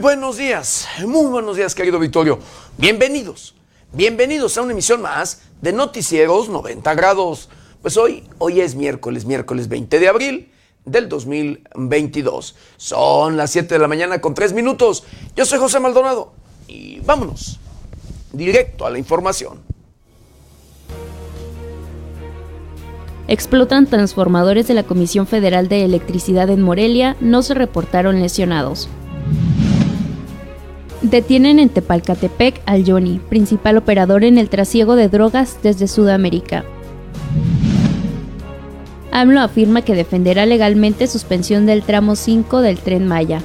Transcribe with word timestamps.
buenos 0.00 0.38
días, 0.38 0.88
muy 1.06 1.26
buenos 1.26 1.56
días, 1.56 1.74
querido 1.74 1.98
Victorio. 1.98 2.38
Bienvenidos, 2.78 3.54
bienvenidos 3.92 4.56
a 4.56 4.62
una 4.62 4.72
emisión 4.72 5.02
más 5.02 5.42
de 5.60 5.74
Noticieros 5.74 6.48
90 6.48 6.94
Grados. 6.94 7.50
Pues 7.82 7.98
hoy, 7.98 8.24
hoy 8.38 8.60
es 8.60 8.74
miércoles, 8.74 9.26
miércoles 9.26 9.68
20 9.68 9.98
de 9.98 10.08
abril 10.08 10.52
del 10.86 11.08
2022. 11.08 12.56
Son 12.78 13.36
las 13.36 13.50
7 13.50 13.74
de 13.74 13.78
la 13.78 13.88
mañana 13.88 14.22
con 14.22 14.32
3 14.32 14.54
minutos. 14.54 15.04
Yo 15.36 15.44
soy 15.44 15.58
José 15.58 15.80
Maldonado 15.80 16.32
y 16.66 17.00
vámonos 17.00 17.60
directo 18.32 18.86
a 18.86 18.90
la 18.90 18.98
información. 18.98 19.60
Explotan 23.28 23.86
transformadores 23.86 24.66
de 24.66 24.74
la 24.74 24.82
Comisión 24.82 25.26
Federal 25.26 25.68
de 25.68 25.84
Electricidad 25.84 26.48
en 26.48 26.62
Morelia, 26.62 27.16
no 27.20 27.42
se 27.42 27.54
reportaron 27.54 28.20
lesionados. 28.20 28.88
Detienen 31.02 31.58
en 31.58 31.70
Tepalcatepec 31.70 32.60
al 32.66 32.84
Johnny, 32.86 33.20
principal 33.30 33.78
operador 33.78 34.22
en 34.22 34.36
el 34.36 34.50
trasiego 34.50 34.96
de 34.96 35.08
drogas 35.08 35.58
desde 35.62 35.88
Sudamérica. 35.88 36.64
AMLO 39.10 39.40
afirma 39.40 39.82
que 39.82 39.94
defenderá 39.94 40.44
legalmente 40.44 41.06
suspensión 41.06 41.64
del 41.64 41.82
tramo 41.82 42.16
5 42.16 42.60
del 42.60 42.78
tren 42.78 43.08
Maya. 43.08 43.40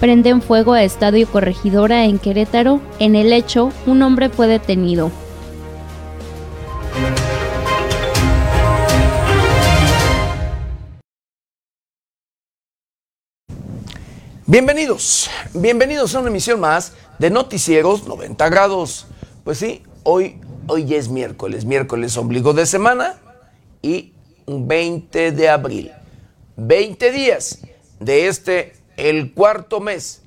Prenden 0.00 0.42
fuego 0.42 0.72
a 0.72 0.82
Estadio 0.82 1.26
Corregidora 1.28 2.04
en 2.04 2.18
Querétaro. 2.18 2.80
En 2.98 3.14
el 3.14 3.32
hecho, 3.32 3.70
un 3.86 4.02
hombre 4.02 4.28
fue 4.28 4.48
detenido. 4.48 5.10
Bienvenidos, 14.48 15.28
bienvenidos 15.54 16.14
a 16.14 16.20
una 16.20 16.28
emisión 16.28 16.60
más 16.60 16.92
de 17.18 17.30
Noticieros 17.30 18.06
90 18.06 18.48
grados. 18.48 19.08
Pues 19.42 19.58
sí, 19.58 19.82
hoy, 20.04 20.40
hoy 20.68 20.94
es 20.94 21.08
miércoles, 21.08 21.64
miércoles 21.64 22.16
ombligo 22.16 22.52
de 22.52 22.64
semana 22.64 23.18
y 23.82 24.12
20 24.46 25.32
de 25.32 25.48
abril. 25.48 25.90
20 26.58 27.10
días 27.10 27.58
de 27.98 28.28
este, 28.28 28.74
el 28.96 29.34
cuarto 29.34 29.80
mes 29.80 30.22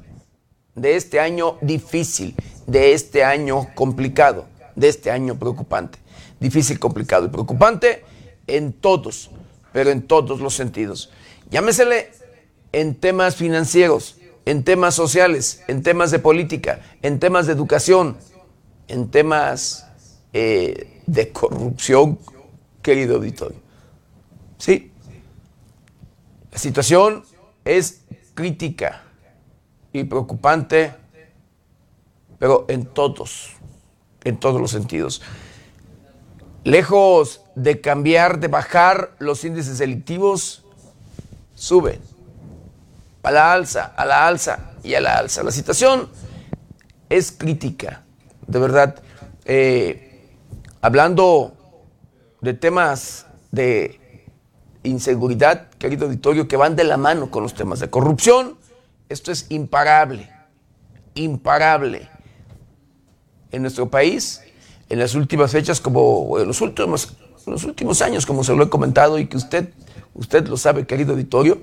de 0.76 0.98
este 0.98 1.22
año 1.22 1.58
difícil, 1.62 2.36
de 2.68 2.92
este 2.92 3.24
año 3.24 3.70
complicado, 3.74 4.48
de 4.76 4.90
este 4.90 5.12
año 5.12 5.40
preocupante. 5.40 5.98
Difícil, 6.42 6.78
complicado 6.78 7.26
y 7.26 7.30
preocupante 7.30 8.04
en 8.48 8.74
todos, 8.74 9.32
pero 9.72 9.92
en 9.92 10.02
todos 10.02 10.42
los 10.42 10.56
sentidos. 10.56 11.10
Llámesele 11.52 12.19
en 12.72 12.96
temas 12.96 13.36
financieros, 13.36 14.18
en 14.46 14.64
temas 14.64 14.96
sociales, 14.96 15.64
en 15.68 15.84
temas 15.84 16.12
de 16.12 16.20
política, 16.20 16.82
en 17.02 17.20
temas 17.20 17.48
de 17.48 17.54
educación, 17.54 18.18
en 18.88 19.10
temas 19.10 19.88
eh, 20.34 21.02
de 21.06 21.32
corrupción, 21.32 22.20
querido 22.82 23.18
auditorio. 23.18 23.58
Sí, 24.58 24.92
la 26.52 26.58
situación 26.58 27.24
es 27.66 28.02
crítica 28.34 29.04
y 29.94 30.04
preocupante, 30.04 30.94
pero 32.38 32.66
en 32.70 32.86
todos, 32.86 33.52
en 34.24 34.38
todos 34.38 34.62
los 34.62 34.72
sentidos. 34.72 35.22
Lejos 36.64 37.42
de 37.56 37.82
cambiar, 37.82 38.40
de 38.40 38.48
bajar 38.48 39.16
los 39.20 39.44
índices 39.44 39.78
delictivos, 39.78 40.64
suben 41.56 42.09
a 43.24 43.32
la 43.32 43.54
alza, 43.54 43.94
a 43.96 44.06
la 44.06 44.28
alza 44.28 44.72
y 44.84 44.94
a 44.96 45.02
la 45.02 45.18
alza. 45.18 45.44
La 45.44 45.52
situación 45.52 46.10
es 47.10 47.32
crítica, 47.32 48.04
de 48.48 48.60
verdad. 48.60 49.02
Eh, 49.46 50.28
hablando 50.82 51.54
de 52.42 52.54
temas 52.54 53.26
de 53.52 54.00
inseguridad, 54.84 55.70
querido 55.72 56.06
auditorio, 56.06 56.48
que 56.48 56.58
van 56.58 56.76
de 56.76 56.84
la 56.84 56.98
mano 56.98 57.30
con 57.32 57.44
los 57.44 57.54
temas 57.54 57.80
de 57.80 57.90
corrupción, 57.90 58.58
esto 59.10 59.32
es 59.32 59.48
imparable, 59.50 60.30
imparable. 61.16 62.10
En 63.52 63.64
nuestro 63.64 63.90
país, 63.90 64.42
en 64.90 65.00
las 65.00 65.16
últimas 65.16 65.52
fechas, 65.52 65.82
como 65.82 66.38
en 66.40 66.48
los 66.48 66.62
últimos, 66.62 67.16
los 67.46 67.64
últimos 67.64 68.02
años, 68.02 68.26
como 68.26 68.44
se 68.44 68.56
lo 68.56 68.64
he 68.64 68.70
comentado 68.70 69.18
y 69.18 69.28
que 69.28 69.38
usted, 69.38 69.74
usted 70.14 70.48
lo 70.48 70.58
sabe, 70.58 70.86
querido 70.86 71.14
auditorio, 71.14 71.60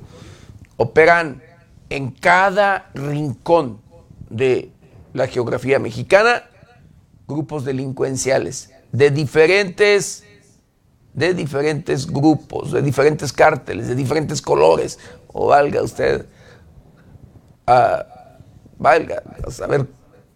operan 0.77 1.43
en 1.91 2.11
cada 2.11 2.91
rincón 2.95 3.81
de 4.29 4.71
la 5.13 5.27
geografía 5.27 5.79
mexicana 5.79 6.43
grupos 7.27 7.65
delincuenciales 7.65 8.71
de 8.93 9.11
diferentes 9.11 10.25
de 11.17 11.33
diferentes 11.33 12.07
grupos, 12.07 12.73
de 12.73 12.83
diferentes 12.83 13.33
cárteles, 13.33 13.89
de 13.89 13.95
diferentes 13.95 14.43
colores, 14.43 14.99
o 15.29 15.47
valga 15.47 15.83
usted, 15.83 16.27
uh, 17.67 18.03
valga 18.79 19.23
a 19.47 19.51
saber 19.51 19.87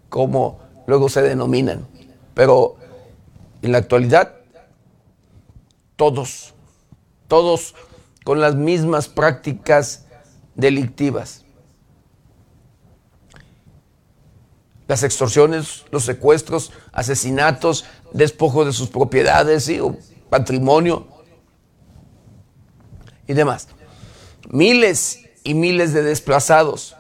cómo 0.09 0.59
luego 0.87 1.11
se 1.11 1.21
denominan. 1.21 1.87
Pero 2.33 2.77
en 3.61 3.73
la 3.73 3.79
actualidad, 3.79 4.37
todos, 5.97 6.55
todos 7.29 7.75
con 8.25 8.41
las 8.41 8.55
mismas 8.55 9.07
prácticas 9.07 10.07
delictivas. 10.55 11.40
Las 14.91 15.05
extorsiones, 15.05 15.85
los 15.93 16.03
secuestros, 16.03 16.73
asesinatos, 16.91 17.85
despojo 18.13 18.65
de 18.65 18.73
sus 18.73 18.89
propiedades 18.89 19.69
y 19.69 19.79
patrimonio 20.29 21.07
y 23.29 23.35
demás. 23.35 23.69
Miles 24.49 25.21
y 25.45 25.55
miles 25.55 25.93
de 25.93 26.03
desplazados, 26.03 26.97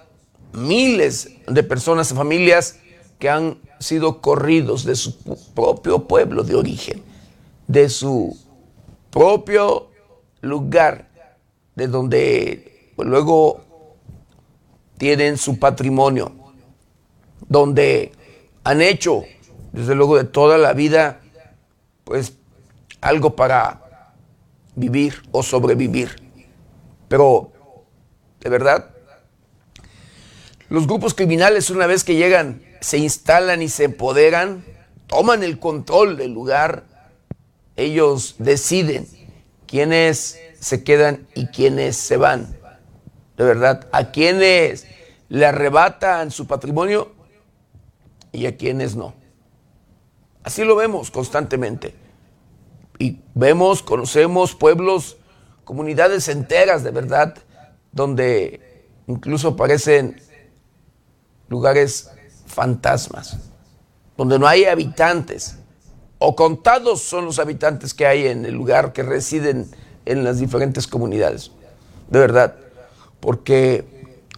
miles 0.52 1.30
de 1.48 1.64
personas 1.64 2.14
familias 2.14 2.76
que 3.18 3.28
han 3.28 3.58
sido 3.80 4.20
corridos 4.20 4.84
de 4.84 4.94
su 4.94 5.18
propio 5.52 6.06
pueblo 6.06 6.44
de 6.44 6.54
origen, 6.54 7.02
de 7.66 7.88
su 7.88 8.38
propio 9.10 9.88
lugar, 10.42 11.08
de 11.74 11.88
donde 11.88 12.92
pues 12.94 13.08
luego 13.08 13.64
tienen 14.96 15.36
su 15.36 15.58
patrimonio, 15.58 16.39
donde 17.50 18.12
han 18.64 18.80
hecho, 18.80 19.24
desde 19.72 19.94
luego 19.94 20.16
de 20.16 20.24
toda 20.24 20.56
la 20.56 20.72
vida, 20.72 21.20
pues 22.04 22.32
algo 23.02 23.36
para 23.36 24.14
vivir 24.74 25.20
o 25.32 25.42
sobrevivir. 25.42 26.16
Pero, 27.08 27.52
de 28.40 28.48
verdad, 28.48 28.90
los 30.70 30.86
grupos 30.86 31.12
criminales 31.12 31.68
una 31.68 31.86
vez 31.86 32.04
que 32.04 32.14
llegan, 32.14 32.62
se 32.80 32.96
instalan 32.96 33.60
y 33.60 33.68
se 33.68 33.84
empoderan, 33.84 34.64
toman 35.06 35.42
el 35.42 35.58
control 35.58 36.16
del 36.16 36.32
lugar, 36.32 36.84
ellos 37.76 38.36
deciden 38.38 39.06
quiénes 39.66 40.40
se 40.58 40.82
quedan 40.82 41.26
y 41.34 41.48
quiénes 41.48 41.96
se 41.96 42.16
van 42.16 42.60
de 43.40 43.46
verdad, 43.46 43.88
a 43.90 44.10
quienes 44.10 44.86
le 45.30 45.46
arrebatan 45.46 46.30
su 46.30 46.46
patrimonio 46.46 47.10
y 48.32 48.46
a 48.46 48.56
quienes 48.56 48.96
no. 48.96 49.14
Así 50.42 50.64
lo 50.64 50.76
vemos 50.76 51.10
constantemente. 51.10 51.94
Y 52.98 53.20
vemos, 53.34 53.82
conocemos 53.82 54.54
pueblos, 54.54 55.16
comunidades 55.64 56.28
enteras 56.28 56.84
de 56.84 56.90
verdad, 56.90 57.36
donde 57.92 58.86
incluso 59.06 59.56
parecen 59.56 60.20
lugares 61.48 62.10
fantasmas, 62.46 63.36
donde 64.16 64.38
no 64.38 64.46
hay 64.46 64.64
habitantes, 64.64 65.56
o 66.18 66.36
contados 66.36 67.00
son 67.00 67.24
los 67.24 67.38
habitantes 67.38 67.94
que 67.94 68.06
hay 68.06 68.26
en 68.26 68.44
el 68.44 68.54
lugar 68.54 68.92
que 68.92 69.02
residen 69.02 69.70
en 70.04 70.24
las 70.24 70.38
diferentes 70.38 70.86
comunidades. 70.86 71.50
De 72.08 72.18
verdad 72.18 72.56
porque 73.20 73.84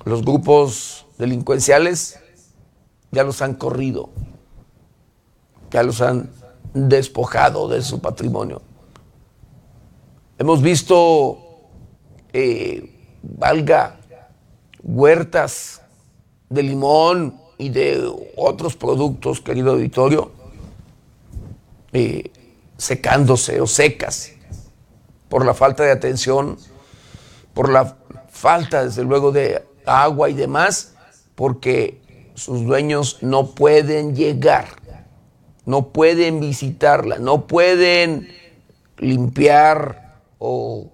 los 0.04 0.22
grupos 0.22 1.06
delincuenciales 1.18 2.18
ya 3.12 3.22
los 3.24 3.42
han 3.42 3.54
corrido, 3.54 4.08
ya 5.70 5.82
los 5.82 6.00
han 6.00 6.30
despojado 6.74 7.68
de 7.68 7.82
su 7.82 8.00
patrimonio. 8.00 8.62
Hemos 10.38 10.62
visto, 10.62 11.38
eh, 12.32 13.18
valga, 13.22 14.00
huertas 14.82 15.82
de 16.48 16.62
limón 16.62 17.38
y 17.58 17.68
de 17.68 18.12
otros 18.36 18.74
productos, 18.76 19.40
querido 19.40 19.72
auditorio, 19.72 20.32
eh, 21.92 22.32
secándose 22.78 23.60
o 23.60 23.66
secas 23.66 24.32
por 25.28 25.46
la 25.46 25.54
falta 25.54 25.84
de 25.84 25.92
atención, 25.92 26.56
por 27.54 27.70
la 27.70 27.96
falta, 28.30 28.84
desde 28.84 29.04
luego, 29.04 29.32
de 29.32 29.64
agua 29.86 30.28
y 30.30 30.34
demás, 30.34 30.94
porque 31.34 32.01
sus 32.34 32.64
dueños 32.64 33.18
no 33.22 33.50
pueden 33.54 34.14
llegar, 34.14 34.68
no 35.64 35.88
pueden 35.88 36.40
visitarla, 36.40 37.18
no 37.18 37.46
pueden 37.46 38.28
limpiar 38.98 40.20
o, 40.38 40.90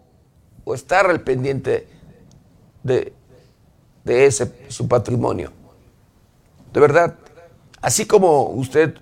o 0.64 0.74
estar 0.74 1.08
al 1.08 1.20
pendiente 1.20 1.88
de, 2.82 3.12
de 4.04 4.26
ese 4.26 4.52
su 4.68 4.88
patrimonio. 4.88 5.52
De 6.72 6.80
verdad, 6.80 7.16
así 7.80 8.06
como 8.06 8.50
usted 8.50 8.94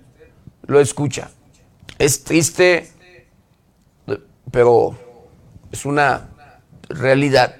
lo 0.65 0.79
escucha, 0.79 1.29
es 1.97 2.23
triste, 2.23 2.89
pero 4.51 4.95
es 5.71 5.85
una 5.85 6.29
realidad. 6.89 7.55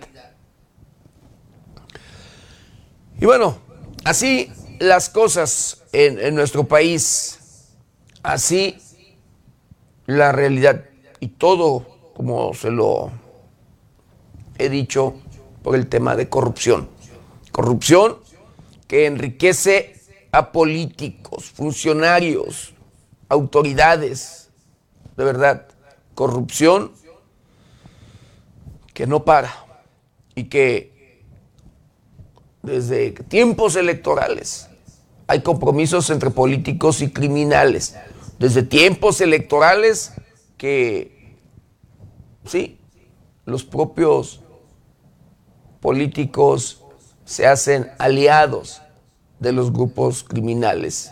Y 3.20 3.26
bueno, 3.26 3.58
así 4.04 4.52
las 4.80 5.10
cosas 5.10 5.84
en, 5.92 6.36
nuestro 6.36 6.68
país, 6.68 7.40
así 8.24 8.78
la 10.06 10.32
realidad 10.32 10.86
y 11.20 11.28
todo 11.28 11.86
como 12.16 12.54
se 12.54 12.72
lo 12.72 13.12
he 14.58 14.70
dicho 14.70 15.16
por 15.64 15.76
el 15.76 15.88
tema 15.88 16.16
de 16.16 16.30
corrupción. 16.30 16.90
Corrupción 17.52 18.18
que 18.88 19.06
enriquece 19.06 19.96
a 20.32 20.52
políticos, 20.52 21.46
funcionarios, 21.46 22.74
autoridades, 23.30 24.50
de 25.16 25.24
verdad, 25.24 25.68
corrupción 26.16 26.92
que 28.94 29.06
no 29.08 29.24
para 29.26 29.54
y 30.36 30.46
que 30.46 30.97
desde 32.68 33.12
tiempos 33.12 33.76
electorales 33.78 34.70
hay 35.26 35.42
compromisos 35.42 36.10
entre 36.10 36.30
políticos 36.30 37.02
y 37.02 37.10
criminales. 37.12 37.96
Desde 38.40 38.62
tiempos 38.62 39.20
electorales 39.20 40.14
que, 40.58 41.38
sí, 42.46 42.80
los 43.46 43.64
propios 43.64 44.42
políticos 45.82 46.84
se 47.26 47.48
hacen 47.48 47.90
aliados 47.98 48.82
de 49.40 49.52
los 49.52 49.72
grupos 49.74 50.24
criminales. 50.24 51.12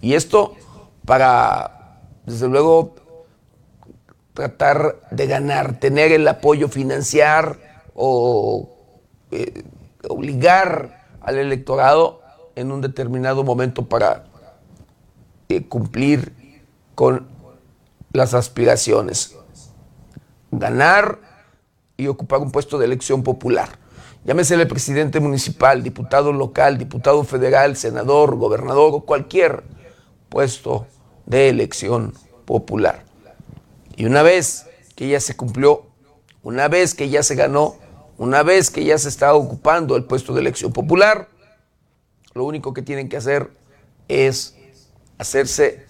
Y 0.00 0.14
esto 0.14 0.54
para, 1.04 2.02
desde 2.24 2.48
luego, 2.48 2.94
tratar 4.34 5.00
de 5.10 5.26
ganar, 5.26 5.78
tener 5.78 6.12
el 6.12 6.26
apoyo 6.26 6.68
financiar 6.68 7.84
o 7.94 8.68
eh, 9.30 9.62
obligar 10.08 11.06
al 11.20 11.38
electorado 11.38 12.20
en 12.54 12.72
un 12.72 12.80
determinado 12.80 13.44
momento 13.44 13.88
para 13.88 14.24
eh, 15.48 15.66
cumplir 15.66 16.32
con 16.94 17.26
las 18.12 18.34
aspiraciones. 18.34 19.36
Ganar 20.50 21.18
y 21.96 22.06
ocupar 22.06 22.40
un 22.40 22.50
puesto 22.50 22.78
de 22.78 22.86
elección 22.86 23.22
popular. 23.22 23.78
Llámese 24.24 24.54
el 24.54 24.68
presidente 24.68 25.18
municipal, 25.20 25.82
diputado 25.82 26.32
local, 26.32 26.76
diputado 26.76 27.24
federal, 27.24 27.76
senador, 27.76 28.36
gobernador 28.36 28.92
o 28.94 29.00
cualquier 29.00 29.64
puesto 30.28 30.86
de 31.26 31.48
elección 31.48 32.12
popular. 32.44 33.04
Y 33.96 34.04
una 34.04 34.22
vez 34.22 34.66
que 34.94 35.08
ya 35.08 35.20
se 35.20 35.36
cumplió, 35.36 35.86
una 36.42 36.68
vez 36.68 36.94
que 36.94 37.08
ya 37.08 37.22
se 37.22 37.34
ganó, 37.34 37.76
una 38.20 38.42
vez 38.42 38.70
que 38.70 38.84
ya 38.84 38.98
se 38.98 39.08
está 39.08 39.32
ocupando 39.32 39.96
el 39.96 40.04
puesto 40.04 40.34
de 40.34 40.42
elección 40.42 40.74
popular, 40.74 41.30
lo 42.34 42.44
único 42.44 42.74
que 42.74 42.82
tienen 42.82 43.08
que 43.08 43.16
hacer 43.16 43.50
es 44.08 44.54
hacerse 45.16 45.86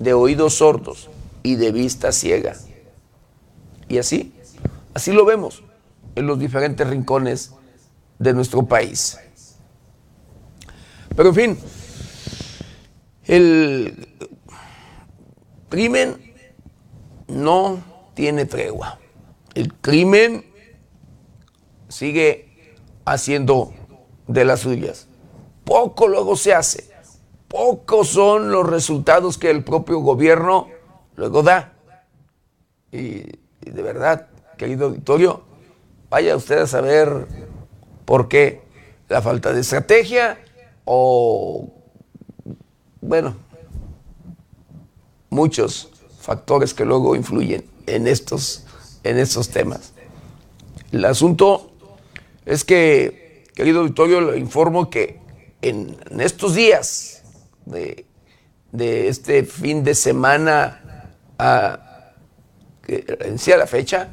de 0.00 0.12
oídos 0.12 0.54
sordos 0.54 1.08
y 1.44 1.54
de 1.54 1.70
vista 1.70 2.10
ciega. 2.10 2.56
Y 3.86 3.98
así, 3.98 4.34
así 4.92 5.12
lo 5.12 5.24
vemos 5.24 5.62
en 6.16 6.26
los 6.26 6.40
diferentes 6.40 6.84
rincones 6.84 7.52
de 8.18 8.34
nuestro 8.34 8.66
país. 8.66 9.16
Pero 11.14 11.28
en 11.28 11.34
fin, 11.36 11.58
el 13.24 14.08
crimen 15.68 16.34
no 17.28 17.80
tiene 18.14 18.46
tregua. 18.46 18.98
El 19.54 19.72
crimen 19.74 20.47
sigue 21.88 22.76
haciendo 23.04 23.72
de 24.26 24.44
las 24.44 24.60
suyas. 24.60 25.08
Poco 25.64 26.08
luego 26.08 26.36
se 26.36 26.54
hace. 26.54 26.90
Pocos 27.48 28.08
son 28.08 28.50
los 28.50 28.68
resultados 28.68 29.38
que 29.38 29.50
el 29.50 29.64
propio 29.64 30.00
gobierno 30.00 30.68
luego 31.16 31.42
da. 31.42 31.72
Y, 32.92 33.20
de 33.60 33.82
verdad, 33.82 34.28
querido 34.56 34.86
auditorio, 34.86 35.42
vaya 36.10 36.36
usted 36.36 36.58
a 36.58 36.66
saber 36.66 37.26
¿Por 38.08 38.26
qué? 38.26 38.62
La 39.10 39.20
falta 39.20 39.52
de 39.52 39.60
estrategia 39.60 40.38
o, 40.86 41.68
bueno, 43.02 43.36
muchos 45.28 45.90
factores 46.18 46.72
que 46.72 46.86
luego 46.86 47.14
influyen 47.16 47.66
en 47.86 48.08
estos, 48.08 48.64
en 49.04 49.18
estos 49.18 49.50
temas. 49.50 49.92
El 50.90 51.04
asunto 51.04 51.70
es 52.48 52.64
que, 52.64 53.44
querido 53.54 53.80
auditorio, 53.80 54.22
le 54.22 54.38
informo 54.38 54.88
que 54.88 55.20
en, 55.60 55.98
estos 56.18 56.54
días 56.54 57.22
de, 57.66 58.06
este 58.72 59.44
fin 59.44 59.84
de 59.84 59.94
semana 59.94 61.12
que 62.82 63.04
la 63.58 63.66
fecha, 63.66 64.08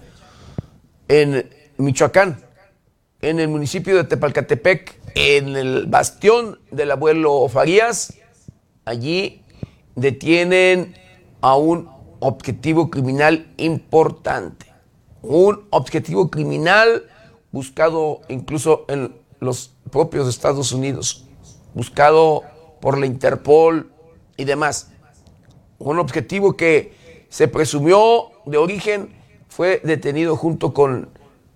en 1.08 1.50
Michoacán, 1.78 2.44
en 3.22 3.40
el 3.40 3.48
municipio 3.48 3.96
de 3.96 4.04
Tepalcatepec, 4.04 5.00
en 5.16 5.56
el 5.56 5.86
bastión 5.86 6.60
del 6.72 6.92
abuelo 6.92 7.48
Farías. 7.48 8.16
Allí 8.84 9.44
detienen 9.96 10.94
a 11.40 11.56
un 11.56 11.90
objetivo 12.20 12.90
criminal 12.90 13.48
importante. 13.56 14.66
Un 15.22 15.66
objetivo 15.70 16.30
criminal 16.30 17.06
buscado 17.56 18.20
incluso 18.28 18.84
en 18.90 19.16
los 19.40 19.72
propios 19.90 20.28
Estados 20.28 20.74
Unidos, 20.74 21.24
buscado 21.74 22.44
por 22.82 22.98
la 22.98 23.06
Interpol 23.06 23.94
y 24.36 24.44
demás. 24.44 24.90
Un 25.80 25.98
objetivo 26.00 26.58
que 26.58 27.26
se 27.30 27.48
presumió 27.48 28.32
de 28.46 28.58
origen 28.58 29.16
fue 29.48 29.80
detenido 29.86 30.36
junto 30.36 30.74
con 30.74 31.08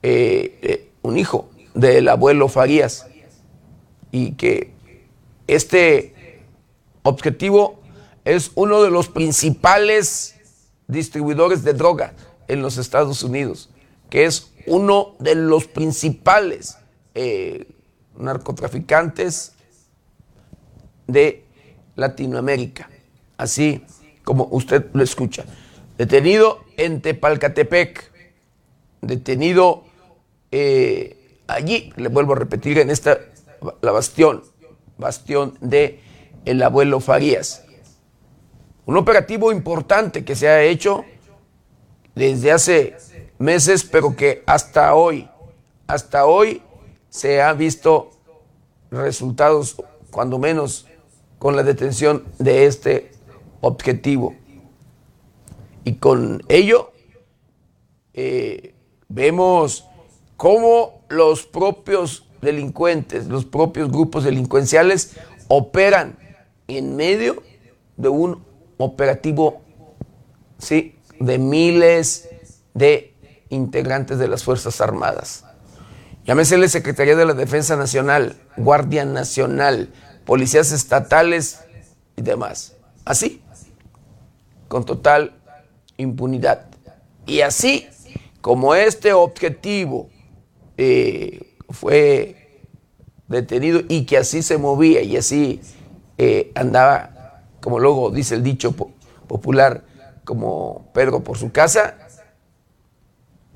eh, 0.02 0.58
eh, 0.62 0.90
un 1.02 1.18
hijo 1.18 1.50
del 1.74 2.08
abuelo 2.08 2.48
Farías 2.48 3.06
y 4.10 4.36
que 4.36 4.72
este 5.48 6.46
objetivo 7.04 7.82
es 8.24 8.54
uno 8.56 8.82
de 8.84 8.90
los 8.90 9.10
principales 9.10 10.38
distribuidores 10.88 11.66
de 11.66 11.74
droga 11.74 12.14
en 12.48 12.62
los 12.62 12.78
Estados 12.78 13.22
Unidos, 13.22 13.70
que 14.10 14.24
es 14.24 14.54
uno 14.70 15.16
de 15.20 15.36
los 15.36 15.66
principales 15.66 16.78
eh, 17.16 17.68
narcotraficantes 18.18 19.54
de 21.08 21.44
Latinoamérica, 21.96 22.90
así 23.38 23.84
como 24.24 24.48
usted 24.52 24.86
lo 24.94 25.04
escucha. 25.04 25.44
Detenido 25.98 26.64
en 26.78 27.02
Tepalcatepec, 27.02 28.12
detenido 29.02 29.84
eh, 30.52 31.40
allí, 31.48 31.92
le 31.98 32.10
vuelvo 32.10 32.34
a 32.34 32.36
repetir, 32.36 32.78
en 32.78 32.92
esta, 32.92 33.20
la 33.82 33.92
bastión, 33.92 34.44
bastión 34.98 35.58
de 35.62 36.00
el 36.46 36.62
abuelo 36.62 37.00
Farías. 37.00 37.66
Un 38.86 38.98
operativo 38.98 39.52
importante 39.52 40.24
que 40.24 40.36
se 40.36 40.48
ha 40.48 40.62
hecho 40.62 41.06
desde 42.16 42.52
hace 42.52 42.96
meses, 43.40 43.84
pero 43.84 44.16
que 44.16 44.44
hasta 44.46 44.94
hoy, 44.94 45.28
hasta 45.88 46.26
hoy 46.26 46.62
se 47.10 47.42
ha 47.42 47.54
visto 47.54 48.12
resultados, 48.92 49.82
cuando 50.12 50.38
menos, 50.38 50.86
con 51.40 51.56
la 51.56 51.64
detención 51.64 52.26
de 52.38 52.66
este 52.66 53.12
objetivo. 53.62 54.36
Y 55.86 55.96
con 55.96 56.44
ello 56.50 56.92
eh, 58.14 58.76
vemos 59.08 59.86
cómo 60.38 61.02
los 61.10 61.46
propios 61.46 62.28
delincuentes, 62.42 63.28
los 63.28 63.46
propios 63.46 63.92
grupos 63.92 64.24
delincuenciales 64.24 65.16
operan 65.48 66.18
en 66.68 66.96
medio 66.96 67.42
de 67.98 68.10
un 68.10 68.44
operativo 68.78 69.62
¿sí? 70.58 70.96
de 71.20 71.38
miles 71.38 72.30
de 72.74 73.09
integrantes 73.50 74.20
de 74.20 74.28
las 74.28 74.44
Fuerzas 74.44 74.82
Armadas. 74.82 75.46
Llámesele 76.26 76.70
Secretaría 76.70 77.16
de 77.16 77.26
la 77.26 77.34
Defensa 77.34 77.76
Nacional, 77.76 78.36
Guardia 78.58 79.06
Nacional, 79.06 79.90
policías 80.26 80.72
estatales 80.72 81.62
y 82.16 82.22
demás. 82.22 82.76
Así, 83.06 83.42
con 84.68 84.86
total 84.86 85.34
impunidad. 85.98 86.68
Y 87.26 87.42
así 87.42 87.88
como 88.42 88.76
este 88.76 89.14
objetivo 89.14 90.10
eh, 90.78 91.56
fue 91.70 92.64
detenido 93.28 93.82
y 93.88 94.06
que 94.06 94.18
así 94.18 94.42
se 94.42 94.58
movía 94.58 95.02
y 95.02 95.18
así 95.18 95.62
eh, 96.18 96.52
andaba, 96.56 97.44
como 97.62 97.80
luego 97.80 98.10
dice 98.12 98.36
el 98.36 98.44
dicho 98.44 98.74
popular, 99.28 99.84
como 100.26 100.90
Pedro 100.94 101.24
por 101.24 101.38
su 101.38 101.52
casa, 101.52 102.09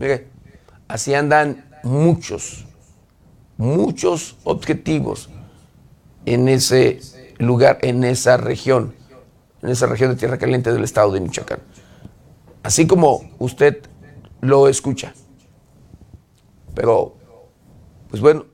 mire, 0.04 0.28
así 0.90 1.14
andan 1.14 1.66
muchos, 1.82 2.66
muchos 3.56 4.36
objetivos 4.44 5.30
en 6.26 6.50
ese 6.50 7.00
lugar, 7.38 7.78
en 7.82 8.04
esa 8.04 8.36
región, 8.36 8.94
en 9.62 9.70
esa 9.70 9.86
región 9.86 10.12
de 10.12 10.18
Tierra 10.18 10.38
Caliente 10.38 10.74
del 10.74 10.84
estado 10.84 11.14
de 11.14 11.22
Michoacán. 11.22 11.60
Así 12.64 12.86
como 12.86 13.32
usted 13.40 13.82
lo 14.42 14.68
escucha. 14.68 15.14
Pero, 16.76 17.16
pues 18.10 18.22
bueno, 18.22 18.46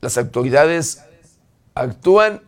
las 0.00 0.16
autoridades 0.18 1.02
actúan 1.74 2.42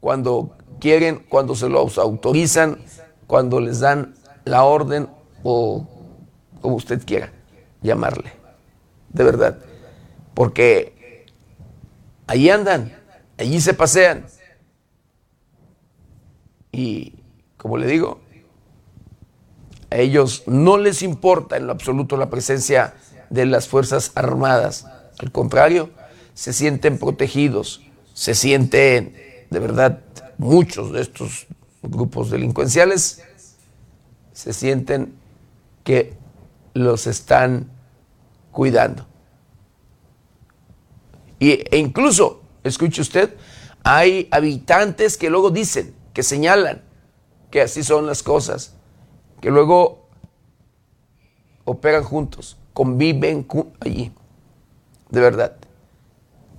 cuando 0.00 0.56
quieren, 0.78 1.24
cuando 1.30 1.54
se 1.54 1.70
los 1.70 1.96
autorizan, 1.96 2.78
cuando 3.26 3.60
les 3.60 3.80
dan 3.80 4.14
la 4.44 4.64
orden 4.64 5.08
o 5.42 5.86
como 6.60 6.76
usted 6.76 7.04
quiera 7.04 7.32
llamarle. 7.82 8.32
De 9.10 9.24
verdad. 9.24 9.58
Porque 10.34 11.26
allí 12.26 12.50
andan, 12.50 12.96
allí 13.38 13.60
se 13.60 13.74
pasean. 13.74 14.26
Y 16.72 17.14
como 17.56 17.76
le 17.78 17.86
digo, 17.86 18.20
a 19.90 19.96
ellos 19.96 20.44
no 20.46 20.78
les 20.78 21.02
importa 21.02 21.56
en 21.56 21.66
lo 21.66 21.72
absoluto 21.72 22.16
la 22.16 22.30
presencia 22.30 22.94
de 23.30 23.46
las 23.46 23.68
Fuerzas 23.68 24.12
Armadas. 24.14 24.86
Al 25.18 25.32
contrario, 25.32 25.90
se 26.34 26.52
sienten 26.52 26.98
protegidos, 26.98 27.82
se 28.14 28.34
sienten, 28.34 29.14
de 29.50 29.58
verdad, 29.58 30.00
muchos 30.36 30.92
de 30.92 31.00
estos 31.00 31.46
grupos 31.82 32.30
delincuenciales 32.30 33.22
se 34.32 34.52
sienten 34.52 35.14
que 35.82 36.14
los 36.78 37.06
están 37.06 37.70
cuidando. 38.50 39.06
Y, 41.38 41.50
e 41.52 41.78
incluso, 41.78 42.42
escuche 42.64 43.00
usted, 43.00 43.34
hay 43.84 44.28
habitantes 44.30 45.16
que 45.16 45.30
luego 45.30 45.50
dicen, 45.50 45.94
que 46.12 46.22
señalan 46.22 46.82
que 47.50 47.62
así 47.62 47.84
son 47.84 48.06
las 48.06 48.22
cosas 48.22 48.74
que 49.40 49.50
luego 49.50 50.08
operan 51.64 52.02
juntos, 52.02 52.56
conviven 52.72 53.46
allí, 53.80 54.12
de 55.10 55.20
verdad. 55.20 55.56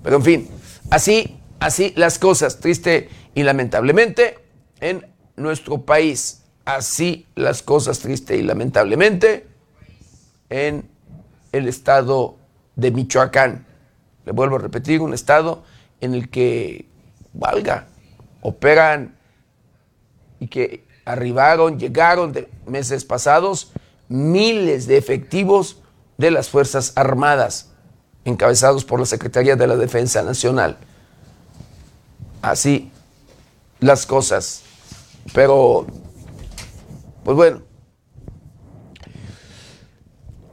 Pero 0.02 0.18
en 0.18 0.24
fin, 0.24 0.50
así, 0.90 1.40
así 1.60 1.94
las 1.96 2.20
cosas, 2.20 2.60
triste 2.60 3.10
y 3.36 3.44
lamentablemente, 3.44 4.40
en 4.80 5.06
nuestro 5.36 5.82
país. 5.82 6.44
Así 6.64 7.26
las 7.36 7.64
cosas, 7.64 8.00
triste 8.00 8.38
y 8.38 8.44
lamentablemente, 8.44 9.49
en 10.50 10.90
el 11.52 11.68
estado 11.68 12.38
de 12.76 12.92
Michoacán. 12.92 13.66
Le 14.26 14.32
vuelvo 14.32 14.58
a 14.58 14.60
repetir, 14.60 15.02
un 15.02 15.14
estado 15.14 15.64
en 16.02 16.14
el 16.14 16.30
que, 16.30 16.86
valga, 17.34 17.88
operan 18.42 19.16
y 20.40 20.48
que 20.48 20.86
arribaron, 21.06 21.80
llegaron 21.80 22.32
de 22.32 22.50
meses 22.66 23.06
pasados 23.06 23.72
miles 24.08 24.88
de 24.88 24.98
efectivos 24.98 25.78
de 26.18 26.32
las 26.32 26.50
Fuerzas 26.50 26.94
Armadas, 26.96 27.70
encabezados 28.26 28.84
por 28.84 29.00
la 29.00 29.06
Secretaría 29.06 29.56
de 29.56 29.68
la 29.68 29.76
Defensa 29.76 30.22
Nacional. 30.24 30.78
Así 32.42 32.92
las 33.80 34.06
cosas. 34.06 34.64
Pero, 35.34 35.86
pues 37.24 37.38
bueno, 37.38 37.62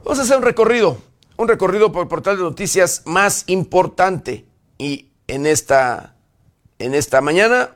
vamos 0.07 0.19
a 0.19 0.21
hacer 0.21 0.37
un 0.37 0.43
recorrido, 0.43 0.97
un 1.35 1.49
recorrido 1.49 1.91
por 1.91 2.03
el 2.03 2.07
portal 2.07 2.37
de 2.37 2.43
noticias 2.43 3.01
más 3.03 3.43
importante. 3.47 4.45
Y 4.77 5.11
en 5.27 5.45
esta, 5.45 6.15
en 6.79 6.93
esta 6.93 7.19
mañana 7.19 7.75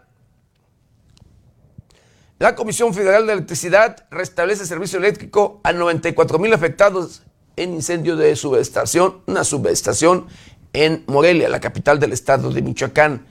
la 2.39 2.55
Comisión 2.55 2.93
Federal 2.93 3.27
de 3.27 3.33
Electricidad 3.33 4.05
restablece 4.11 4.65
servicio 4.65 4.97
eléctrico 4.97 5.59
a 5.65 5.73
94 5.73 6.39
mil 6.39 6.53
afectados 6.53 7.23
en 7.57 7.73
incendio 7.73 8.15
de 8.15 8.37
subestación, 8.37 9.21
una 9.27 9.43
subestación 9.43 10.27
en 10.71 11.03
Morelia, 11.07 11.49
la 11.49 11.59
capital 11.59 11.99
del 11.99 12.13
estado 12.13 12.49
de 12.49 12.61
Michoacán. 12.61 13.27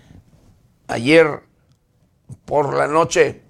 Ayer 0.88 1.40
por 2.44 2.74
la 2.74 2.86
noche, 2.86 3.40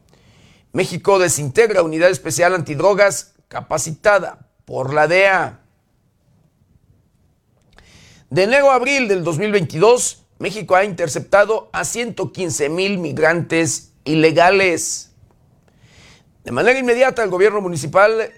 México 0.73 1.19
desintegra 1.19 1.83
unidad 1.83 2.11
especial 2.11 2.55
antidrogas 2.55 3.35
capacitada 3.49 4.50
por 4.71 4.95
la 4.95 5.09
DEA. 5.09 5.59
De 8.31 8.45
enero 8.45 8.71
a 8.71 8.77
abril 8.77 9.09
del 9.09 9.25
2022, 9.25 10.23
México 10.39 10.77
ha 10.77 10.85
interceptado 10.85 11.69
a 11.73 11.85
115 11.85 12.69
mil 12.69 12.99
migrantes 12.99 13.95
ilegales. 14.05 15.11
De 16.45 16.53
manera 16.53 16.79
inmediata, 16.79 17.25
el 17.25 17.31
gobierno 17.31 17.61
municipal 17.61 18.31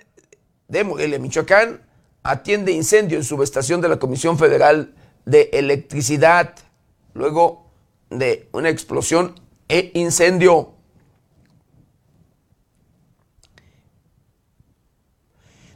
de 0.68 0.84
Morelia, 0.84 1.18
Michoacán, 1.18 1.82
atiende 2.22 2.72
incendio 2.72 3.18
en 3.18 3.24
subestación 3.24 3.82
de 3.82 3.90
la 3.90 3.98
Comisión 3.98 4.38
Federal 4.38 4.94
de 5.26 5.50
Electricidad, 5.52 6.54
luego 7.12 7.70
de 8.08 8.48
una 8.52 8.70
explosión 8.70 9.38
e 9.68 9.90
incendio. 9.92 10.71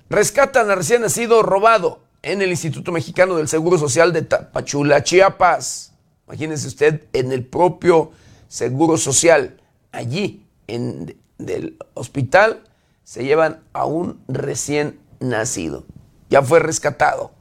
Rescatan 0.09 0.71
a 0.71 0.77
recién 0.77 1.03
nacido 1.03 1.43
robado 1.43 2.01
en 2.23 2.41
el 2.41 2.51
Instituto 2.51 2.93
Mexicano 2.93 3.35
del 3.35 3.49
Seguro 3.49 3.77
Social 3.77 4.13
de 4.13 4.23
Tapachula, 4.23 5.03
Chiapas. 5.03 5.93
Imagínense 6.29 6.69
usted 6.69 7.03
en 7.13 7.33
el 7.33 7.45
propio 7.45 8.13
Seguro 8.47 8.99
Social, 8.99 9.61
allí 9.91 10.47
en 10.69 11.17
del 11.39 11.77
hospital 11.95 12.63
se 13.03 13.25
llevan 13.25 13.63
a 13.73 13.85
un 13.85 14.23
recién 14.29 15.01
nacido. 15.19 15.85
Ya 16.31 16.41
fue 16.41 16.61
rescatado 16.61 17.33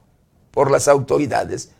por 0.50 0.70
las 0.70 0.88
autoridades. 0.88 1.70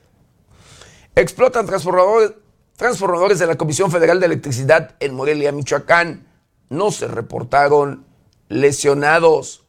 Explotan 1.16 1.66
transformadores 1.66 3.38
de 3.38 3.46
la 3.46 3.56
Comisión 3.56 3.90
Federal 3.90 4.20
de 4.20 4.26
Electricidad 4.26 4.94
en 5.00 5.14
Morelia, 5.14 5.50
Michoacán. 5.50 6.26
No 6.68 6.90
se 6.90 7.08
reportaron 7.08 8.06
lesionados. 8.48 9.65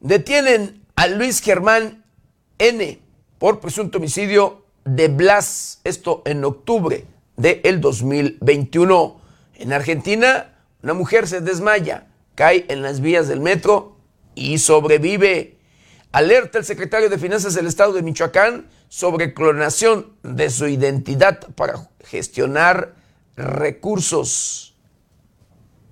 Detienen 0.00 0.82
a 0.96 1.08
Luis 1.08 1.42
Germán 1.42 2.04
N 2.58 3.02
por 3.38 3.60
presunto 3.60 3.98
homicidio 3.98 4.64
de 4.84 5.08
Blas, 5.08 5.82
esto 5.84 6.22
en 6.24 6.42
octubre 6.42 7.04
del 7.36 7.82
2021. 7.82 9.20
En 9.56 9.74
Argentina, 9.74 10.56
una 10.82 10.94
mujer 10.94 11.28
se 11.28 11.42
desmaya, 11.42 12.06
cae 12.34 12.64
en 12.68 12.80
las 12.80 13.02
vías 13.02 13.28
del 13.28 13.40
metro 13.40 13.98
y 14.34 14.56
sobrevive. 14.56 15.58
Alerta 16.12 16.56
el 16.56 16.64
secretario 16.64 17.10
de 17.10 17.18
Finanzas 17.18 17.54
del 17.54 17.66
Estado 17.66 17.92
de 17.92 18.02
Michoacán 18.02 18.68
sobre 18.88 19.34
clonación 19.34 20.14
de 20.22 20.48
su 20.48 20.66
identidad 20.66 21.46
para 21.54 21.90
gestionar 22.04 22.94
recursos. 23.36 24.74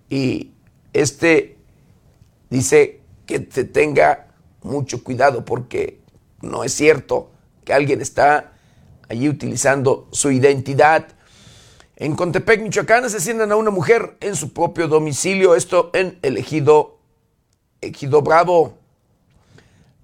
Y 0.09 0.53
este 0.95 1.59
dice 2.49 2.98
que 3.29 3.47
se 3.53 3.63
tenga 3.63 4.27
mucho 4.63 5.05
cuidado 5.05 5.45
porque 5.45 6.01
no 6.41 6.65
es 6.65 6.73
cierto 6.73 7.31
que 7.65 7.73
alguien 7.73 8.01
está 8.01 8.55
allí 9.09 9.29
utilizando 9.29 10.09
su 10.11 10.33
identidad 10.33 11.07
en 12.01 12.15
Contepec, 12.15 12.63
Michoacán, 12.63 13.05
asesinan 13.05 13.51
a 13.51 13.57
una 13.57 13.73
mujer 13.73 14.17
en 14.21 14.37
su 14.37 14.53
propio 14.53 14.87
domicilio, 14.87 15.57
esto 15.57 15.91
en 15.95 16.17
el 16.23 16.37
ejido, 16.37 17.01
ejido 17.81 18.23
Bravo. 18.23 18.79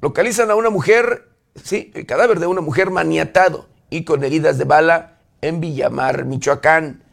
Localizan 0.00 0.50
a 0.50 0.56
una 0.56 0.70
mujer, 0.70 1.28
sí, 1.54 1.92
el 1.94 2.04
cadáver 2.04 2.40
de 2.40 2.48
una 2.48 2.60
mujer 2.62 2.90
maniatado 2.90 3.68
y 3.90 4.02
con 4.02 4.24
heridas 4.24 4.58
de 4.58 4.64
bala 4.64 5.20
en 5.40 5.60
Villamar, 5.60 6.24
Michoacán. 6.24 7.04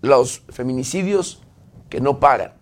Los 0.00 0.42
feminicidios 0.48 1.42
que 1.88 2.00
no 2.00 2.18
paran. 2.18 2.59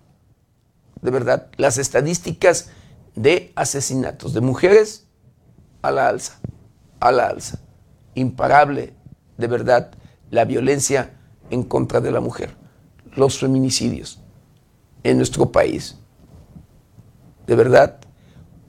De 1.02 1.10
verdad, 1.10 1.48
las 1.56 1.78
estadísticas 1.78 2.70
de 3.14 3.52
asesinatos 3.56 4.34
de 4.34 4.40
mujeres 4.40 5.06
a 5.82 5.90
la 5.90 6.08
alza, 6.08 6.38
a 7.00 7.12
la 7.12 7.26
alza. 7.26 7.60
Imparable, 8.14 8.94
de 9.36 9.46
verdad, 9.46 9.90
la 10.30 10.44
violencia 10.44 11.14
en 11.50 11.62
contra 11.62 12.00
de 12.00 12.10
la 12.10 12.20
mujer, 12.20 12.56
los 13.14 13.38
feminicidios 13.38 14.20
en 15.02 15.16
nuestro 15.16 15.50
país. 15.50 15.96
De 17.46 17.54
verdad, 17.54 17.98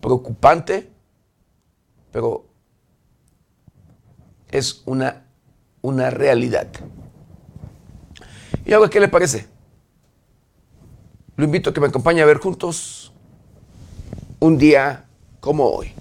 preocupante, 0.02 0.90
pero 2.12 2.46
es 4.50 4.82
una, 4.86 5.26
una 5.82 6.10
realidad. 6.10 6.68
¿Y 8.66 8.74
ahora 8.74 8.90
qué 8.90 9.00
le 9.00 9.08
parece? 9.08 9.48
Lo 11.40 11.46
invito 11.46 11.70
a 11.70 11.74
que 11.74 11.80
me 11.80 11.88
acompañe 11.88 12.22
a 12.22 12.26
ver 12.26 12.40
juntos 12.40 13.14
un 14.40 14.58
día 14.58 15.06
como 15.40 15.70
hoy. 15.70 15.94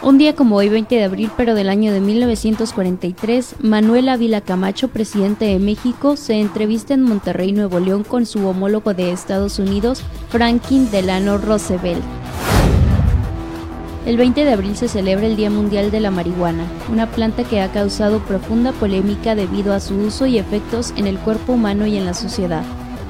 Un 0.00 0.18
día 0.18 0.36
como 0.36 0.54
hoy, 0.54 0.68
20 0.68 0.94
de 0.94 1.02
abril, 1.02 1.32
pero 1.36 1.56
del 1.56 1.68
año 1.68 1.92
de 1.92 1.98
1943, 1.98 3.56
Manuel 3.62 4.08
Ávila 4.08 4.42
Camacho, 4.42 4.86
presidente 4.86 5.44
de 5.44 5.58
México, 5.58 6.16
se 6.16 6.34
entrevista 6.34 6.94
en 6.94 7.02
Monterrey, 7.02 7.50
Nuevo 7.50 7.80
León, 7.80 8.04
con 8.04 8.26
su 8.26 8.46
homólogo 8.46 8.94
de 8.94 9.10
Estados 9.10 9.58
Unidos, 9.58 10.04
Franklin 10.28 10.88
Delano 10.92 11.38
Roosevelt. 11.38 12.21
El 14.04 14.16
20 14.16 14.44
de 14.44 14.52
abril 14.52 14.76
se 14.76 14.88
celebra 14.88 15.26
el 15.26 15.36
Día 15.36 15.48
Mundial 15.48 15.92
de 15.92 16.00
la 16.00 16.10
Marihuana, 16.10 16.64
una 16.90 17.06
planta 17.06 17.44
que 17.44 17.60
ha 17.60 17.70
causado 17.70 18.18
profunda 18.18 18.72
polémica 18.72 19.36
debido 19.36 19.72
a 19.72 19.78
su 19.78 19.94
uso 19.94 20.26
y 20.26 20.38
efectos 20.38 20.92
en 20.96 21.06
el 21.06 21.18
cuerpo 21.18 21.52
humano 21.52 21.86
y 21.86 21.96
en 21.96 22.04
la 22.04 22.12
sociedad. 22.12 22.64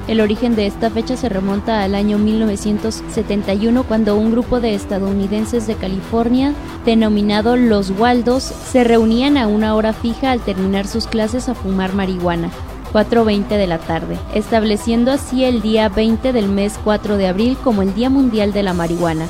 El 0.07 0.21
origen 0.21 0.55
de 0.55 0.67
esta 0.67 0.91
fecha 0.91 1.17
se 1.17 1.29
remonta 1.29 1.81
al 1.81 1.95
año 1.95 2.19
1971 2.19 3.83
cuando 3.85 4.15
un 4.15 4.31
grupo 4.31 4.59
de 4.59 4.75
estadounidenses 4.75 5.65
de 5.65 5.73
California, 5.75 6.53
denominado 6.85 7.55
Los 7.55 7.89
Waldos, 7.89 8.43
se 8.43 8.83
reunían 8.83 9.37
a 9.37 9.47
una 9.47 9.73
hora 9.73 9.93
fija 9.93 10.29
al 10.29 10.41
terminar 10.41 10.85
sus 10.85 11.07
clases 11.07 11.49
a 11.49 11.55
fumar 11.55 11.95
marihuana. 11.95 12.51
4.20 12.93 13.47
de 13.47 13.65
la 13.65 13.79
tarde, 13.79 14.19
estableciendo 14.35 15.11
así 15.11 15.43
el 15.43 15.63
día 15.63 15.89
20 15.89 16.33
del 16.33 16.49
mes 16.49 16.79
4 16.83 17.17
de 17.17 17.27
abril 17.27 17.57
como 17.63 17.81
el 17.81 17.95
Día 17.95 18.11
Mundial 18.11 18.53
de 18.53 18.61
la 18.61 18.75
Marihuana. 18.75 19.25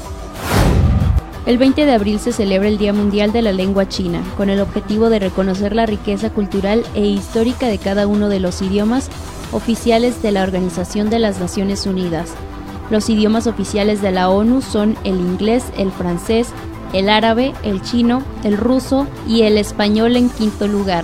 El 1.46 1.58
20 1.58 1.86
de 1.86 1.92
abril 1.92 2.20
se 2.20 2.32
celebra 2.32 2.70
el 2.70 2.78
Día 2.78 2.94
Mundial 2.94 3.34
de 3.34 3.42
la 3.42 3.52
Lengua 3.52 3.90
China, 3.90 4.24
con 4.38 4.50
el 4.50 4.62
objetivo 4.62 5.10
de 5.10 5.20
reconocer 5.20 5.76
la 5.76 5.86
riqueza 5.86 6.30
cultural 6.30 6.86
e 6.96 7.06
histórica 7.06 7.68
de 7.68 7.80
cada 7.80 8.08
uno 8.08 8.30
de 8.30 8.40
los 8.40 8.62
idiomas 8.62 9.10
oficiales 9.52 10.22
de 10.22 10.32
la 10.32 10.44
Organización 10.44 11.10
de 11.10 11.20
las 11.20 11.42
Naciones 11.42 11.86
Unidas. 11.86 12.34
Los 12.90 13.10
idiomas 13.10 13.46
oficiales 13.46 14.02
de 14.02 14.12
la 14.12 14.30
ONU 14.30 14.62
son 14.62 14.96
el 15.04 15.16
inglés, 15.16 15.66
el 15.78 15.92
francés, 15.92 16.48
el 16.94 17.10
árabe, 17.10 17.54
el 17.64 17.82
chino, 17.82 18.24
el 18.46 18.56
ruso 18.56 19.06
y 19.28 19.42
el 19.42 19.58
español 19.58 20.16
en 20.16 20.30
quinto 20.30 20.70
lugar. 20.70 21.04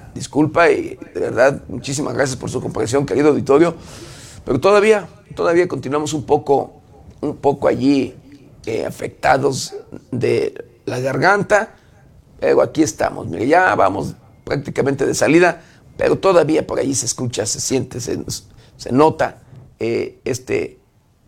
disculpa 0.13 0.69
y 0.69 0.97
de 1.13 1.19
verdad 1.19 1.63
muchísimas 1.67 2.13
gracias 2.13 2.37
por 2.37 2.49
su 2.49 2.61
comprensión, 2.61 3.05
querido 3.05 3.29
auditorio. 3.29 3.75
Pero 4.45 4.59
todavía, 4.59 5.07
todavía 5.35 5.67
continuamos 5.67 6.13
un 6.13 6.25
poco, 6.25 6.81
un 7.21 7.37
poco 7.37 7.67
allí 7.67 8.15
eh, 8.65 8.85
afectados 8.85 9.75
de 10.11 10.65
la 10.85 10.99
garganta. 10.99 11.75
Pero 12.39 12.61
aquí 12.61 12.81
estamos, 12.81 13.27
mire, 13.27 13.47
ya 13.47 13.75
vamos 13.75 14.15
prácticamente 14.43 15.05
de 15.05 15.13
salida, 15.13 15.61
pero 15.95 16.17
todavía 16.17 16.65
por 16.65 16.79
ahí 16.79 16.95
se 16.95 17.05
escucha, 17.05 17.45
se 17.45 17.59
siente, 17.59 17.99
se, 17.99 18.91
nota 18.91 19.43
eh, 19.79 20.19
este, 20.25 20.79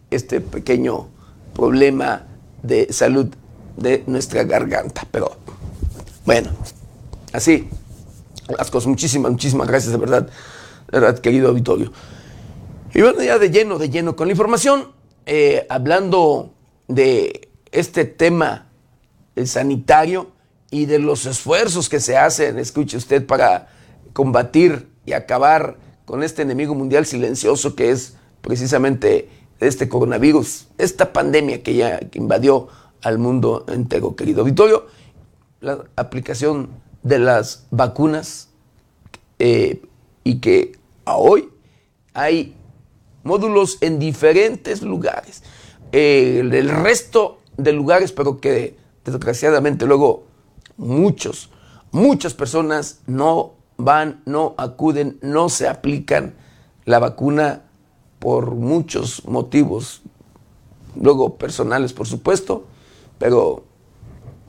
este 0.09 0.41
pequeño 0.41 1.07
problema 1.53 2.25
de 2.63 2.91
salud 2.91 3.27
de 3.77 4.03
nuestra 4.07 4.43
garganta. 4.43 5.07
Pero 5.11 5.37
bueno, 6.25 6.49
así 7.31 7.69
las 8.47 8.69
cosas. 8.71 8.87
Muchísimas, 8.87 9.31
muchísimas 9.31 9.67
gracias, 9.67 9.91
de 9.91 9.97
verdad, 9.97 10.29
verdad, 10.91 11.19
querido 11.19 11.49
auditorio. 11.49 11.91
Y 12.93 13.01
bueno, 13.01 13.23
ya 13.23 13.39
de 13.39 13.49
lleno, 13.49 13.79
de 13.79 13.89
lleno 13.89 14.15
con 14.15 14.27
la 14.27 14.33
información, 14.33 14.89
eh, 15.25 15.65
hablando 15.69 16.53
de 16.87 17.49
este 17.71 18.05
tema 18.05 18.67
sanitario 19.45 20.31
y 20.69 20.85
de 20.85 20.99
los 20.99 21.25
esfuerzos 21.25 21.89
que 21.89 21.99
se 21.99 22.17
hacen, 22.17 22.59
escuche 22.59 22.97
usted, 22.97 23.25
para 23.25 23.69
combatir 24.13 24.89
y 25.05 25.13
acabar 25.13 25.77
con 26.05 26.23
este 26.23 26.41
enemigo 26.41 26.75
mundial 26.75 27.05
silencioso 27.05 27.75
que 27.75 27.91
es 27.91 28.15
precisamente 28.41 29.29
este 29.59 29.87
coronavirus, 29.87 30.67
esta 30.77 31.13
pandemia 31.13 31.63
que 31.63 31.75
ya 31.75 31.99
invadió 32.13 32.67
al 33.01 33.17
mundo 33.17 33.65
entero, 33.67 34.15
querido 34.15 34.41
auditorio, 34.41 34.87
la 35.61 35.85
aplicación 35.95 36.69
de 37.03 37.19
las 37.19 37.67
vacunas 37.69 38.49
eh, 39.39 39.81
y 40.23 40.39
que 40.39 40.77
a 41.05 41.17
hoy 41.17 41.49
hay 42.13 42.55
módulos 43.23 43.77
en 43.81 43.99
diferentes 43.99 44.81
lugares. 44.81 45.43
el 45.91 46.69
resto 46.69 47.39
de 47.57 47.73
lugares, 47.73 48.11
pero 48.11 48.39
que 48.39 48.77
desgraciadamente 49.05 49.85
luego 49.85 50.25
muchos, 50.77 51.49
muchas 51.91 52.33
personas 52.33 53.01
no 53.05 53.53
van, 53.77 54.21
no 54.25 54.55
acuden, 54.57 55.17
no 55.21 55.49
se 55.49 55.67
aplican 55.67 56.35
la 56.85 56.99
vacuna 56.99 57.63
por 58.19 58.55
muchos 58.55 59.25
motivos, 59.25 60.01
luego 60.99 61.37
personales 61.37 61.93
por 61.93 62.07
supuesto, 62.07 62.65
pero 63.17 63.63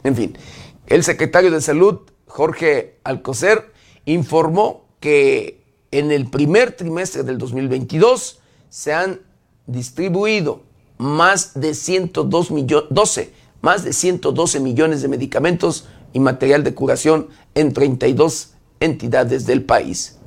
en 0.02 0.14
fin, 0.14 0.38
el 0.86 1.02
secretario 1.02 1.50
de 1.50 1.60
salud, 1.60 2.00
Jorge 2.34 2.98
Alcocer, 3.04 3.72
informó 4.06 4.88
que 4.98 5.62
en 5.92 6.10
el 6.10 6.28
primer 6.28 6.72
trimestre 6.72 7.22
del 7.22 7.38
2022 7.38 8.40
se 8.68 8.92
han 8.92 9.20
distribuido 9.68 10.64
más 10.98 11.54
de 11.54 11.74
102 11.74 12.50
millones, 12.50 13.30
más 13.62 13.84
de 13.84 13.92
112 13.92 14.58
millones 14.58 15.00
de 15.00 15.06
medicamentos 15.06 15.86
y 16.12 16.18
material 16.18 16.64
de 16.64 16.74
curación 16.74 17.28
en 17.54 17.72
32 17.72 18.54
entidades 18.80 19.46
del 19.46 19.62
país. 19.62 20.18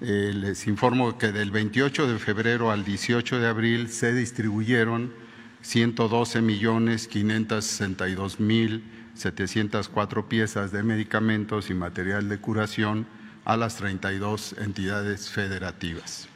Eh, 0.00 0.32
les 0.34 0.66
informo 0.66 1.16
que 1.18 1.30
del 1.30 1.52
28 1.52 2.08
de 2.08 2.18
febrero 2.18 2.72
al 2.72 2.84
18 2.84 3.38
de 3.38 3.46
abril 3.46 3.90
se 3.90 4.12
distribuyeron 4.12 5.14
112 5.62 6.42
millones 6.42 7.06
562 7.06 8.40
mil 8.40 8.95
704 9.16 10.28
piezas 10.28 10.72
de 10.72 10.82
medicamentos 10.82 11.70
y 11.70 11.74
material 11.74 12.28
de 12.28 12.38
curación 12.38 13.06
a 13.44 13.56
las 13.56 13.76
32 13.76 14.56
entidades 14.58 15.30
federativas 15.30 16.28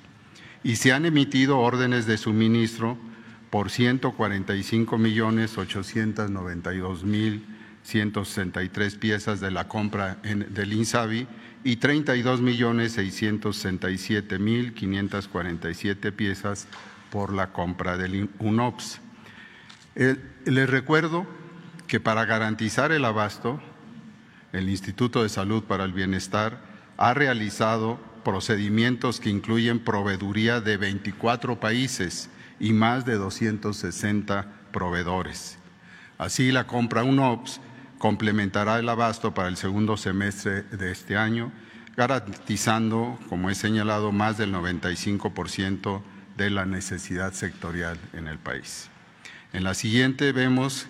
y 0.63 0.77
se 0.77 0.93
han 0.93 1.07
emitido 1.07 1.59
órdenes 1.59 2.07
de 2.07 2.19
suministro 2.19 2.99
por 3.51 3.71
145 3.71 4.99
millones 4.99 5.57
892 5.57 7.05
mil 7.05 7.45
163 7.83 8.95
piezas 8.97 9.41
de 9.41 9.51
la 9.51 9.67
compra 9.67 10.17
del 10.23 10.73
INSABI 10.73 11.27
y 11.65 11.77
32 11.77 12.43
millones 12.43 12.93
667 12.93 14.39
mil 14.39 14.75
547 14.75 16.13
piezas 16.13 16.69
por 17.11 17.33
la 17.33 17.53
compra 17.53 17.97
del 17.97 18.29
UNOPS. 18.39 19.01
les 20.45 20.71
recuerdo 20.71 21.27
que 21.91 21.99
para 21.99 22.25
garantizar 22.25 22.93
el 22.93 23.05
abasto, 23.05 23.61
el 24.53 24.69
Instituto 24.69 25.25
de 25.25 25.29
Salud 25.29 25.65
para 25.65 25.83
el 25.83 25.93
Bienestar 25.93 26.61
ha 26.97 27.15
realizado 27.15 27.99
procedimientos 28.23 29.19
que 29.19 29.29
incluyen 29.29 29.81
proveeduría 29.81 30.61
de 30.61 30.77
24 30.77 31.59
países 31.59 32.31
y 32.61 32.73
más 32.73 33.05
de 33.05 33.17
260 33.17 34.47
proveedores. 34.71 35.59
Así, 36.17 36.53
la 36.53 36.69
compra 36.69 37.03
UNOPS 37.03 37.61
complementará 37.99 38.79
el 38.79 38.89
abasto 38.89 39.35
para 39.35 39.49
el 39.49 39.57
segundo 39.57 39.97
semestre 39.97 40.63
de 40.63 40.93
este 40.93 41.17
año, 41.17 41.51
garantizando, 41.97 43.19
como 43.29 43.51
he 43.51 43.57
señalado, 43.57 44.13
más 44.13 44.39
del 44.39 44.55
95% 44.55 46.03
de 46.37 46.51
la 46.51 46.67
necesidad 46.67 47.33
sectorial 47.33 47.99
en 48.13 48.29
el 48.29 48.39
país. 48.39 48.91
En 49.53 49.65
la 49.65 49.75
siguiente 49.75 50.31
vemos 50.31 50.87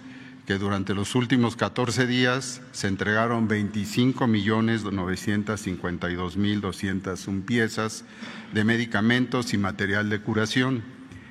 durante 0.58 0.94
los 0.94 1.14
últimos 1.14 1.56
14 1.56 2.06
días 2.06 2.60
se 2.72 2.88
entregaron 2.88 3.48
25 3.48 4.26
millones 4.26 4.84
952 4.84 6.36
mil 6.36 6.60
201 6.60 7.44
piezas 7.44 8.04
de 8.52 8.64
medicamentos 8.64 9.54
y 9.54 9.58
material 9.58 10.08
de 10.08 10.20
curación. 10.20 10.82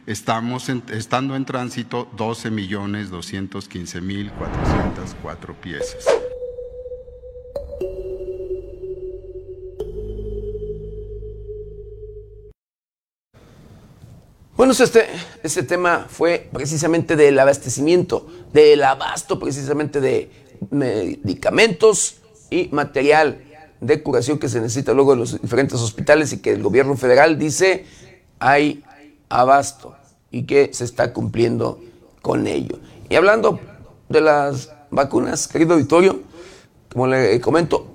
Estamos 0.06 0.70
estando 0.70 1.36
en 1.36 1.46
tránsito 1.46 2.10
12 2.18 2.52
millones 2.52 3.10
215 3.10 4.02
mil 4.02 4.32
404 4.32 5.54
piezas. 5.62 6.29
Bueno, 14.60 14.74
este, 14.74 15.06
este 15.42 15.64
tema 15.64 16.08
fue 16.10 16.50
precisamente 16.52 17.16
del 17.16 17.40
abastecimiento, 17.40 18.28
del 18.52 18.84
abasto 18.84 19.40
precisamente 19.40 20.02
de 20.02 20.30
medicamentos 20.70 22.18
y 22.50 22.68
material 22.74 23.42
de 23.80 24.04
curación 24.04 24.38
que 24.38 24.50
se 24.50 24.60
necesita 24.60 24.94
luego 24.94 25.14
en 25.14 25.20
los 25.20 25.42
diferentes 25.42 25.80
hospitales 25.80 26.34
y 26.34 26.42
que 26.42 26.52
el 26.52 26.62
gobierno 26.62 26.98
federal 26.98 27.40
dice 27.40 27.86
hay 28.40 28.84
abasto 29.30 29.96
y 30.30 30.44
que 30.44 30.74
se 30.74 30.84
está 30.84 31.14
cumpliendo 31.14 31.80
con 32.22 32.46
ello. 32.46 32.80
Y 33.10 33.16
hablando 33.16 33.62
de 34.10 34.20
las 34.20 34.74
vacunas, 34.92 35.48
querido 35.48 35.78
Vittorio, 35.78 36.20
como 36.92 37.08
le 37.08 37.40
comento, 37.40 37.88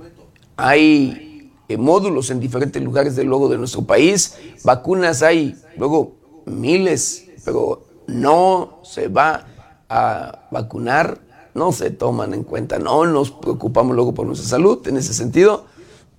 hay 0.57 1.53
eh, 1.69 1.77
módulos 1.77 2.31
en 2.31 2.41
diferentes 2.41 2.83
lugares 2.83 3.17
de 3.17 3.25
luego 3.25 3.51
de 3.51 3.59
nuestro 3.59 3.83
país, 3.83 4.39
vacunas 4.65 5.23
hay 5.23 5.57
luego 5.77 6.24
miles, 6.47 7.31
pero 7.45 7.87
no 8.07 8.81
se 8.83 9.09
va 9.09 9.47
a 9.89 10.47
vacunar, 10.51 11.21
no 11.55 11.73
se 11.73 11.91
toman 11.91 12.35
en 12.35 12.45
cuenta, 12.45 12.79
no 12.79 13.07
nos 13.07 13.31
preocupamos 13.31 13.95
luego 13.95 14.15
por 14.15 14.27
nuestra 14.27 14.49
salud 14.49 14.87
en 14.89 14.97
ese 14.97 15.15
sentido. 15.15 15.67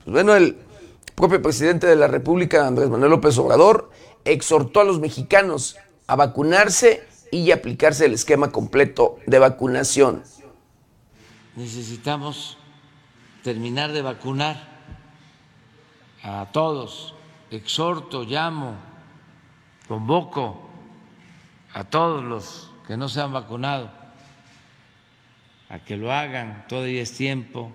Pues 0.03 0.13
bueno, 0.13 0.35
el 0.35 0.57
propio 1.15 1.41
presidente 1.41 1.87
de 1.87 1.95
la 1.95 2.07
República, 2.07 2.67
Andrés 2.67 2.89
Manuel 2.89 3.11
López 3.11 3.37
Obrador, 3.37 3.89
exhortó 4.23 4.81
a 4.81 4.83
los 4.83 4.99
mexicanos 4.99 5.77
a 6.07 6.15
vacunarse 6.15 7.03
y 7.31 7.51
aplicarse 7.51 8.05
el 8.05 8.13
esquema 8.13 8.51
completo 8.51 9.17
de 9.25 9.39
vacunación. 9.39 10.23
Necesitamos 11.55 12.57
terminar 13.43 13.91
de 13.91 14.01
vacunar 14.01 14.75
a 16.23 16.49
todos. 16.51 17.13
Exhorto, 17.51 18.23
llamo 18.23 18.75
convoco 19.87 20.69
a 21.73 21.83
todos 21.83 22.23
los 22.23 22.71
que 22.87 22.97
no 22.97 23.09
se 23.09 23.21
han 23.21 23.33
vacunado 23.33 24.05
a 25.69 25.79
que 25.79 25.97
lo 25.97 26.13
hagan, 26.13 26.65
todavía 26.67 27.01
es 27.01 27.13
tiempo, 27.13 27.71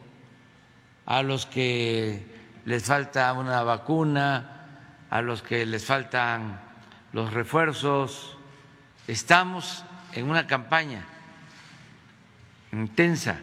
a 1.07 1.23
los 1.23 1.47
que 1.47 2.25
les 2.65 2.85
falta 2.85 3.33
una 3.33 3.63
vacuna, 3.63 4.69
a 5.11 5.23
los 5.23 5.43
que 5.43 5.67
les 5.67 5.85
faltan 5.85 6.61
los 7.13 7.33
refuerzos. 7.33 8.37
Estamos 9.09 9.85
en 10.13 10.31
una 10.31 10.47
campaña 10.47 11.05
intensa 12.73 13.41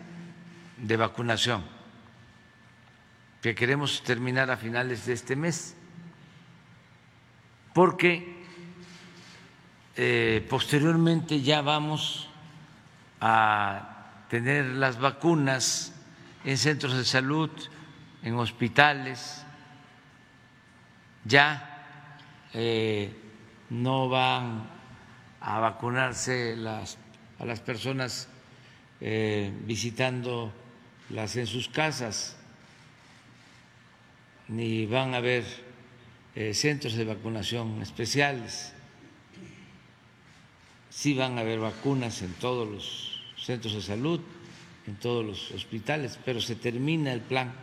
de 0.78 0.96
vacunación 0.96 1.66
que 3.42 3.54
queremos 3.54 4.02
terminar 4.04 4.50
a 4.50 4.58
finales 4.58 5.06
de 5.06 5.14
este 5.14 5.36
mes, 5.36 5.76
porque 7.74 8.37
eh, 10.00 10.46
posteriormente 10.48 11.42
ya 11.42 11.64
vamos 11.64 12.30
a 13.20 14.26
tener 14.30 14.66
las 14.66 15.00
vacunas 15.00 15.92
en 16.46 16.56
centros 16.60 16.96
de 16.96 17.04
salud, 17.04 17.50
en 18.22 18.36
hospitales, 18.36 19.44
ya 21.26 21.84
eh, 22.54 23.12
no 23.72 24.08
van 24.08 24.70
a 25.42 25.60
vacunarse 25.62 26.54
a 27.40 27.46
las 27.46 27.60
personas 27.62 28.30
eh, 29.02 29.52
visitándolas 29.66 30.54
en 31.36 31.48
sus 31.48 31.70
casas, 31.70 32.38
ni 34.48 34.86
van 34.86 35.16
a 35.16 35.18
haber 35.18 35.44
centros 36.54 36.94
de 36.94 37.04
vacunación 37.04 37.82
especiales 37.82 38.77
sí 40.98 41.14
van 41.14 41.38
a 41.38 41.42
haber 41.42 41.60
vacunas 41.60 42.24
en 42.24 42.34
todos 42.34 42.68
los 42.68 43.22
centros 43.38 43.76
de 43.76 43.84
salud, 43.84 44.20
en 44.88 44.96
todos 44.96 45.24
los 45.24 45.52
hospitales, 45.52 46.18
pero 46.26 46.42
se 46.42 46.56
termina 46.56 47.14
el 47.14 47.22
plan 47.22 47.54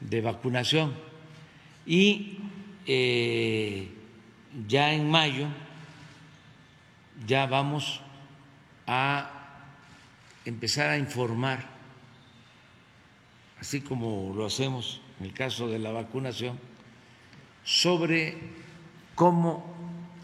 de 0.00 0.20
vacunación. 0.20 0.92
Y 1.86 2.36
eh, 2.84 3.88
ya 4.66 4.92
en 4.92 5.08
mayo 5.08 5.46
ya 7.28 7.46
vamos 7.46 8.00
a 8.88 9.30
empezar 10.44 10.90
a 10.90 10.98
informar, 10.98 11.64
así 13.60 13.82
como 13.82 14.34
lo 14.34 14.46
hacemos 14.46 15.00
en 15.20 15.26
el 15.26 15.32
caso 15.32 15.68
de 15.68 15.78
la 15.78 15.92
vacunación, 15.92 16.58
sobre 17.62 18.36
cómo 19.14 19.64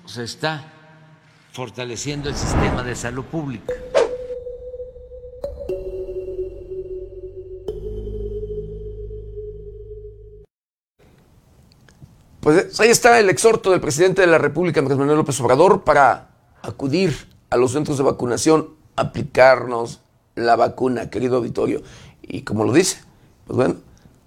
se 0.05 0.25
está 0.25 0.74
fortaleciendo 1.55 2.29
el 2.29 2.35
sistema 2.35 2.83
de 2.83 2.97
salud 2.97 3.25
pública. 3.25 3.73
Pues 12.41 12.79
ahí 12.81 12.91
está 12.91 13.21
el 13.21 13.31
exhorto 13.31 13.71
del 13.71 13.81
presidente 13.81 14.21
de 14.21 14.27
la 14.27 14.39
República, 14.39 14.81
Andrés 14.81 14.99
Manuel 14.99 15.19
López 15.19 15.41
Obrador, 15.41 15.85
para 15.85 16.31
acudir 16.61 17.29
a 17.51 17.57
los 17.57 17.71
centros 17.71 17.99
de 17.99 18.05
vacunación, 18.05 18.71
aplicarnos 18.97 20.01
la 20.35 20.57
vacuna, 20.57 21.09
querido 21.09 21.37
auditorio. 21.37 21.83
Y 22.21 22.43
como 22.43 22.65
lo 22.65 22.73
dice, 22.73 22.99
pues 23.47 23.57
bueno, 23.57 23.77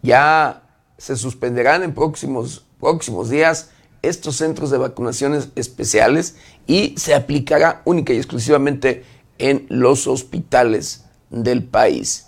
ya 0.01 0.63
se 0.97 1.17
suspenderán 1.17 1.83
en 1.83 1.93
próximos, 1.93 2.65
próximos 2.79 3.29
días 3.29 3.71
estos 4.01 4.35
centros 4.35 4.69
de 4.69 4.77
vacunaciones 4.77 5.49
especiales 5.55 6.35
y 6.65 6.95
se 6.97 7.15
aplicará 7.15 7.81
única 7.85 8.13
y 8.13 8.17
exclusivamente 8.17 9.03
en 9.37 9.65
los 9.69 10.07
hospitales 10.07 11.05
del 11.29 11.63
país. 11.63 12.27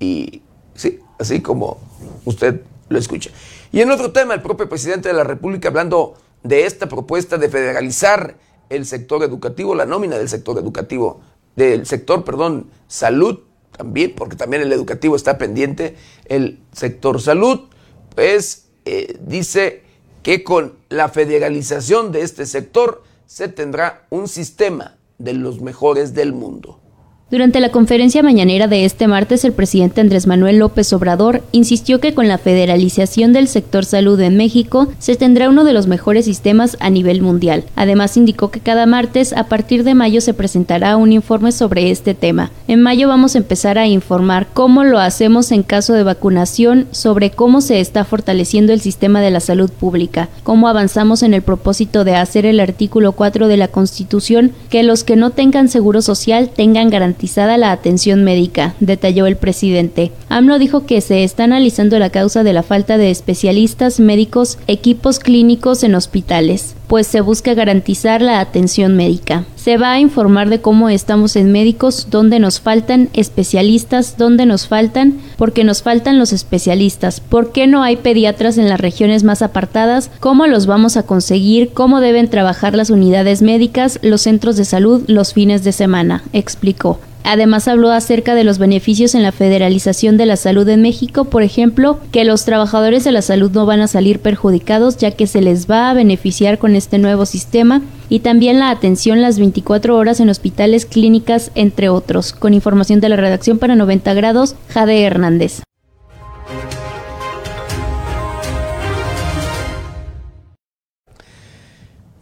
Y 0.00 0.42
sí, 0.74 1.00
así 1.18 1.40
como 1.40 1.78
usted 2.24 2.62
lo 2.88 2.98
escucha. 2.98 3.30
Y 3.72 3.80
en 3.80 3.90
otro 3.90 4.12
tema, 4.12 4.34
el 4.34 4.42
propio 4.42 4.68
presidente 4.68 5.08
de 5.08 5.14
la 5.14 5.24
República 5.24 5.68
hablando 5.68 6.14
de 6.42 6.64
esta 6.64 6.88
propuesta 6.88 7.36
de 7.38 7.48
federalizar 7.48 8.36
el 8.70 8.86
sector 8.86 9.22
educativo, 9.22 9.74
la 9.74 9.86
nómina 9.86 10.18
del 10.18 10.28
sector 10.28 10.58
educativo, 10.58 11.20
del 11.56 11.86
sector, 11.86 12.24
perdón, 12.24 12.70
salud 12.86 13.40
también, 13.76 14.14
porque 14.14 14.36
también 14.36 14.62
el 14.62 14.72
educativo 14.72 15.16
está 15.16 15.38
pendiente, 15.38 15.96
el 16.26 16.60
sector 16.72 17.20
salud, 17.20 17.68
pues 18.14 18.68
eh, 18.84 19.18
dice 19.20 19.82
que 20.28 20.44
con 20.44 20.74
la 20.90 21.08
federalización 21.08 22.12
de 22.12 22.20
este 22.20 22.44
sector 22.44 23.02
se 23.24 23.48
tendrá 23.48 24.06
un 24.10 24.28
sistema 24.28 24.98
de 25.16 25.32
los 25.32 25.62
mejores 25.62 26.12
del 26.12 26.34
mundo. 26.34 26.82
Durante 27.30 27.60
la 27.60 27.68
conferencia 27.68 28.22
mañanera 28.22 28.68
de 28.68 28.86
este 28.86 29.06
martes, 29.06 29.44
el 29.44 29.52
presidente 29.52 30.00
Andrés 30.00 30.26
Manuel 30.26 30.60
López 30.60 30.90
Obrador 30.94 31.42
insistió 31.52 32.00
que 32.00 32.14
con 32.14 32.26
la 32.26 32.38
federalización 32.38 33.34
del 33.34 33.48
sector 33.48 33.84
salud 33.84 34.18
en 34.20 34.38
México 34.38 34.88
se 34.98 35.14
tendrá 35.14 35.50
uno 35.50 35.64
de 35.64 35.74
los 35.74 35.88
mejores 35.88 36.24
sistemas 36.24 36.78
a 36.80 36.88
nivel 36.88 37.20
mundial. 37.20 37.64
Además, 37.76 38.16
indicó 38.16 38.50
que 38.50 38.60
cada 38.60 38.86
martes, 38.86 39.34
a 39.34 39.44
partir 39.44 39.84
de 39.84 39.94
mayo, 39.94 40.22
se 40.22 40.32
presentará 40.32 40.96
un 40.96 41.12
informe 41.12 41.52
sobre 41.52 41.90
este 41.90 42.14
tema. 42.14 42.50
En 42.66 42.80
mayo 42.80 43.08
vamos 43.08 43.34
a 43.34 43.38
empezar 43.38 43.76
a 43.76 43.86
informar 43.86 44.46
cómo 44.54 44.82
lo 44.82 44.98
hacemos 44.98 45.52
en 45.52 45.64
caso 45.64 45.92
de 45.92 46.04
vacunación, 46.04 46.86
sobre 46.92 47.30
cómo 47.30 47.60
se 47.60 47.80
está 47.80 48.06
fortaleciendo 48.06 48.72
el 48.72 48.80
sistema 48.80 49.20
de 49.20 49.32
la 49.32 49.40
salud 49.40 49.70
pública, 49.70 50.30
cómo 50.44 50.66
avanzamos 50.66 51.22
en 51.22 51.34
el 51.34 51.42
propósito 51.42 52.04
de 52.04 52.14
hacer 52.14 52.46
el 52.46 52.58
artículo 52.58 53.12
4 53.12 53.48
de 53.48 53.58
la 53.58 53.68
Constitución 53.68 54.52
que 54.70 54.82
los 54.82 55.04
que 55.04 55.16
no 55.16 55.28
tengan 55.28 55.68
seguro 55.68 56.00
social 56.00 56.48
tengan 56.48 56.88
garantía 56.88 57.17
garantizada 57.18 57.58
la 57.58 57.72
atención 57.72 58.22
médica, 58.22 58.76
detalló 58.78 59.26
el 59.26 59.36
presidente. 59.36 60.12
AMLO 60.28 60.60
dijo 60.60 60.86
que 60.86 61.00
se 61.00 61.24
está 61.24 61.44
analizando 61.44 61.98
la 61.98 62.10
causa 62.10 62.44
de 62.44 62.52
la 62.52 62.62
falta 62.62 62.96
de 62.96 63.10
especialistas, 63.10 63.98
médicos, 63.98 64.56
equipos 64.68 65.18
clínicos 65.18 65.82
en 65.82 65.96
hospitales 65.96 66.76
pues 66.88 67.06
se 67.06 67.20
busca 67.20 67.54
garantizar 67.54 68.22
la 68.22 68.40
atención 68.40 68.96
médica. 68.96 69.44
Se 69.56 69.76
va 69.76 69.92
a 69.92 70.00
informar 70.00 70.48
de 70.48 70.60
cómo 70.60 70.88
estamos 70.88 71.36
en 71.36 71.52
médicos, 71.52 72.08
dónde 72.10 72.40
nos 72.40 72.60
faltan 72.60 73.10
especialistas, 73.12 74.16
dónde 74.16 74.46
nos 74.46 74.66
faltan, 74.66 75.18
porque 75.36 75.64
nos 75.64 75.82
faltan 75.82 76.18
los 76.18 76.32
especialistas, 76.32 77.20
por 77.20 77.52
qué 77.52 77.66
no 77.66 77.82
hay 77.82 77.96
pediatras 77.96 78.56
en 78.56 78.70
las 78.70 78.80
regiones 78.80 79.22
más 79.22 79.42
apartadas, 79.42 80.10
cómo 80.18 80.46
los 80.46 80.66
vamos 80.66 80.96
a 80.96 81.02
conseguir, 81.02 81.72
cómo 81.74 82.00
deben 82.00 82.30
trabajar 82.30 82.74
las 82.74 82.88
unidades 82.88 83.42
médicas, 83.42 83.98
los 84.02 84.22
centros 84.22 84.56
de 84.56 84.64
salud 84.64 85.04
los 85.06 85.34
fines 85.34 85.64
de 85.64 85.72
semana, 85.72 86.22
explicó. 86.32 86.98
Además 87.30 87.68
habló 87.68 87.90
acerca 87.90 88.34
de 88.34 88.42
los 88.42 88.56
beneficios 88.56 89.14
en 89.14 89.22
la 89.22 89.32
federalización 89.32 90.16
de 90.16 90.24
la 90.24 90.38
salud 90.38 90.66
en 90.66 90.80
México, 90.80 91.26
por 91.26 91.42
ejemplo, 91.42 92.00
que 92.10 92.24
los 92.24 92.46
trabajadores 92.46 93.04
de 93.04 93.12
la 93.12 93.20
salud 93.20 93.50
no 93.50 93.66
van 93.66 93.82
a 93.82 93.86
salir 93.86 94.20
perjudicados 94.20 94.96
ya 94.96 95.10
que 95.10 95.26
se 95.26 95.42
les 95.42 95.70
va 95.70 95.90
a 95.90 95.92
beneficiar 95.92 96.56
con 96.56 96.74
este 96.74 96.96
nuevo 96.96 97.26
sistema 97.26 97.82
y 98.08 98.20
también 98.20 98.58
la 98.58 98.70
atención 98.70 99.20
las 99.20 99.38
24 99.38 99.94
horas 99.94 100.20
en 100.20 100.30
hospitales, 100.30 100.86
clínicas, 100.86 101.50
entre 101.54 101.90
otros. 101.90 102.32
Con 102.32 102.54
información 102.54 103.00
de 103.00 103.10
la 103.10 103.16
redacción 103.16 103.58
para 103.58 103.76
90 103.76 104.14
grados, 104.14 104.56
Jade 104.70 105.02
Hernández. 105.02 105.60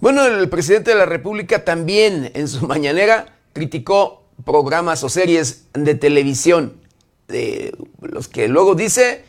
Bueno, 0.01 0.27
el 0.27 0.49
presidente 0.49 0.91
de 0.91 0.97
la 0.97 1.07
República 1.07 1.65
también 1.65 2.33
en 2.35 2.49
su 2.49 2.67
mañanera 2.67 3.27
criticó 3.53 4.26
programas 4.45 5.03
o 5.03 5.09
series 5.09 5.69
de 5.73 5.95
televisión, 5.95 6.81
de 7.29 7.77
los 8.01 8.29
que 8.29 8.49
luego 8.49 8.75
dice, 8.75 9.25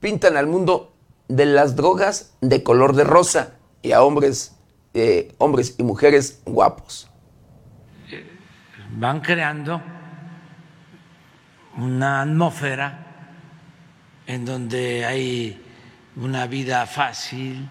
pintan 0.00 0.36
al 0.36 0.46
mundo 0.46 0.92
de 1.28 1.46
las 1.46 1.76
drogas 1.76 2.34
de 2.40 2.62
color 2.62 2.94
de 2.94 3.04
rosa 3.04 3.54
y 3.82 3.92
a 3.92 4.02
hombres, 4.02 4.56
eh, 4.94 5.34
hombres 5.38 5.76
y 5.78 5.82
mujeres 5.82 6.40
guapos. 6.44 7.08
Van 8.92 9.20
creando 9.20 9.80
una 11.76 12.22
atmósfera 12.22 13.06
en 14.26 14.44
donde 14.44 15.04
hay 15.06 15.64
una 16.16 16.46
vida 16.46 16.86
fácil, 16.86 17.68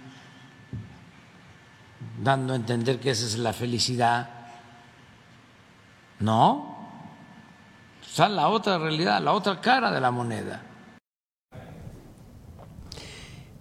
dando 2.21 2.53
a 2.53 2.55
entender 2.55 2.99
que 2.99 3.11
esa 3.11 3.25
es 3.25 3.37
la 3.37 3.53
felicidad 3.53 4.38
no. 6.19 6.77
Está 8.01 8.27
la 8.27 8.49
otra 8.49 8.77
realidad, 8.77 9.21
la 9.21 9.33
otra 9.33 9.61
cara 9.61 9.91
de 9.91 10.01
la 10.01 10.11
moneda. 10.11 10.63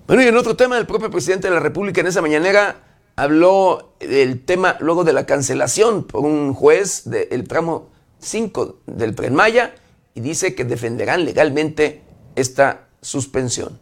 Bueno, 0.07 0.23
y 0.23 0.27
en 0.27 0.37
otro 0.37 0.57
tema, 0.57 0.79
el 0.79 0.87
propio 0.87 1.11
presidente 1.11 1.49
de 1.49 1.55
la 1.55 1.61
República 1.61 2.01
en 2.01 2.07
esa 2.07 2.23
mañanera 2.23 2.77
habló 3.15 3.95
del 4.01 4.45
tema 4.45 4.77
luego 4.81 5.05
de 5.05 5.13
la 5.13 5.27
cancelación 5.27 6.05
por 6.05 6.25
un 6.25 6.55
juez 6.55 7.03
del 7.05 7.47
tramo 7.47 7.91
5 8.21 8.81
del 8.87 9.15
Tren 9.15 9.35
Maya 9.35 9.75
y 10.15 10.21
dice 10.21 10.55
que 10.55 10.65
defenderán 10.65 11.25
legalmente 11.25 12.03
esta 12.37 12.89
suspensión 13.03 13.79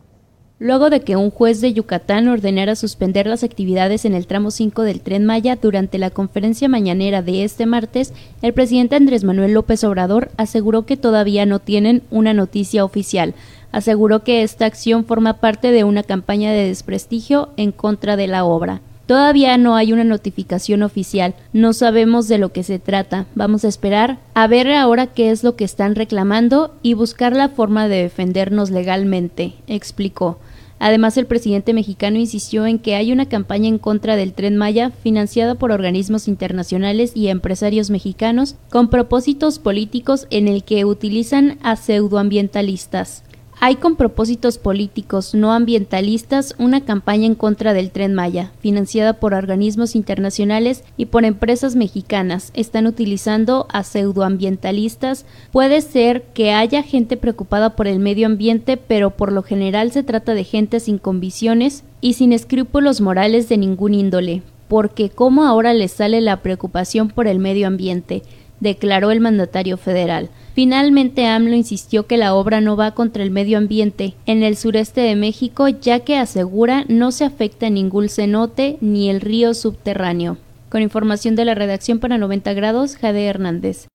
luego 0.58 0.88
de 0.88 1.00
que 1.00 1.16
un 1.16 1.30
juez 1.30 1.60
de 1.60 1.72
Yucatán 1.72 2.28
ordenara 2.28 2.76
suspender 2.76 3.26
las 3.26 3.44
actividades 3.44 4.04
en 4.04 4.14
el 4.14 4.26
tramo 4.26 4.50
5 4.50 4.82
del 4.82 5.00
tren 5.00 5.24
Maya 5.24 5.56
durante 5.56 5.98
la 5.98 6.10
conferencia 6.10 6.68
mañanera 6.68 7.22
de 7.22 7.44
este 7.44 7.66
martes, 7.66 8.12
el 8.42 8.54
presidente 8.54 8.96
Andrés 8.96 9.24
Manuel 9.24 9.52
López 9.52 9.84
Obrador 9.84 10.30
aseguró 10.36 10.86
que 10.86 10.96
todavía 10.96 11.44
no 11.46 11.58
tienen 11.58 12.02
una 12.10 12.32
noticia 12.32 12.84
oficial. 12.84 13.34
Aseguró 13.72 14.24
que 14.24 14.42
esta 14.42 14.64
acción 14.64 15.04
forma 15.04 15.34
parte 15.34 15.72
de 15.72 15.84
una 15.84 16.02
campaña 16.02 16.52
de 16.52 16.68
desprestigio 16.68 17.50
en 17.56 17.72
contra 17.72 18.16
de 18.16 18.26
la 18.26 18.44
obra. 18.44 18.80
Todavía 19.06 19.56
no 19.56 19.76
hay 19.76 19.92
una 19.92 20.02
notificación 20.02 20.82
oficial, 20.82 21.34
no 21.52 21.72
sabemos 21.72 22.26
de 22.26 22.38
lo 22.38 22.52
que 22.52 22.64
se 22.64 22.80
trata. 22.80 23.26
Vamos 23.36 23.64
a 23.64 23.68
esperar 23.68 24.18
a 24.34 24.48
ver 24.48 24.72
ahora 24.72 25.06
qué 25.06 25.30
es 25.30 25.44
lo 25.44 25.54
que 25.54 25.64
están 25.64 25.94
reclamando 25.94 26.74
y 26.82 26.94
buscar 26.94 27.34
la 27.34 27.48
forma 27.48 27.86
de 27.86 28.02
defendernos 28.02 28.70
legalmente, 28.70 29.54
explicó. 29.68 30.38
Además, 30.78 31.16
el 31.16 31.26
presidente 31.26 31.72
mexicano 31.72 32.18
insistió 32.18 32.66
en 32.66 32.78
que 32.78 32.96
hay 32.96 33.10
una 33.10 33.26
campaña 33.26 33.68
en 33.68 33.78
contra 33.78 34.14
del 34.16 34.34
tren 34.34 34.56
Maya 34.56 34.90
financiada 34.90 35.54
por 35.54 35.72
organismos 35.72 36.28
internacionales 36.28 37.12
y 37.14 37.28
empresarios 37.28 37.88
mexicanos 37.88 38.56
con 38.70 38.90
propósitos 38.90 39.58
políticos 39.58 40.26
en 40.30 40.48
el 40.48 40.64
que 40.64 40.84
utilizan 40.84 41.58
a 41.62 41.76
pseudoambientalistas. 41.76 43.22
Hay 43.58 43.76
con 43.76 43.96
propósitos 43.96 44.58
políticos 44.58 45.34
no 45.34 45.52
ambientalistas 45.52 46.54
una 46.58 46.84
campaña 46.84 47.24
en 47.24 47.34
contra 47.34 47.72
del 47.72 47.90
tren 47.90 48.14
Maya, 48.14 48.52
financiada 48.60 49.14
por 49.14 49.32
organismos 49.32 49.96
internacionales 49.96 50.84
y 50.98 51.06
por 51.06 51.24
empresas 51.24 51.74
mexicanas. 51.74 52.50
Están 52.52 52.86
utilizando 52.86 53.66
a 53.72 53.82
pseudoambientalistas. 53.82 55.24
Puede 55.52 55.80
ser 55.80 56.24
que 56.34 56.52
haya 56.52 56.82
gente 56.82 57.16
preocupada 57.16 57.76
por 57.76 57.86
el 57.86 57.98
medio 57.98 58.26
ambiente, 58.26 58.76
pero 58.76 59.16
por 59.16 59.32
lo 59.32 59.42
general 59.42 59.90
se 59.90 60.02
trata 60.02 60.34
de 60.34 60.44
gente 60.44 60.78
sin 60.78 60.98
convicciones 60.98 61.82
y 62.02 62.12
sin 62.12 62.34
escrúpulos 62.34 63.00
morales 63.00 63.48
de 63.48 63.56
ningún 63.56 63.94
índole. 63.94 64.42
Porque 64.68 65.08
¿cómo 65.08 65.44
ahora 65.44 65.72
les 65.72 65.92
sale 65.92 66.20
la 66.20 66.42
preocupación 66.42 67.08
por 67.08 67.26
el 67.26 67.38
medio 67.38 67.68
ambiente? 67.68 68.22
Declaró 68.60 69.10
el 69.10 69.20
mandatario 69.20 69.76
federal. 69.76 70.30
Finalmente, 70.54 71.26
AMLO 71.26 71.54
insistió 71.54 72.06
que 72.06 72.16
la 72.16 72.34
obra 72.34 72.60
no 72.60 72.76
va 72.76 72.92
contra 72.92 73.22
el 73.22 73.30
medio 73.30 73.58
ambiente 73.58 74.14
en 74.24 74.42
el 74.42 74.56
sureste 74.56 75.02
de 75.02 75.14
México, 75.14 75.68
ya 75.68 76.00
que 76.00 76.16
asegura 76.16 76.84
no 76.88 77.12
se 77.12 77.24
afecta 77.24 77.68
ningún 77.68 78.08
cenote 78.08 78.78
ni 78.80 79.10
el 79.10 79.20
río 79.20 79.52
subterráneo. 79.52 80.38
Con 80.70 80.82
información 80.82 81.36
de 81.36 81.44
la 81.44 81.54
redacción 81.54 81.98
para 82.00 82.18
90 82.18 82.54
grados, 82.54 82.96
Jade 82.96 83.26
Hernández. 83.26 83.86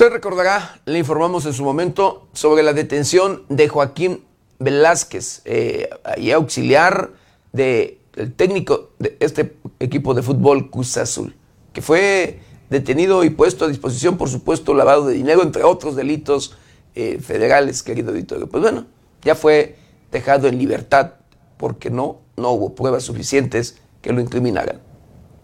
Usted 0.00 0.12
recordará, 0.12 0.80
le 0.86 0.98
informamos 0.98 1.44
en 1.44 1.52
su 1.52 1.62
momento 1.62 2.28
sobre 2.32 2.62
la 2.62 2.72
detención 2.72 3.42
de 3.50 3.68
Joaquín 3.68 4.24
Velázquez, 4.58 5.42
eh, 5.44 5.90
auxiliar 6.32 7.10
de 7.52 7.99
el 8.20 8.34
técnico 8.34 8.90
de 8.98 9.16
este 9.20 9.56
equipo 9.78 10.14
de 10.14 10.22
fútbol 10.22 10.70
Cruz 10.70 10.96
Azul, 10.96 11.34
que 11.72 11.82
fue 11.82 12.40
detenido 12.68 13.24
y 13.24 13.30
puesto 13.30 13.64
a 13.64 13.68
disposición, 13.68 14.16
por 14.16 14.28
supuesto, 14.28 14.74
lavado 14.74 15.06
de 15.06 15.14
dinero, 15.14 15.42
entre 15.42 15.64
otros 15.64 15.96
delitos 15.96 16.56
eh, 16.94 17.18
federales, 17.20 17.82
querido 17.82 18.10
auditorio. 18.10 18.48
Pues 18.48 18.62
bueno, 18.62 18.86
ya 19.22 19.34
fue 19.34 19.76
dejado 20.12 20.48
en 20.48 20.58
libertad 20.58 21.14
porque 21.56 21.90
no, 21.90 22.18
no 22.36 22.50
hubo 22.50 22.74
pruebas 22.74 23.04
suficientes 23.04 23.78
que 24.02 24.12
lo 24.12 24.20
incriminaran. 24.20 24.80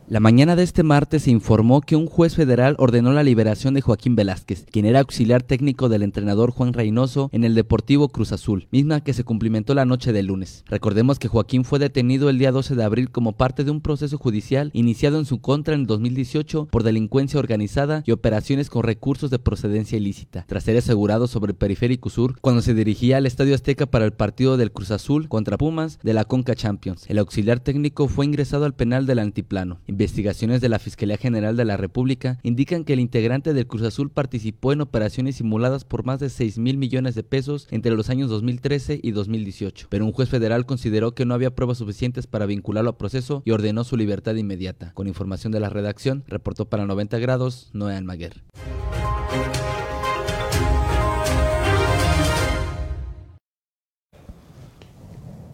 La 0.08 0.20
mañana 0.20 0.54
de 0.54 0.62
este 0.62 0.84
martes 0.84 1.24
se 1.24 1.32
informó 1.32 1.80
que 1.80 1.96
un 1.96 2.06
juez 2.06 2.36
federal 2.36 2.76
ordenó 2.78 3.12
la 3.12 3.24
liberación 3.24 3.74
de 3.74 3.80
Joaquín 3.80 4.14
Velázquez, 4.14 4.64
quien 4.70 4.86
era 4.86 5.00
auxiliar 5.00 5.42
técnico 5.42 5.88
del 5.88 6.04
entrenador 6.04 6.52
Juan 6.52 6.74
Reynoso 6.74 7.28
en 7.32 7.42
el 7.42 7.56
Deportivo 7.56 8.08
Cruz 8.10 8.30
Azul, 8.30 8.68
misma 8.70 9.00
que 9.00 9.14
se 9.14 9.24
cumplimentó 9.24 9.74
la 9.74 9.84
noche 9.84 10.12
del 10.12 10.26
lunes. 10.26 10.62
Recordemos 10.68 11.18
que 11.18 11.26
Joaquín 11.26 11.64
fue 11.64 11.80
detenido 11.80 12.30
el 12.30 12.38
día 12.38 12.52
12 12.52 12.76
de 12.76 12.84
abril 12.84 13.10
como 13.10 13.32
parte 13.32 13.64
de 13.64 13.72
un 13.72 13.80
proceso 13.80 14.16
judicial 14.16 14.70
iniciado 14.74 15.18
en 15.18 15.24
su 15.24 15.40
contra 15.40 15.74
en 15.74 15.88
2018 15.88 16.66
por 16.66 16.84
delincuencia 16.84 17.40
organizada 17.40 18.04
y 18.06 18.12
operaciones 18.12 18.70
con 18.70 18.84
recursos 18.84 19.30
de 19.30 19.40
procedencia 19.40 19.98
ilícita, 19.98 20.44
tras 20.46 20.62
ser 20.62 20.76
asegurado 20.76 21.26
sobre 21.26 21.50
el 21.50 21.58
Periférico 21.58 22.10
Sur 22.10 22.38
cuando 22.40 22.62
se 22.62 22.74
dirigía 22.74 23.16
al 23.16 23.26
Estadio 23.26 23.56
Azteca 23.56 23.86
para 23.86 24.04
el 24.04 24.12
partido 24.12 24.56
del 24.56 24.70
Cruz 24.70 24.92
Azul 24.92 25.28
contra 25.28 25.58
Pumas 25.58 25.98
de 26.04 26.14
la 26.14 26.24
Conca 26.24 26.54
Champions. 26.54 27.06
El 27.08 27.18
auxiliar 27.18 27.58
técnico 27.58 28.06
fue 28.06 28.24
ingresado 28.24 28.66
al 28.66 28.74
penal 28.74 29.06
del 29.06 29.18
Antiplano. 29.18 29.80
Investigaciones 29.96 30.60
de 30.60 30.68
la 30.68 30.78
Fiscalía 30.78 31.16
General 31.16 31.56
de 31.56 31.64
la 31.64 31.78
República 31.78 32.38
indican 32.42 32.84
que 32.84 32.92
el 32.92 33.00
integrante 33.00 33.54
del 33.54 33.66
Cruz 33.66 33.80
Azul 33.80 34.10
participó 34.10 34.74
en 34.74 34.82
operaciones 34.82 35.36
simuladas 35.36 35.86
por 35.86 36.04
más 36.04 36.20
de 36.20 36.28
6 36.28 36.58
mil 36.58 36.76
millones 36.76 37.14
de 37.14 37.22
pesos 37.22 37.66
entre 37.70 37.92
los 37.92 38.10
años 38.10 38.28
2013 38.28 39.00
y 39.02 39.12
2018, 39.12 39.86
pero 39.88 40.04
un 40.04 40.12
juez 40.12 40.28
federal 40.28 40.66
consideró 40.66 41.14
que 41.14 41.24
no 41.24 41.32
había 41.32 41.54
pruebas 41.54 41.78
suficientes 41.78 42.26
para 42.26 42.44
vincularlo 42.44 42.90
a 42.90 42.98
proceso 42.98 43.40
y 43.46 43.52
ordenó 43.52 43.84
su 43.84 43.96
libertad 43.96 44.34
inmediata. 44.34 44.92
Con 44.92 45.08
información 45.08 45.50
de 45.50 45.60
la 45.60 45.70
redacción, 45.70 46.24
reportó 46.26 46.68
para 46.68 46.84
90 46.84 47.18
grados 47.18 47.70
Noé 47.72 47.96
Almaguer. 47.96 48.42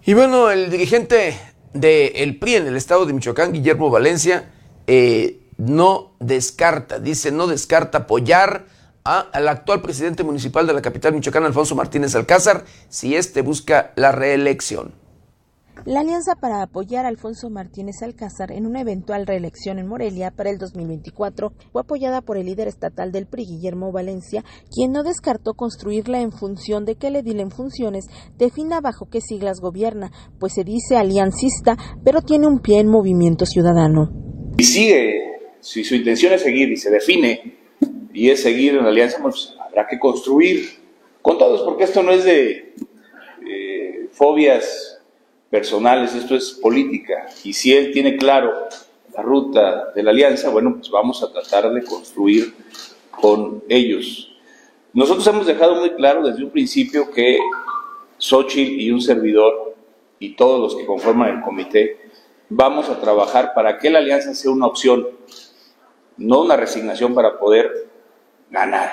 Y 0.04 0.14
bueno, 0.14 0.50
el 0.50 0.68
dirigente 0.68 1.36
del 1.72 2.38
PRI 2.38 2.56
en 2.56 2.66
el 2.66 2.76
estado 2.76 3.06
de 3.06 3.12
Michoacán, 3.12 3.52
Guillermo 3.52 3.90
Valencia, 3.90 4.50
eh, 4.86 5.40
no 5.56 6.12
descarta, 6.20 6.98
dice, 6.98 7.30
no 7.30 7.46
descarta 7.46 7.98
apoyar 7.98 8.66
al 9.04 9.48
actual 9.48 9.82
presidente 9.82 10.22
municipal 10.22 10.66
de 10.66 10.72
la 10.72 10.82
capital 10.82 11.12
michoacana, 11.12 11.46
Alfonso 11.46 11.74
Martínez 11.74 12.14
Alcázar, 12.14 12.64
si 12.88 13.16
éste 13.16 13.42
busca 13.42 13.92
la 13.96 14.12
reelección. 14.12 15.01
La 15.84 16.00
alianza 16.00 16.36
para 16.36 16.62
apoyar 16.62 17.04
a 17.04 17.08
Alfonso 17.08 17.50
Martínez 17.50 18.02
Alcázar 18.02 18.52
en 18.52 18.66
una 18.66 18.80
eventual 18.80 19.26
reelección 19.26 19.80
en 19.80 19.88
Morelia 19.88 20.30
para 20.30 20.48
el 20.50 20.58
2024 20.58 21.52
fue 21.72 21.82
apoyada 21.82 22.20
por 22.20 22.36
el 22.36 22.46
líder 22.46 22.68
estatal 22.68 23.10
del 23.10 23.26
PRI, 23.26 23.46
Guillermo 23.46 23.90
Valencia, 23.90 24.44
quien 24.70 24.92
no 24.92 25.02
descartó 25.02 25.54
construirla 25.54 26.20
en 26.20 26.30
función 26.30 26.84
de 26.84 26.94
que 26.94 27.08
el 27.08 27.16
edil 27.16 27.40
en 27.40 27.50
funciones 27.50 28.06
defina 28.38 28.80
bajo 28.80 29.08
qué 29.10 29.20
siglas 29.20 29.60
gobierna, 29.60 30.12
pues 30.38 30.52
se 30.52 30.62
dice 30.62 30.96
aliancista, 30.96 31.76
pero 32.04 32.22
tiene 32.22 32.46
un 32.46 32.60
pie 32.60 32.78
en 32.78 32.86
movimiento 32.86 33.44
ciudadano. 33.44 34.12
Y 34.58 34.62
sigue, 34.62 35.50
si 35.58 35.82
su 35.82 35.96
intención 35.96 36.32
es 36.32 36.42
seguir 36.42 36.70
y 36.70 36.76
se 36.76 36.90
define, 36.90 37.58
y 38.12 38.30
es 38.30 38.40
seguir 38.40 38.74
en 38.74 38.84
la 38.84 38.90
alianza, 38.90 39.18
pues 39.20 39.54
habrá 39.58 39.88
que 39.88 39.98
construir 39.98 40.64
con 41.22 41.38
todos, 41.38 41.62
porque 41.62 41.84
esto 41.84 42.04
no 42.04 42.12
es 42.12 42.22
de 42.22 42.74
eh, 43.48 44.08
fobias 44.12 44.91
personales, 45.52 46.14
esto 46.14 46.34
es 46.34 46.52
política. 46.52 47.26
Y 47.44 47.52
si 47.52 47.74
él 47.74 47.92
tiene 47.92 48.16
claro 48.16 48.54
la 49.14 49.20
ruta 49.20 49.92
de 49.94 50.02
la 50.02 50.10
alianza, 50.10 50.48
bueno, 50.48 50.76
pues 50.76 50.88
vamos 50.88 51.22
a 51.22 51.30
tratar 51.30 51.70
de 51.70 51.84
construir 51.84 52.54
con 53.10 53.62
ellos. 53.68 54.34
Nosotros 54.94 55.26
hemos 55.26 55.46
dejado 55.46 55.74
muy 55.74 55.90
claro 55.90 56.26
desde 56.26 56.42
un 56.42 56.50
principio 56.50 57.10
que 57.10 57.38
Xochitl 58.16 58.80
y 58.80 58.90
un 58.90 59.02
servidor 59.02 59.74
y 60.18 60.34
todos 60.36 60.58
los 60.58 60.74
que 60.74 60.86
conforman 60.86 61.36
el 61.36 61.42
comité 61.42 62.00
vamos 62.48 62.88
a 62.88 62.98
trabajar 62.98 63.52
para 63.54 63.76
que 63.76 63.90
la 63.90 63.98
alianza 63.98 64.34
sea 64.34 64.50
una 64.50 64.66
opción, 64.66 65.06
no 66.16 66.40
una 66.40 66.56
resignación 66.56 67.14
para 67.14 67.38
poder 67.38 67.90
ganar. 68.50 68.90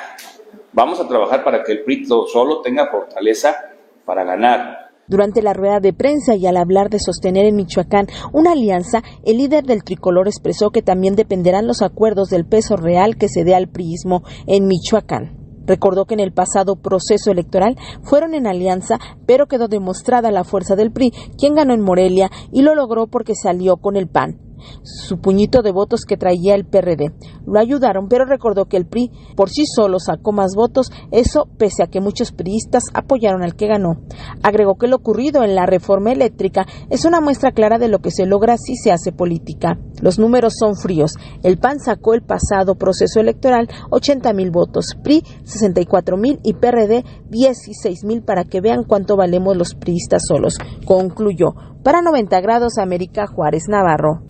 Vamos 0.74 1.00
a 1.00 1.08
trabajar 1.08 1.41
para 1.41 1.63
que 1.63 1.72
el 1.72 1.84
PRI 1.84 2.06
solo 2.06 2.60
tenga 2.60 2.88
fortaleza 2.88 3.76
para 4.04 4.26
ganar 4.26 4.88
durante 5.10 5.41
la 5.41 5.54
rueda 5.54 5.80
de 5.80 5.93
prensa 5.93 6.36
y 6.36 6.45
al 6.45 6.58
hablar 6.58 6.89
de 6.89 7.00
sostener 7.00 7.45
en 7.45 7.56
Michoacán 7.56 8.08
una 8.32 8.54
alianza, 8.54 9.02
el 9.26 9.38
líder 9.38 9.65
del 9.65 9.84
tricolor 9.84 10.28
expresó 10.28 10.69
que 10.69 10.82
también 10.82 11.15
dependerán 11.15 11.67
los 11.67 11.82
acuerdos 11.82 12.30
del 12.30 12.45
peso 12.45 12.78
real 12.78 13.17
que 13.17 13.28
se 13.28 13.43
dé 13.43 13.56
al 13.56 13.67
priismo 13.67 14.24
en 14.48 14.67
Michoacán. 14.67 15.38
Recordó 15.65 16.06
que 16.06 16.15
en 16.15 16.19
el 16.19 16.34
pasado 16.34 16.78
proceso 16.78 17.32
electoral 17.32 17.78
fueron 18.04 18.34
en 18.34 18.48
alianza, 18.48 18.98
pero 19.28 19.48
quedó 19.48 19.67
demostrada 19.67 20.32
la 20.32 20.43
fuerza 20.43 20.76
del 20.76 20.91
PRI, 20.91 21.12
quien 21.38 21.54
ganó 21.54 21.74
en 21.74 21.82
Morelia 21.82 22.32
y 22.52 22.62
lo 22.62 22.74
logró 22.74 23.08
porque 23.08 23.36
salió 23.36 23.78
con 23.78 23.95
el 23.95 24.08
PAN 24.08 24.49
su 24.84 25.19
puñito 25.19 25.62
de 25.62 25.72
votos 25.72 26.06
que 26.06 26.17
traía 26.17 26.56
el 26.56 26.65
PRD. 26.65 27.13
Lo 27.45 27.60
ayudaron, 27.60 28.08
pero 28.08 28.26
recordó 28.26 28.65
que 28.65 28.78
el 28.78 28.86
PRI 28.86 29.12
por 29.36 29.50
sí 29.50 29.63
solo 29.65 30.00
sacó 30.00 30.32
más 30.32 30.54
votos, 30.56 30.91
eso 31.12 31.48
pese 31.58 31.84
a 31.84 31.88
que 31.88 32.02
muchos 32.02 32.32
priistas 32.32 32.84
apoyaron 32.93 33.43
al 33.43 33.56
que 33.56 33.67
ganó. 33.67 34.02
Agregó 34.43 34.76
que 34.76 34.88
lo 34.88 34.98
ocurrido 34.98 35.43
en 35.43 35.56
la 35.56 35.65
reforma 35.65 36.12
eléctrica 36.12 36.65
es 36.89 37.06
una 37.06 37.22
muestra 37.22 37.52
clara 37.52 37.80
de 37.80 37.88
lo 37.88 38.00
que 38.00 38.12
se 38.12 38.26
logra 38.26 38.58
si 38.58 38.76
se 38.76 38.91
hace 38.91 39.12
política. 39.12 39.80
Los 40.02 40.19
números 40.19 40.54
son 40.58 40.76
fríos. 40.76 41.13
El 41.43 41.58
PAN 41.58 41.80
sacó 41.80 42.13
el 42.13 42.22
pasado 42.22 42.76
proceso 42.76 43.19
electoral 43.19 43.69
80 43.89 44.34
mil 44.34 44.52
votos, 44.52 44.95
PRI 45.04 45.24
64 45.43 46.17
mil 46.17 46.39
y 46.43 46.54
PRD 46.54 47.04
16 47.30 48.04
mil 48.04 48.22
para 48.24 48.43
que 48.43 48.62
vean 48.62 48.84
cuánto 48.84 49.15
valemos 49.15 49.56
los 49.56 49.76
priistas 49.76 50.24
solos. 50.28 50.58
Concluyó. 50.86 51.54
Para 51.84 52.02
90 52.02 52.42
grados 52.42 52.78
América 52.78 53.26
Juárez 53.26 53.70
Navarro. 53.70 54.22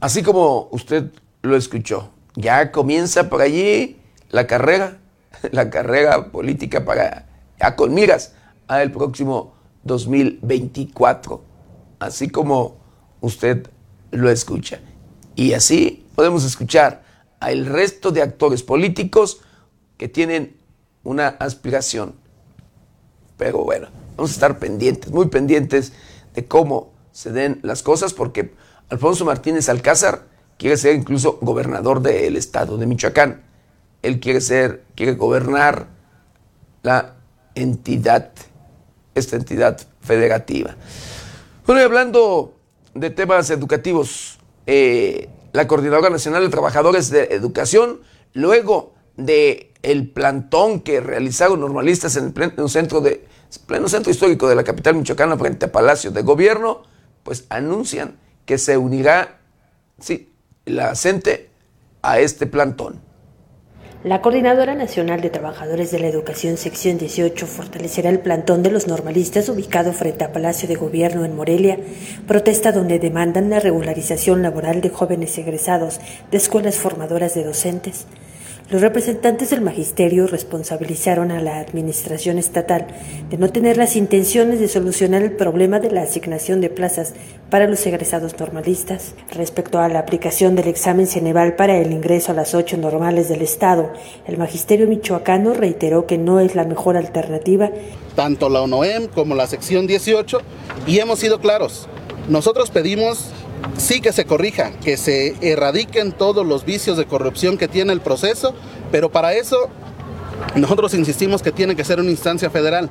Así 0.00 0.24
como 0.24 0.68
usted 0.72 1.12
lo 1.42 1.56
escuchó, 1.56 2.10
ya 2.34 2.72
comienza 2.72 3.30
por 3.30 3.42
allí 3.42 3.96
la 4.30 4.48
carrera, 4.48 4.98
la 5.52 5.70
carrera 5.70 6.32
política 6.32 6.84
para, 6.84 7.26
ya 7.60 7.76
con 7.76 7.94
miras 7.94 8.34
al 8.66 8.90
próximo 8.90 9.54
2024, 9.84 11.44
así 12.00 12.28
como 12.28 12.78
usted 13.20 13.70
lo 14.10 14.30
escucha. 14.30 14.80
Y 15.36 15.52
así 15.52 16.04
podemos 16.16 16.44
escuchar 16.44 17.04
al 17.38 17.66
resto 17.66 18.10
de 18.10 18.20
actores 18.20 18.64
políticos 18.64 19.40
que 19.96 20.08
tienen 20.08 20.63
una 21.04 21.28
aspiración. 21.28 22.14
Pero 23.36 23.64
bueno, 23.64 23.88
vamos 24.16 24.30
a 24.30 24.34
estar 24.34 24.58
pendientes, 24.58 25.10
muy 25.12 25.26
pendientes 25.26 25.92
de 26.34 26.46
cómo 26.46 26.92
se 27.12 27.30
den 27.30 27.60
las 27.62 27.82
cosas, 27.82 28.12
porque 28.12 28.54
Alfonso 28.88 29.24
Martínez 29.24 29.68
Alcázar 29.68 30.26
quiere 30.58 30.76
ser 30.76 30.94
incluso 30.94 31.38
gobernador 31.40 32.00
del 32.00 32.36
estado 32.36 32.76
de 32.76 32.86
Michoacán. 32.86 33.42
Él 34.02 34.20
quiere 34.20 34.40
ser, 34.40 34.84
quiere 34.94 35.12
gobernar 35.12 35.86
la 36.82 37.14
entidad, 37.54 38.30
esta 39.14 39.36
entidad 39.36 39.80
federativa. 40.00 40.76
Bueno, 41.66 41.80
y 41.80 41.84
hablando 41.84 42.54
de 42.94 43.10
temas 43.10 43.50
educativos, 43.50 44.38
eh, 44.66 45.28
la 45.52 45.66
Coordinadora 45.66 46.10
Nacional 46.10 46.42
de 46.42 46.50
Trabajadores 46.50 47.10
de 47.10 47.24
Educación, 47.30 48.00
luego 48.32 48.93
de 49.16 49.72
el 49.82 50.08
plantón 50.08 50.80
que 50.80 51.00
realizaron 51.00 51.60
normalistas 51.60 52.16
en 52.16 52.26
el 52.26 52.32
pleno 52.32 52.68
centro, 52.68 53.00
de, 53.00 53.26
pleno 53.66 53.88
centro 53.88 54.10
histórico 54.10 54.48
de 54.48 54.54
la 54.54 54.64
capital 54.64 54.94
michoacana 54.94 55.36
frente 55.36 55.66
a 55.66 55.72
Palacio 55.72 56.10
de 56.10 56.22
Gobierno, 56.22 56.82
pues 57.22 57.44
anuncian 57.50 58.16
que 58.46 58.58
se 58.58 58.76
unirá, 58.76 59.40
sí, 60.00 60.32
la 60.64 60.94
CENTE 60.94 61.50
a 62.02 62.18
este 62.18 62.46
plantón. 62.46 63.00
La 64.04 64.20
Coordinadora 64.20 64.74
Nacional 64.74 65.22
de 65.22 65.30
Trabajadores 65.30 65.90
de 65.90 65.98
la 65.98 66.08
Educación, 66.08 66.58
sección 66.58 66.98
18, 66.98 67.46
fortalecerá 67.46 68.10
el 68.10 68.20
plantón 68.20 68.62
de 68.62 68.70
los 68.70 68.86
normalistas 68.86 69.48
ubicado 69.48 69.94
frente 69.94 70.24
a 70.24 70.32
Palacio 70.32 70.68
de 70.68 70.74
Gobierno 70.74 71.24
en 71.24 71.34
Morelia, 71.34 71.78
protesta 72.26 72.70
donde 72.70 72.98
demandan 72.98 73.48
la 73.48 73.60
regularización 73.60 74.42
laboral 74.42 74.82
de 74.82 74.90
jóvenes 74.90 75.38
egresados 75.38 76.00
de 76.30 76.36
escuelas 76.36 76.76
formadoras 76.76 77.34
de 77.34 77.44
docentes. 77.44 78.06
Los 78.74 78.82
representantes 78.82 79.50
del 79.50 79.60
magisterio 79.60 80.26
responsabilizaron 80.26 81.30
a 81.30 81.40
la 81.40 81.60
administración 81.60 82.38
estatal 82.38 82.88
de 83.30 83.38
no 83.38 83.48
tener 83.48 83.76
las 83.76 83.94
intenciones 83.94 84.58
de 84.58 84.66
solucionar 84.66 85.22
el 85.22 85.30
problema 85.30 85.78
de 85.78 85.92
la 85.92 86.02
asignación 86.02 86.60
de 86.60 86.70
plazas 86.70 87.14
para 87.50 87.68
los 87.68 87.86
egresados 87.86 88.36
normalistas. 88.36 89.14
Respecto 89.30 89.78
a 89.78 89.88
la 89.88 90.00
aplicación 90.00 90.56
del 90.56 90.66
examen 90.66 91.06
Ceneval 91.06 91.54
para 91.54 91.78
el 91.78 91.92
ingreso 91.92 92.32
a 92.32 92.34
las 92.34 92.52
ocho 92.56 92.76
normales 92.76 93.28
del 93.28 93.42
Estado, 93.42 93.92
el 94.26 94.38
magisterio 94.38 94.88
michoacano 94.88 95.54
reiteró 95.54 96.08
que 96.08 96.18
no 96.18 96.40
es 96.40 96.56
la 96.56 96.64
mejor 96.64 96.96
alternativa. 96.96 97.70
Tanto 98.16 98.48
la 98.48 98.62
ONOEM 98.62 99.06
como 99.06 99.36
la 99.36 99.46
sección 99.46 99.86
18, 99.86 100.40
y 100.88 100.98
hemos 100.98 101.20
sido 101.20 101.38
claros, 101.38 101.86
nosotros 102.28 102.72
pedimos 102.72 103.30
sí 103.76 104.00
que 104.00 104.12
se 104.12 104.24
corrija, 104.24 104.72
que 104.82 104.96
se 104.96 105.34
erradiquen 105.40 106.12
todos 106.12 106.46
los 106.46 106.64
vicios 106.64 106.96
de 106.96 107.06
corrupción 107.06 107.58
que 107.58 107.68
tiene 107.68 107.92
el 107.92 108.00
proceso, 108.00 108.54
pero 108.90 109.10
para 109.10 109.34
eso 109.34 109.68
nosotros 110.56 110.94
insistimos 110.94 111.42
que 111.42 111.52
tiene 111.52 111.76
que 111.76 111.84
ser 111.84 112.00
una 112.00 112.10
instancia 112.10 112.50
federal. 112.50 112.88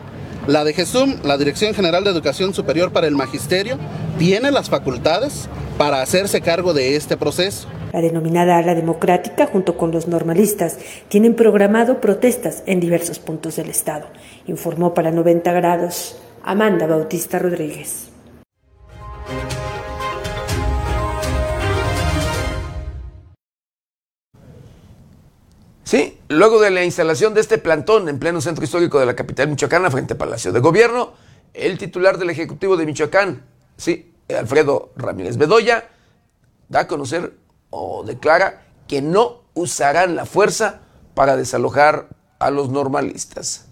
La 0.48 0.64
de 0.66 0.74
GESUM, 0.74 1.20
la 1.24 1.38
Dirección 1.38 1.74
General 1.74 2.04
de 2.04 2.10
Educación 2.10 2.54
Superior 2.54 2.92
para 2.92 3.08
el 3.08 3.16
Magisterio, 3.16 3.78
tiene 4.20 4.52
las 4.52 4.70
facultades 4.70 5.48
para 5.78 6.02
hacerse 6.02 6.42
cargo 6.42 6.74
de 6.74 6.96
este 6.96 7.16
proceso. 7.16 7.68
La 7.94 8.02
denominada 8.02 8.58
ala 8.58 8.76
democrática, 8.76 9.46
junto 9.46 9.78
con 9.78 9.92
los 9.92 10.08
normalistas, 10.08 10.80
tienen 11.08 11.36
programado 11.36 12.02
protestas 12.02 12.64
en 12.66 12.80
diversos 12.80 13.20
puntos 13.20 13.56
del 13.56 13.70
Estado, 13.70 14.08
informó 14.48 14.94
para 14.94 15.12
90 15.12 15.52
grados 15.54 16.18
Amanda 16.44 16.88
Bautista 16.88 17.40
Rodríguez. 17.40 18.13
Sí, 25.84 26.18
luego 26.30 26.62
de 26.62 26.72
la 26.72 26.84
instalación 26.84 27.34
de 27.34 27.42
este 27.42 27.58
plantón 27.58 28.08
en 28.08 28.18
pleno 28.18 28.40
centro 28.40 28.64
histórico 28.64 29.00
de 29.00 29.06
la 29.06 29.16
capital 29.16 29.50
michoacana 29.50 29.92
frente 29.92 30.14
al 30.14 30.18
Palacio 30.18 30.54
de 30.54 30.60
Gobierno, 30.60 31.14
el 31.54 31.78
titular 31.78 32.18
del 32.18 32.30
Ejecutivo 32.30 32.78
de 32.78 32.86
Michoacán, 32.86 33.46
sí, 33.76 34.14
Alfredo 34.30 34.92
Ramírez 34.96 35.38
Bedoya, 35.38 35.90
da 36.70 36.82
a 36.82 36.88
conocer 36.88 37.34
o 37.70 38.04
declara 38.04 38.66
que 38.88 39.02
no 39.02 39.44
usarán 39.54 40.16
la 40.16 40.26
fuerza 40.26 40.82
para 41.14 41.36
desalojar 41.36 42.08
a 42.40 42.50
los 42.50 42.70
normalistas. 42.70 43.68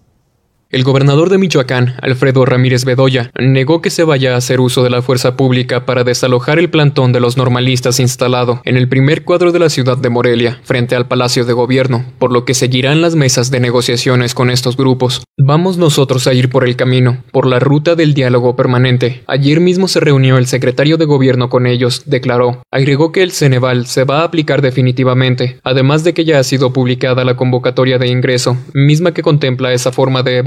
El 0.71 0.85
gobernador 0.85 1.29
de 1.29 1.37
Michoacán, 1.37 1.95
Alfredo 2.01 2.45
Ramírez 2.45 2.85
Bedoya, 2.85 3.29
negó 3.37 3.81
que 3.81 3.89
se 3.89 4.05
vaya 4.05 4.33
a 4.33 4.37
hacer 4.37 4.61
uso 4.61 4.83
de 4.83 4.89
la 4.89 5.01
fuerza 5.01 5.35
pública 5.35 5.85
para 5.85 6.05
desalojar 6.05 6.59
el 6.59 6.69
plantón 6.69 7.11
de 7.11 7.19
los 7.19 7.35
normalistas 7.35 7.99
instalado 7.99 8.61
en 8.63 8.77
el 8.77 8.87
primer 8.87 9.25
cuadro 9.25 9.51
de 9.51 9.59
la 9.59 9.69
ciudad 9.69 9.97
de 9.97 10.09
Morelia, 10.09 10.61
frente 10.63 10.95
al 10.95 11.09
Palacio 11.09 11.43
de 11.43 11.51
Gobierno, 11.51 12.05
por 12.19 12.31
lo 12.31 12.45
que 12.45 12.53
seguirán 12.53 13.01
las 13.01 13.15
mesas 13.15 13.51
de 13.51 13.59
negociaciones 13.59 14.33
con 14.33 14.49
estos 14.49 14.77
grupos. 14.77 15.23
Vamos 15.37 15.77
nosotros 15.77 16.25
a 16.27 16.33
ir 16.33 16.47
por 16.49 16.65
el 16.65 16.77
camino, 16.77 17.17
por 17.33 17.47
la 17.47 17.59
ruta 17.59 17.95
del 17.95 18.13
diálogo 18.13 18.55
permanente. 18.55 19.23
Ayer 19.27 19.59
mismo 19.59 19.89
se 19.89 19.99
reunió 19.99 20.37
el 20.37 20.47
secretario 20.47 20.95
de 20.95 21.03
Gobierno 21.03 21.49
con 21.49 21.67
ellos, 21.67 22.03
declaró. 22.05 22.61
Agregó 22.71 23.11
que 23.11 23.23
el 23.23 23.31
Ceneval 23.31 23.87
se 23.87 24.05
va 24.05 24.21
a 24.21 24.23
aplicar 24.23 24.61
definitivamente, 24.61 25.59
además 25.65 26.05
de 26.05 26.13
que 26.13 26.23
ya 26.23 26.39
ha 26.39 26.43
sido 26.45 26.71
publicada 26.71 27.25
la 27.25 27.35
convocatoria 27.35 27.97
de 27.97 28.07
ingreso, 28.07 28.55
misma 28.73 29.13
que 29.13 29.21
contempla 29.21 29.73
esa 29.73 29.91
forma 29.91 30.23
de 30.23 30.41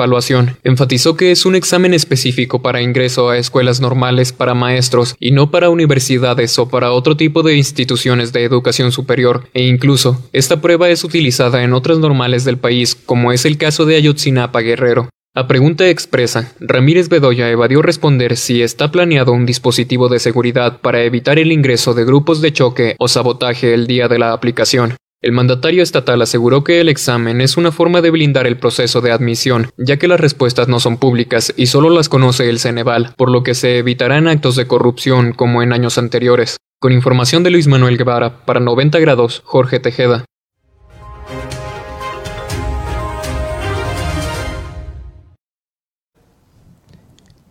enfatizó 0.63 1.17
que 1.17 1.31
es 1.31 1.47
un 1.47 1.55
examen 1.55 1.95
específico 1.95 2.63
para 2.63 2.83
ingreso 2.83 3.29
a 3.31 3.39
escuelas 3.39 3.81
normales 3.81 4.33
para 4.33 4.55
maestros 4.55 5.17
y 5.19 5.31
no 5.31 5.51
para 5.51 5.71
universidades 5.71 6.59
o 6.59 6.69
para 6.69 6.93
otro 6.93 7.17
tipo 7.17 7.43
de 7.43 7.57
instituciones 7.57 8.33
de 8.33 8.45
educación 8.45 8.93
superior, 8.93 9.49
e 9.55 9.65
incluso 9.65 10.23
esta 10.33 10.61
prueba 10.61 10.89
es 10.91 11.05
utilizada 11.05 11.63
en 11.63 11.73
otras 11.73 11.99
normales 11.99 12.45
del 12.45 12.59
país, 12.59 12.95
como 12.95 13.33
es 13.33 13.45
el 13.45 13.59
caso 13.59 13.87
de 13.87 13.97
Ayotzinapa 13.97 14.61
Guerrero. 14.61 15.09
A 15.37 15.49
pregunta 15.49 15.89
expresa, 15.89 16.53
Ramírez 16.61 17.09
Bedoya 17.09 17.51
evadió 17.51 17.83
responder 17.83 18.37
si 18.37 18.63
está 18.63 18.93
planeado 18.93 19.33
un 19.33 19.47
dispositivo 19.47 20.09
de 20.09 20.21
seguridad 20.21 20.81
para 20.81 21.03
evitar 21.03 21.41
el 21.41 21.51
ingreso 21.51 21.93
de 21.93 22.05
grupos 22.05 22.41
de 22.41 22.53
choque 22.53 22.95
o 23.01 23.09
sabotaje 23.09 23.75
el 23.75 23.89
día 23.89 24.07
de 24.07 24.21
la 24.21 24.33
aplicación. 24.33 24.95
El 25.25 25.33
mandatario 25.33 25.83
estatal 25.83 26.21
aseguró 26.21 26.65
que 26.65 26.83
el 26.83 26.91
examen 26.91 27.41
es 27.41 27.57
una 27.57 27.73
forma 27.73 28.03
de 28.03 28.11
blindar 28.11 28.47
el 28.47 28.59
proceso 28.59 29.01
de 29.01 29.11
admisión, 29.11 29.71
ya 29.79 29.97
que 29.97 30.07
las 30.07 30.21
respuestas 30.21 30.69
no 30.69 30.81
son 30.81 30.99
públicas 30.99 31.51
y 31.57 31.65
solo 31.65 31.89
las 31.89 32.11
conoce 32.11 32.51
el 32.51 32.59
Ceneval, 32.59 33.15
por 33.17 33.31
lo 33.31 33.43
que 33.43 33.55
se 33.55 33.79
evitarán 33.79 34.29
actos 34.29 34.55
de 34.55 34.67
corrupción 34.67 35.33
como 35.33 35.63
en 35.63 35.73
años 35.73 35.97
anteriores. 35.97 36.59
Con 36.79 36.93
información 36.93 37.43
de 37.43 37.49
Luis 37.49 37.69
Manuel 37.69 37.97
Guevara, 37.97 38.45
para 38.45 38.61
90 38.61 38.99
grados, 38.99 39.41
Jorge 39.47 39.81
Tejeda. 39.81 40.27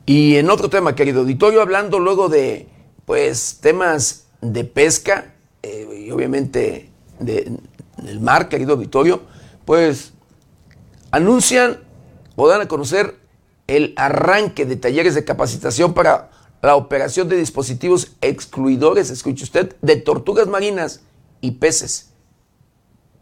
Y 0.06 0.36
en 0.36 0.52
otro 0.52 0.70
tema, 0.70 0.94
querido 0.94 1.22
auditorio, 1.22 1.60
hablando 1.60 1.98
luego 1.98 2.30
de 2.30 2.68
pues 3.06 3.58
temas 3.64 4.28
de 4.42 4.64
pesca 4.64 5.34
eh, 5.64 6.06
y 6.06 6.12
obviamente 6.12 6.93
del 7.26 8.20
mar, 8.20 8.50
querido 8.50 8.74
auditorio, 8.74 9.22
pues 9.66 10.14
anuncian 11.12 11.80
o 12.36 12.48
dan 12.48 12.62
a 12.62 12.68
conocer 12.68 13.16
el 13.68 13.94
arranque 13.96 14.66
de 14.66 14.76
talleres 14.76 15.16
de 15.16 15.24
capacitación 15.24 15.94
para 15.94 16.32
la 16.62 16.76
operación 16.76 17.28
de 17.30 17.38
dispositivos 17.38 18.14
excluidores, 18.22 19.10
escuche 19.10 19.44
usted, 19.44 19.76
de 19.82 19.98
tortugas 19.98 20.48
marinas 20.48 21.02
y 21.42 21.52
peces. 21.52 22.14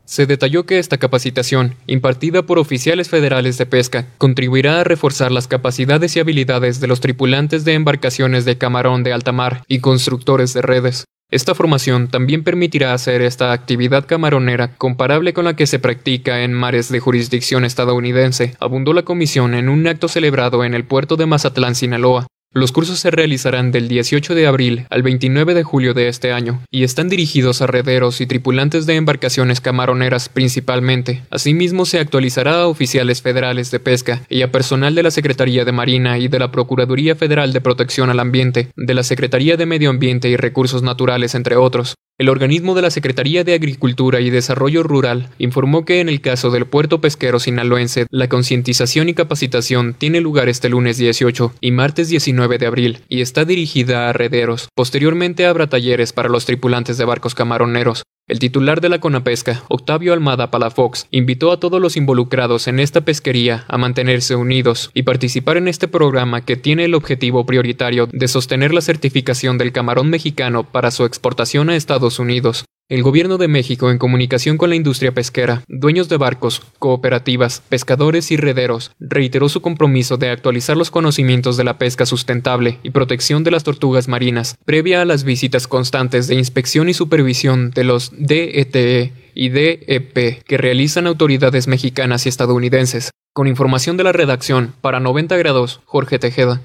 Se 0.06 0.26
detalló 0.26 0.66
que 0.66 0.78
esta 0.78 0.98
capacitación, 0.98 1.76
impartida 1.88 2.44
por 2.44 2.60
oficiales 2.60 3.10
federales 3.10 3.58
de 3.58 3.66
pesca, 3.66 4.08
contribuirá 4.18 4.82
a 4.82 4.84
reforzar 4.84 5.32
las 5.32 5.48
capacidades 5.48 6.16
y 6.16 6.20
habilidades 6.20 6.82
de 6.82 6.88
los 6.88 7.00
tripulantes 7.00 7.64
de 7.66 7.76
embarcaciones 7.76 8.44
de 8.46 8.58
camarón 8.58 9.04
de 9.04 9.14
alta 9.14 9.32
mar 9.32 9.64
y 9.68 9.80
constructores 9.80 10.54
de 10.54 10.62
redes. 10.62 11.06
Esta 11.32 11.56
formación 11.56 12.10
también 12.10 12.44
permitirá 12.44 12.94
hacer 12.94 13.22
esta 13.22 13.54
actividad 13.54 14.06
camaronera 14.06 14.76
comparable 14.76 15.32
con 15.32 15.46
la 15.46 15.56
que 15.56 15.66
se 15.66 15.80
practica 15.80 16.44
en 16.44 16.52
mares 16.52 16.92
de 16.92 17.00
jurisdicción 17.00 17.64
estadounidense, 17.64 18.58
abundó 18.60 18.92
la 18.92 19.04
comisión 19.04 19.54
en 19.54 19.70
un 19.70 19.88
acto 19.88 20.10
celebrado 20.10 20.66
en 20.66 20.74
el 20.74 20.84
puerto 20.84 21.16
de 21.16 21.28
Mazatlán, 21.28 21.76
Sinaloa. 21.76 22.28
Los 22.54 22.74
cursos 22.74 23.00
se 23.00 23.12
realizarán 23.12 23.72
del 23.72 23.88
18 23.88 24.36
de 24.36 24.46
abril 24.46 24.86
al 24.90 25.04
29 25.04 25.54
de 25.54 25.64
julio 25.64 25.94
de 25.94 26.10
este 26.10 26.34
año 26.34 26.62
y 26.70 26.84
están 26.84 27.08
dirigidos 27.08 27.62
a 27.62 27.68
rederos 27.68 28.20
y 28.20 28.26
tripulantes 28.26 28.86
de 28.86 28.96
embarcaciones 28.96 29.62
camaroneras 29.62 30.28
principalmente. 30.28 31.24
Asimismo, 31.30 31.86
se 31.86 32.00
actualizará 32.00 32.64
a 32.64 32.68
oficiales 32.68 33.22
federales 33.22 33.72
de 33.72 33.80
pesca 33.80 34.24
y 34.28 34.42
a 34.42 34.52
personal 34.52 34.96
de 34.96 35.04
la 35.04 35.12
Secretaría 35.12 35.64
de 35.64 35.72
Marina 35.72 36.18
y 36.18 36.28
de 36.28 36.40
la 36.40 36.52
Procuraduría 36.52 37.16
Federal 37.16 37.54
de 37.54 37.62
Protección 37.62 38.10
al 38.10 38.20
Ambiente, 38.20 38.68
de 38.76 38.94
la 38.96 39.04
Secretaría 39.04 39.56
de 39.56 39.66
Medio 39.66 39.90
Ambiente 39.90 40.28
y 40.28 40.36
Recursos 40.36 40.84
Naturales, 40.84 41.36
entre 41.36 41.56
otros. 41.56 41.96
El 42.22 42.30
organismo 42.30 42.76
de 42.76 42.84
la 42.84 42.92
Secretaría 42.92 43.44
de 43.44 43.56
Agricultura 43.56 44.20
y 44.20 44.30
Desarrollo 44.30 44.84
Rural 44.84 45.30
informó 45.40 45.86
que 45.86 46.02
en 46.02 46.08
el 46.08 46.22
caso 46.22 46.52
del 46.52 46.68
puerto 46.68 47.02
pesquero 47.02 47.40
sinaloense, 47.40 48.06
la 48.12 48.30
concientización 48.30 49.10
y 49.10 49.16
capacitación 49.16 49.96
tiene 49.96 50.22
lugar 50.22 50.48
este 50.48 50.70
lunes 50.70 51.00
18 51.00 51.56
y 51.60 51.72
martes 51.72 52.10
19 52.10 52.60
de 52.60 52.68
abril 52.68 53.00
y 53.10 53.22
está 53.22 53.44
dirigida 53.44 54.08
a 54.08 54.14
rederos. 54.14 54.70
Posteriormente 54.76 55.48
habrá 55.48 55.66
talleres 55.66 56.14
para 56.14 56.30
los 56.30 56.46
tripulantes 56.46 57.00
de 57.00 57.06
barcos 57.06 57.34
camaroneros. 57.34 58.04
El 58.32 58.40
titular 58.40 58.80
de 58.80 58.88
la 58.88 59.02
Conapesca, 59.02 59.62
Octavio 59.68 60.14
Almada 60.14 60.52
Palafox, 60.52 61.06
invitó 61.12 61.52
a 61.52 61.60
todos 61.60 61.82
los 61.82 61.98
involucrados 61.98 62.70
en 62.70 62.80
esta 62.80 63.02
pesquería 63.02 63.66
a 63.68 63.78
mantenerse 63.78 64.38
unidos 64.38 64.90
y 64.94 65.04
participar 65.04 65.58
en 65.58 65.68
este 65.68 65.90
programa 65.90 66.40
que 66.40 66.56
tiene 66.56 66.86
el 66.86 66.96
objetivo 66.96 67.46
prioritario 67.46 68.08
de 68.10 68.30
sostener 68.30 68.74
la 68.74 68.80
certificación 68.80 69.58
del 69.58 69.74
camarón 69.74 70.10
mexicano 70.10 70.64
para 70.64 70.92
su 70.92 71.04
exportación 71.04 71.70
a 71.70 71.76
Estados 71.76 72.20
Unidos. 72.20 72.64
El 72.92 73.04
Gobierno 73.04 73.38
de 73.38 73.48
México, 73.48 73.90
en 73.90 73.98
comunicación 73.98 74.58
con 74.58 74.70
la 74.70 74.76
industria 74.76 75.14
pesquera, 75.14 75.64
dueños 75.70 76.10
de 76.10 76.18
barcos, 76.18 76.62
cooperativas, 76.78 77.64
pescadores 77.70 78.32
y 78.32 78.36
rederos, 78.36 78.92
reiteró 79.00 79.48
su 79.48 79.62
compromiso 79.62 80.18
de 80.18 80.30
actualizar 80.30 80.76
los 80.76 80.92
conocimientos 80.92 81.56
de 81.56 81.64
la 81.64 81.78
pesca 81.78 82.06
sustentable 82.06 82.80
y 82.84 82.90
protección 82.90 83.46
de 83.46 83.52
las 83.52 83.64
tortugas 83.64 84.10
marinas, 84.10 84.58
previa 84.66 85.02
a 85.02 85.06
las 85.06 85.24
visitas 85.24 85.70
constantes 85.70 86.28
de 86.28 86.36
inspección 86.36 86.90
y 86.90 86.94
supervisión 86.94 87.72
de 87.72 87.86
los 87.86 88.12
DETE 88.12 89.14
y 89.36 89.48
DEP 89.48 90.44
que 90.44 90.58
realizan 90.58 91.08
autoridades 91.08 91.70
mexicanas 91.70 92.26
y 92.26 92.30
estadounidenses. 92.30 93.12
Con 93.34 93.48
información 93.48 93.96
de 93.96 94.04
la 94.04 94.12
redacción, 94.12 94.74
para 94.82 95.00
90 95.00 95.38
grados, 95.38 95.80
Jorge 95.86 96.20
Tejeda. 96.20 96.62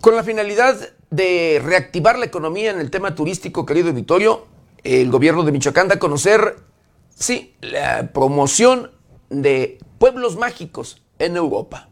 Con 0.00 0.14
la 0.14 0.22
finalidad 0.22 0.76
de 1.10 1.60
reactivar 1.64 2.18
la 2.18 2.26
economía 2.26 2.70
en 2.70 2.78
el 2.78 2.90
tema 2.90 3.14
turístico, 3.14 3.66
querido 3.66 3.92
Vittorio, 3.92 4.46
el 4.84 5.10
gobierno 5.10 5.42
de 5.42 5.52
Michoacán 5.52 5.88
da 5.88 5.96
a 5.96 5.98
conocer, 5.98 6.56
sí, 7.14 7.54
la 7.60 8.12
promoción 8.12 8.92
de 9.28 9.78
pueblos 9.98 10.36
mágicos 10.36 11.02
en 11.18 11.36
Europa. 11.36 11.88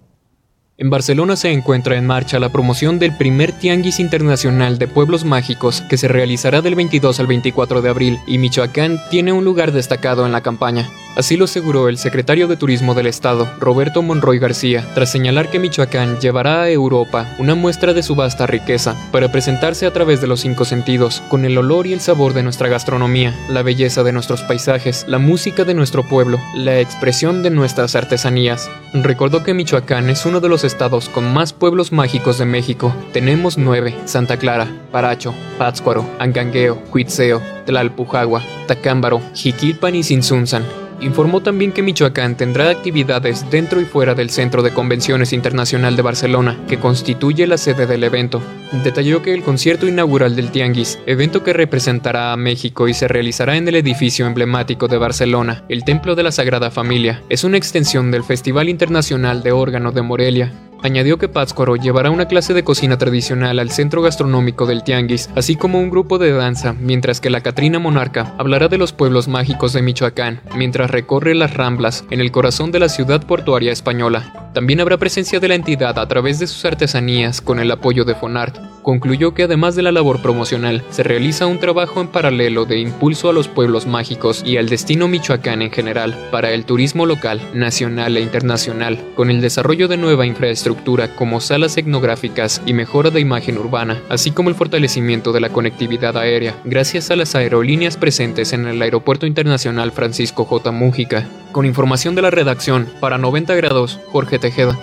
En 0.79 0.91
Barcelona 0.91 1.37
se 1.37 1.51
encuentra 1.51 1.97
en 1.97 2.07
marcha 2.07 2.39
la 2.39 2.53
promoción 2.53 2.99
del 2.99 3.17
primer 3.17 3.53
Tianguis 3.53 3.99
Internacional 3.99 4.79
de 4.79 4.87
Pueblos 4.87 5.25
Mágicos 5.25 5.83
que 5.89 5.97
se 5.97 6.07
realizará 6.07 6.61
del 6.61 6.75
22 6.75 7.19
al 7.19 7.27
24 7.27 7.81
de 7.81 7.89
abril 7.89 8.19
y 8.27 8.39
Michoacán 8.39 9.01
tiene 9.11 9.33
un 9.33 9.45
lugar 9.45 9.73
destacado 9.73 10.27
en 10.27 10.33
la 10.33 10.43
campaña. 10.43 10.87
Así 11.17 11.39
lo 11.39 11.47
aseguró 11.47 11.89
el 11.89 11.97
secretario 11.97 12.47
de 12.47 12.59
Turismo 12.59 12.93
del 12.93 13.07
Estado, 13.07 13.49
Roberto 13.59 14.03
Monroy 14.03 14.39
García, 14.39 14.87
tras 14.95 15.11
señalar 15.11 15.51
que 15.51 15.59
Michoacán 15.59 16.21
llevará 16.21 16.61
a 16.61 16.71
Europa 16.71 17.27
una 17.39 17.55
muestra 17.55 17.95
de 17.95 18.03
su 18.03 18.15
vasta 18.15 18.47
riqueza 18.47 18.95
para 19.13 19.33
presentarse 19.33 19.87
a 19.87 19.95
través 19.95 20.21
de 20.21 20.27
los 20.27 20.41
cinco 20.41 20.67
sentidos, 20.67 21.23
con 21.31 21.47
el 21.47 21.57
olor 21.57 21.87
y 21.87 21.95
el 21.95 22.01
sabor 22.01 22.35
de 22.35 22.43
nuestra 22.43 22.69
gastronomía, 22.69 23.35
la 23.49 23.63
belleza 23.63 24.03
de 24.03 24.13
nuestros 24.13 24.43
paisajes, 24.43 25.07
la 25.09 25.19
música 25.19 25.65
de 25.65 25.73
nuestro 25.73 26.07
pueblo, 26.07 26.39
la 26.55 26.81
expresión 26.81 27.43
de 27.43 27.49
nuestras 27.49 27.97
artesanías. 27.97 28.69
Recordó 28.93 29.43
que 29.43 29.55
Michoacán 29.55 30.11
es 30.11 30.27
uno 30.27 30.41
de 30.41 30.51
los 30.51 30.65
estados 30.65 31.09
con 31.09 31.33
más 31.33 31.55
pueblos 31.55 31.93
mágicos 31.93 32.37
de 32.37 32.45
México. 32.45 32.95
Tenemos 33.15 33.57
nueve: 33.57 33.95
Santa 34.05 34.37
Clara, 34.37 34.69
Paracho, 34.93 35.33
Pátzcuaro, 35.57 36.05
Angangueo, 36.19 36.77
Cuitzeo, 36.91 37.41
Tlalpujagua, 37.65 38.43
Tacámbaro, 38.67 39.23
Jiquilpan 39.35 39.95
y 39.95 40.03
Sinsunzan. 40.03 40.86
Informó 41.01 41.43
también 41.43 41.73
que 41.73 41.83
Michoacán 41.83 42.37
tendrá 42.37 42.71
actividades 42.71 43.51
dentro 43.51 43.81
y 43.81 43.85
fuera 43.85 44.15
del 44.15 44.31
Centro 44.31 44.63
de 44.63 44.73
Convenciones 44.73 45.33
Internacional 45.33 45.95
de 45.95 46.03
Barcelona, 46.03 46.59
que 46.69 46.79
constituye 46.79 47.47
la 47.47 47.59
sede 47.59 47.87
del 47.87 48.05
evento. 48.05 48.41
Detalló 48.83 49.23
que 49.23 49.35
el 49.35 49.43
concierto 49.43 49.87
inaugural 49.87 50.35
del 50.35 50.51
Tianguis, 50.51 50.99
evento 51.07 51.45
que 51.45 51.53
representará 51.53 52.33
a 52.33 52.37
México 52.37 52.89
y 52.89 52.95
se 52.95 53.09
realizará 53.09 53.57
en 53.57 53.69
el 53.69 53.77
edificio 53.77 54.27
emblemático 54.27 54.89
de 54.89 54.97
Barcelona, 54.97 55.65
el 55.69 55.85
Templo 55.85 56.15
de 56.15 56.23
la 56.23 56.33
Sagrada 56.33 56.71
Familia, 56.71 57.23
es 57.29 57.45
una 57.45 57.59
extensión 57.59 58.11
del 58.11 58.25
Festival 58.25 58.69
Internacional 58.69 59.43
de 59.43 59.53
Órgano 59.53 59.93
de 59.93 60.03
Morelia, 60.03 60.53
Añadió 60.83 61.19
que 61.19 61.29
Pátzcuaro 61.29 61.77
llevará 61.77 62.11
una 62.11 62.29
clase 62.29 62.55
de 62.55 62.65
cocina 62.65 62.99
tradicional 62.99 63.59
al 63.59 63.71
centro 63.71 64.03
gastronómico 64.03 64.67
del 64.67 64.85
Tianguis, 64.85 65.31
así 65.35 65.57
como 65.57 65.81
un 65.81 65.91
grupo 65.91 66.19
de 66.19 66.33
danza, 66.33 66.75
mientras 66.75 67.21
que 67.21 67.31
la 67.31 67.41
Catrina 67.41 67.79
Monarca 67.79 68.35
hablará 68.39 68.69
de 68.69 68.79
los 68.79 68.93
pueblos 68.93 69.29
mágicos 69.29 69.73
de 69.73 69.83
Michoacán, 69.83 70.41
mientras 70.57 70.91
recorre 70.91 71.35
las 71.35 71.55
Ramblas, 71.55 72.05
en 72.11 72.21
el 72.21 72.31
corazón 72.31 72.73
de 72.73 72.81
la 72.81 72.89
ciudad 72.89 73.27
portuaria 73.27 73.73
española. 73.73 74.51
También 74.55 74.81
habrá 74.81 74.97
presencia 74.97 75.41
de 75.41 75.49
la 75.49 75.55
entidad 75.55 75.99
a 75.99 76.09
través 76.09 76.39
de 76.39 76.47
sus 76.47 76.65
artesanías 76.65 77.41
con 77.41 77.59
el 77.59 77.71
apoyo 77.71 78.05
de 78.05 78.15
Fonart, 78.15 78.57
concluyó 78.87 79.35
que 79.35 79.43
además 79.43 79.75
de 79.75 79.83
la 79.83 79.91
labor 79.91 80.23
promocional, 80.23 80.85
se 80.91 81.03
realiza 81.03 81.47
un 81.47 81.59
trabajo 81.59 82.01
en 82.01 82.07
paralelo 82.07 82.67
de 82.67 82.79
impulso 82.79 83.29
a 83.29 83.33
los 83.33 83.49
pueblos 83.49 83.85
mágicos 83.85 84.45
y 84.47 84.59
al 84.59 84.69
destino 84.69 85.09
Michoacán 85.09 85.61
en 85.61 85.73
general, 85.73 86.17
para 86.31 86.53
el 86.53 86.65
turismo 86.65 87.05
local, 87.05 87.41
nacional 87.53 88.17
e 88.17 88.21
internacional, 88.21 89.03
con 89.17 89.29
el 89.29 89.41
desarrollo 89.41 89.89
de 89.89 89.97
nueva 89.97 90.25
infraestructura 90.25 91.17
como 91.17 91.41
salas 91.41 91.77
etnográficas 91.77 92.63
y 92.65 92.75
mejora 92.75 93.11
de 93.11 93.19
imagen 93.19 93.59
urbana, 93.59 94.01
así 94.09 94.31
como 94.31 94.51
el 94.51 94.55
fortalecimiento 94.55 95.33
de 95.33 95.41
la 95.41 95.49
conectividad 95.49 96.17
aérea, 96.17 96.55
gracias 96.65 97.11
a 97.11 97.17
las 97.17 97.35
aerolíneas 97.35 97.97
presentes 97.97 98.53
en 98.53 98.69
el 98.69 98.81
Aeropuerto 98.81 99.27
Internacional 99.27 99.91
Francisco 99.91 100.45
J. 100.45 100.71
Mújica. 100.71 101.29
Con 101.51 101.67
información 101.67 102.15
de 102.15 102.23
la 102.23 102.31
redacción, 102.31 102.87
para 103.01 103.19
90 103.19 103.53
grados, 103.57 103.99
Jorge 104.13 104.39
Tejeda. 104.39 104.79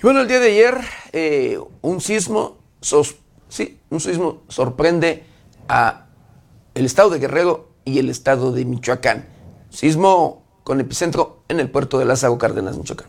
Y 0.00 0.02
bueno, 0.02 0.22
el 0.22 0.28
día 0.28 0.40
de 0.40 0.46
ayer 0.46 0.78
eh, 1.12 1.58
un 1.82 2.00
sismo, 2.00 2.56
sí, 3.50 3.76
un 3.90 4.00
sismo 4.00 4.44
sorprende 4.48 5.24
a 5.68 6.06
el 6.74 6.86
estado 6.86 7.10
de 7.10 7.18
Guerrero 7.18 7.74
y 7.84 7.98
el 7.98 8.08
estado 8.08 8.50
de 8.50 8.64
Michoacán. 8.64 9.26
Sismo 9.68 10.62
con 10.64 10.80
epicentro 10.80 11.44
en 11.50 11.60
el 11.60 11.68
puerto 11.68 11.98
de 11.98 12.06
Lázaro 12.06 12.38
Cárdenas, 12.38 12.78
Michoacán. 12.78 13.08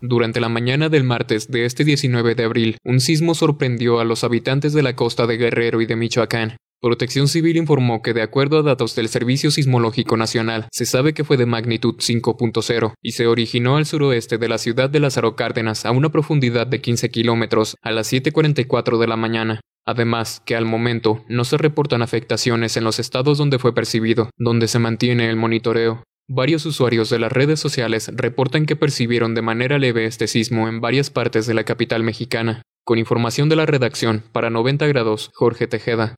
Durante 0.00 0.40
la 0.40 0.48
mañana 0.48 0.88
del 0.88 1.04
martes 1.04 1.52
de 1.52 1.66
este 1.66 1.84
19 1.84 2.34
de 2.34 2.42
abril, 2.42 2.78
un 2.82 2.98
sismo 2.98 3.36
sorprendió 3.36 4.00
a 4.00 4.04
los 4.04 4.24
habitantes 4.24 4.72
de 4.72 4.82
la 4.82 4.96
costa 4.96 5.28
de 5.28 5.36
Guerrero 5.36 5.80
y 5.82 5.86
de 5.86 5.94
Michoacán. 5.94 6.56
Protección 6.82 7.28
Civil 7.28 7.58
informó 7.58 8.02
que 8.02 8.12
de 8.12 8.22
acuerdo 8.22 8.58
a 8.58 8.62
datos 8.62 8.96
del 8.96 9.08
Servicio 9.08 9.52
Sismológico 9.52 10.16
Nacional, 10.16 10.66
se 10.72 10.84
sabe 10.84 11.14
que 11.14 11.22
fue 11.22 11.36
de 11.36 11.46
magnitud 11.46 11.94
5.0 11.94 12.94
y 13.00 13.12
se 13.12 13.28
originó 13.28 13.76
al 13.76 13.86
suroeste 13.86 14.36
de 14.36 14.48
la 14.48 14.58
ciudad 14.58 14.90
de 14.90 14.98
Lázaro 14.98 15.36
Cárdenas 15.36 15.86
a 15.86 15.92
una 15.92 16.10
profundidad 16.10 16.66
de 16.66 16.80
15 16.80 17.08
kilómetros 17.12 17.76
a 17.82 17.92
las 17.92 18.12
7.44 18.12 18.98
de 18.98 19.06
la 19.06 19.16
mañana. 19.16 19.60
Además, 19.86 20.42
que 20.44 20.56
al 20.56 20.64
momento 20.64 21.24
no 21.28 21.44
se 21.44 21.56
reportan 21.56 22.02
afectaciones 22.02 22.76
en 22.76 22.82
los 22.82 22.98
estados 22.98 23.38
donde 23.38 23.60
fue 23.60 23.72
percibido, 23.72 24.30
donde 24.36 24.66
se 24.66 24.80
mantiene 24.80 25.30
el 25.30 25.36
monitoreo. 25.36 26.02
Varios 26.28 26.66
usuarios 26.66 27.10
de 27.10 27.20
las 27.20 27.30
redes 27.30 27.60
sociales 27.60 28.10
reportan 28.12 28.66
que 28.66 28.74
percibieron 28.74 29.36
de 29.36 29.42
manera 29.42 29.78
leve 29.78 30.06
este 30.06 30.26
sismo 30.26 30.68
en 30.68 30.80
varias 30.80 31.10
partes 31.10 31.46
de 31.46 31.54
la 31.54 31.62
capital 31.62 32.02
mexicana. 32.02 32.62
Con 32.84 32.98
información 32.98 33.48
de 33.48 33.54
la 33.54 33.66
redacción, 33.66 34.24
para 34.32 34.50
90 34.50 34.84
grados, 34.88 35.30
Jorge 35.32 35.68
Tejeda. 35.68 36.16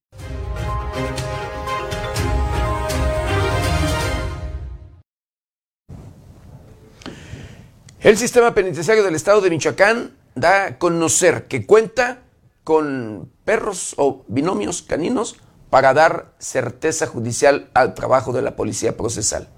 El 8.04 8.18
sistema 8.18 8.52
penitenciario 8.52 9.02
del 9.02 9.14
estado 9.14 9.40
de 9.40 9.48
Michoacán 9.48 10.14
da 10.34 10.64
a 10.66 10.78
conocer 10.78 11.48
que 11.48 11.64
cuenta 11.64 12.18
con 12.62 13.32
perros 13.46 13.94
o 13.96 14.26
binomios 14.28 14.82
caninos 14.82 15.36
para 15.70 15.94
dar 15.94 16.34
certeza 16.38 17.06
judicial 17.06 17.70
al 17.72 17.94
trabajo 17.94 18.34
de 18.34 18.42
la 18.42 18.56
policía 18.56 18.94
procesal. 18.98 19.48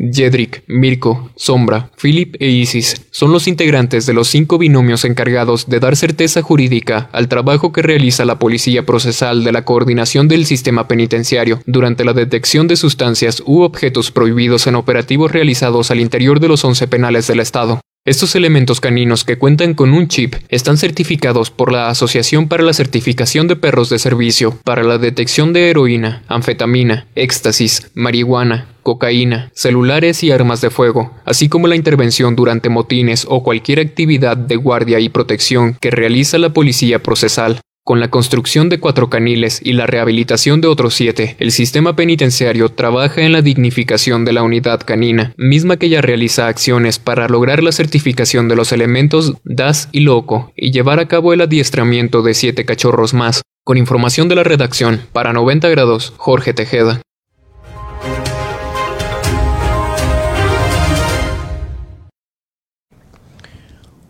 Jedrick, 0.00 0.62
Mirko, 0.66 1.30
Sombra, 1.36 1.90
Philip 2.00 2.36
e 2.40 2.48
Isis 2.48 3.06
son 3.10 3.32
los 3.32 3.46
integrantes 3.46 4.06
de 4.06 4.14
los 4.14 4.28
cinco 4.28 4.56
binomios 4.56 5.04
encargados 5.04 5.68
de 5.68 5.78
dar 5.78 5.94
certeza 5.94 6.40
jurídica 6.40 7.10
al 7.12 7.28
trabajo 7.28 7.72
que 7.72 7.82
realiza 7.82 8.24
la 8.24 8.38
Policía 8.38 8.86
Procesal 8.86 9.44
de 9.44 9.52
la 9.52 9.64
Coordinación 9.66 10.26
del 10.26 10.46
Sistema 10.46 10.88
Penitenciario 10.88 11.60
durante 11.66 12.04
la 12.04 12.14
detección 12.14 12.66
de 12.66 12.76
sustancias 12.76 13.42
u 13.44 13.60
objetos 13.60 14.10
prohibidos 14.10 14.66
en 14.66 14.76
operativos 14.76 15.32
realizados 15.32 15.90
al 15.90 16.00
interior 16.00 16.40
de 16.40 16.48
los 16.48 16.64
once 16.64 16.88
penales 16.88 17.26
del 17.26 17.40
Estado. 17.40 17.80
Estos 18.06 18.34
elementos 18.34 18.80
caninos 18.80 19.24
que 19.24 19.36
cuentan 19.36 19.74
con 19.74 19.92
un 19.92 20.08
chip 20.08 20.34
están 20.48 20.78
certificados 20.78 21.50
por 21.50 21.70
la 21.70 21.90
Asociación 21.90 22.48
para 22.48 22.62
la 22.62 22.72
Certificación 22.72 23.46
de 23.46 23.56
Perros 23.56 23.90
de 23.90 23.98
Servicio 23.98 24.58
para 24.64 24.82
la 24.82 24.96
detección 24.96 25.52
de 25.52 25.68
heroína, 25.68 26.22
anfetamina, 26.26 27.06
éxtasis, 27.14 27.90
marihuana, 27.92 28.68
cocaína, 28.82 29.50
celulares 29.54 30.24
y 30.24 30.30
armas 30.30 30.62
de 30.62 30.70
fuego, 30.70 31.14
así 31.26 31.50
como 31.50 31.66
la 31.66 31.76
intervención 31.76 32.36
durante 32.36 32.70
motines 32.70 33.26
o 33.28 33.42
cualquier 33.42 33.80
actividad 33.80 34.38
de 34.38 34.56
guardia 34.56 34.98
y 34.98 35.10
protección 35.10 35.76
que 35.78 35.90
realiza 35.90 36.38
la 36.38 36.54
policía 36.54 37.02
procesal. 37.02 37.60
Con 37.82 37.98
la 37.98 38.10
construcción 38.10 38.68
de 38.68 38.78
cuatro 38.78 39.08
caniles 39.08 39.60
y 39.64 39.72
la 39.72 39.86
rehabilitación 39.86 40.60
de 40.60 40.68
otros 40.68 40.92
siete, 40.94 41.36
el 41.38 41.50
sistema 41.50 41.96
penitenciario 41.96 42.68
trabaja 42.68 43.22
en 43.22 43.32
la 43.32 43.40
dignificación 43.40 44.26
de 44.26 44.34
la 44.34 44.42
unidad 44.42 44.80
canina, 44.80 45.32
misma 45.38 45.78
que 45.78 45.88
ya 45.88 46.02
realiza 46.02 46.46
acciones 46.46 46.98
para 46.98 47.26
lograr 47.26 47.62
la 47.62 47.72
certificación 47.72 48.48
de 48.48 48.56
los 48.56 48.72
elementos 48.72 49.34
DAS 49.44 49.88
y 49.92 50.00
LOCO 50.00 50.52
y 50.56 50.72
llevar 50.72 51.00
a 51.00 51.08
cabo 51.08 51.32
el 51.32 51.40
adiestramiento 51.40 52.20
de 52.20 52.34
siete 52.34 52.66
cachorros 52.66 53.14
más. 53.14 53.40
Con 53.64 53.78
información 53.78 54.28
de 54.28 54.34
la 54.34 54.44
redacción, 54.44 55.00
para 55.12 55.32
90 55.32 55.68
grados, 55.70 56.12
Jorge 56.18 56.52
Tejeda. 56.52 57.00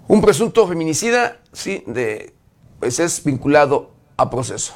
Un 0.09 0.21
presunto 0.21 0.67
feminicida, 0.67 1.41
sí, 1.53 1.85
de 1.87 2.35
pues 2.81 2.99
es 2.99 3.23
vinculado 3.25 3.91
a 4.17 4.31
proceso. 4.31 4.75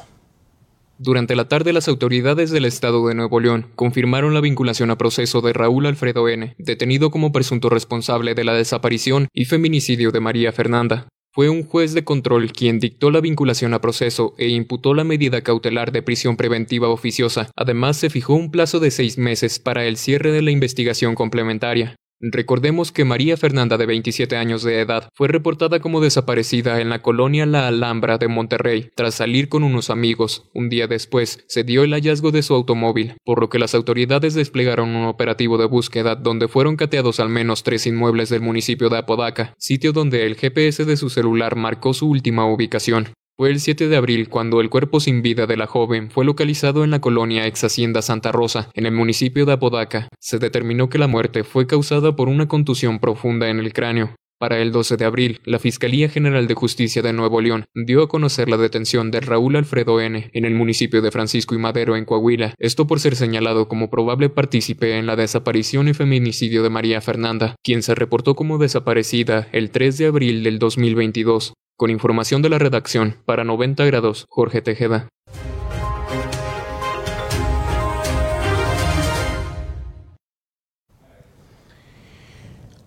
Durante 0.99 1.35
la 1.35 1.49
tarde, 1.49 1.73
las 1.73 1.89
autoridades 1.89 2.51
del 2.51 2.67
Estado 2.67 3.09
de 3.09 3.17
Nuevo 3.17 3.41
León 3.41 3.67
confirmaron 3.75 4.33
la 4.33 4.41
vinculación 4.41 4.93
a 4.93 4.99
proceso 4.99 5.41
de 5.41 5.53
Raúl 5.53 5.87
Alfredo 5.87 6.29
N., 6.29 6.55
detenido 6.59 7.11
como 7.11 7.33
presunto 7.33 7.69
responsable 7.69 8.35
de 8.35 8.45
la 8.45 8.55
desaparición 8.55 9.27
y 9.33 9.47
feminicidio 9.47 10.13
de 10.13 10.21
María 10.21 10.53
Fernanda. 10.53 11.09
Fue 11.33 11.49
un 11.49 11.65
juez 11.65 11.95
de 11.95 12.05
control 12.05 12.53
quien 12.53 12.79
dictó 12.79 13.11
la 13.11 13.21
vinculación 13.21 13.75
a 13.75 13.81
proceso 13.81 14.35
e 14.39 14.51
imputó 14.51 14.95
la 14.95 15.03
medida 15.03 15.41
cautelar 15.41 15.91
de 15.91 16.03
prisión 16.03 16.37
preventiva 16.37 16.89
oficiosa. 16.89 17.51
Además, 17.57 17.97
se 17.97 18.09
fijó 18.09 18.35
un 18.35 18.53
plazo 18.53 18.79
de 18.79 18.93
seis 18.93 19.19
meses 19.19 19.59
para 19.59 19.85
el 19.87 19.97
cierre 19.97 20.31
de 20.31 20.43
la 20.43 20.53
investigación 20.53 21.17
complementaria. 21.17 21.97
Recordemos 22.33 22.91
que 22.91 23.05
María 23.05 23.37
Fernanda, 23.37 23.77
de 23.77 23.85
27 23.85 24.37
años 24.37 24.63
de 24.63 24.81
edad, 24.81 25.11
fue 25.13 25.29
reportada 25.29 25.81
como 25.81 26.01
desaparecida 26.01 26.81
en 26.81 26.89
la 26.89 27.03
colonia 27.03 27.45
La 27.45 27.69
Alhambra 27.69 28.17
de 28.17 28.29
Monterrey 28.29 28.89
tras 28.95 29.17
salir 29.17 29.51
con 29.51 29.63
unos 29.63 29.91
amigos. 29.91 30.49
Un 30.55 30.71
día 30.71 30.87
después, 30.87 31.45
se 31.49 31.65
dio 31.65 31.85
el 31.85 31.93
hallazgo 31.93 32.31
de 32.31 32.43
su 32.43 32.55
automóvil, 32.55 33.15
por 33.25 33.41
lo 33.41 33.51
que 33.51 33.59
las 33.59 33.75
autoridades 33.75 34.33
desplegaron 34.33 34.97
un 34.97 35.05
operativo 35.05 35.59
de 35.59 35.67
búsqueda 35.67 36.15
donde 36.15 36.49
fueron 36.49 36.77
cateados 36.77 37.21
al 37.21 37.29
menos 37.29 37.63
tres 37.63 37.87
inmuebles 37.87 38.31
del 38.31 38.41
municipio 38.41 38.89
de 38.89 38.99
Apodaca, 38.99 39.53
sitio 39.59 39.93
donde 39.93 40.25
el 40.25 40.37
GPS 40.37 40.87
de 40.87 40.97
su 40.97 41.11
celular 41.11 41.57
marcó 41.57 41.93
su 41.93 42.09
última 42.09 42.47
ubicación. 42.47 43.09
Fue 43.37 43.51
el 43.51 43.59
7 43.59 43.89
de 43.89 43.97
abril 43.97 44.29
cuando 44.29 44.61
el 44.61 44.71
cuerpo 44.71 45.01
sin 45.01 45.21
vida 45.21 45.49
de 45.49 45.57
la 45.57 45.67
joven 45.67 46.09
fue 46.09 46.25
localizado 46.25 46.85
en 46.85 46.93
la 46.93 47.01
colonia 47.01 47.49
ex 47.49 47.65
Hacienda 47.65 48.01
Santa 48.01 48.31
Rosa, 48.31 48.71
en 48.75 48.87
el 48.87 48.93
municipio 48.93 49.45
de 49.45 49.55
Apodaca. 49.55 50.09
Se 50.21 50.39
determinó 50.39 50.89
que 50.89 50.99
la 50.99 51.09
muerte 51.09 51.43
fue 51.43 51.67
causada 51.67 52.15
por 52.15 52.29
una 52.29 52.47
contusión 52.47 53.01
profunda 53.01 53.49
en 53.49 53.59
el 53.59 53.73
cráneo. 53.73 54.15
Para 54.39 54.61
el 54.61 54.71
12 54.71 54.99
de 54.99 55.05
abril, 55.05 55.41
la 55.45 55.59
Fiscalía 55.59 56.09
General 56.09 56.47
de 56.47 56.55
Justicia 56.55 57.03
de 57.03 57.13
Nuevo 57.13 57.41
León 57.41 57.65
dio 57.75 58.05
a 58.05 58.09
conocer 58.09 58.49
la 58.49 58.57
detención 58.57 59.11
de 59.11 59.19
Raúl 59.19 59.57
Alfredo 59.57 60.01
N. 60.01 60.31
en 60.33 60.45
el 60.45 60.55
municipio 60.55 61.03
de 61.03 61.11
Francisco 61.11 61.57
y 61.57 61.59
Madero, 61.59 61.97
en 61.97 62.05
Coahuila, 62.05 62.55
esto 62.61 62.87
por 62.87 63.01
ser 63.01 63.17
señalado 63.17 63.67
como 63.67 63.91
probable 63.91 64.29
partícipe 64.29 64.97
en 64.97 65.07
la 65.07 65.17
desaparición 65.17 65.89
y 65.89 65.95
feminicidio 65.95 66.63
de 66.63 66.71
María 66.71 67.01
Fernanda, 67.01 67.57
quien 67.65 67.83
se 67.83 67.97
reportó 67.97 68.37
como 68.37 68.59
desaparecida 68.59 69.49
el 69.51 69.71
3 69.71 69.99
de 69.99 70.07
abril 70.07 70.45
del 70.45 70.61
2022. 70.61 71.55
Con 71.77 71.91
información 71.91 72.41
de 72.41 72.49
la 72.49 72.61
redacción, 72.61 73.17
para 73.25 73.43
90 73.43 73.85
grados, 73.87 74.27
Jorge 74.29 74.63
Tejeda. 74.63 75.09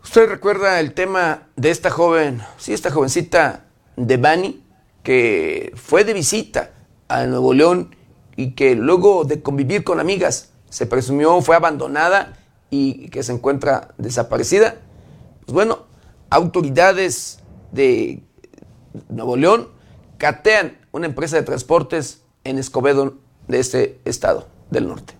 ¿Usted 0.01 0.29
recuerda 0.29 0.79
el 0.79 0.93
tema 0.93 1.49
de 1.57 1.69
esta 1.69 1.89
joven, 1.89 2.41
sí, 2.57 2.71
esta 2.71 2.89
jovencita 2.89 3.65
de 3.97 4.15
Bani, 4.15 4.63
que 5.03 5.73
fue 5.75 6.05
de 6.05 6.13
visita 6.13 6.71
a 7.09 7.25
Nuevo 7.25 7.53
León 7.53 7.93
y 8.37 8.51
que 8.51 8.75
luego 8.75 9.25
de 9.25 9.41
convivir 9.41 9.83
con 9.83 9.99
amigas 9.99 10.53
se 10.69 10.85
presumió 10.85 11.41
fue 11.41 11.57
abandonada 11.57 12.37
y 12.69 13.09
que 13.09 13.21
se 13.21 13.33
encuentra 13.33 13.89
desaparecida? 13.97 14.75
Pues 15.45 15.53
bueno, 15.53 15.87
autoridades 16.29 17.39
de 17.73 18.23
Nuevo 19.09 19.37
León 19.37 19.69
catean 20.17 20.77
una 20.91 21.05
empresa 21.05 21.37
de 21.37 21.43
transportes 21.43 22.23
en 22.43 22.57
Escobedo 22.57 23.15
de 23.47 23.59
este 23.59 23.99
estado 24.05 24.47
del 24.71 24.87
norte. 24.87 25.13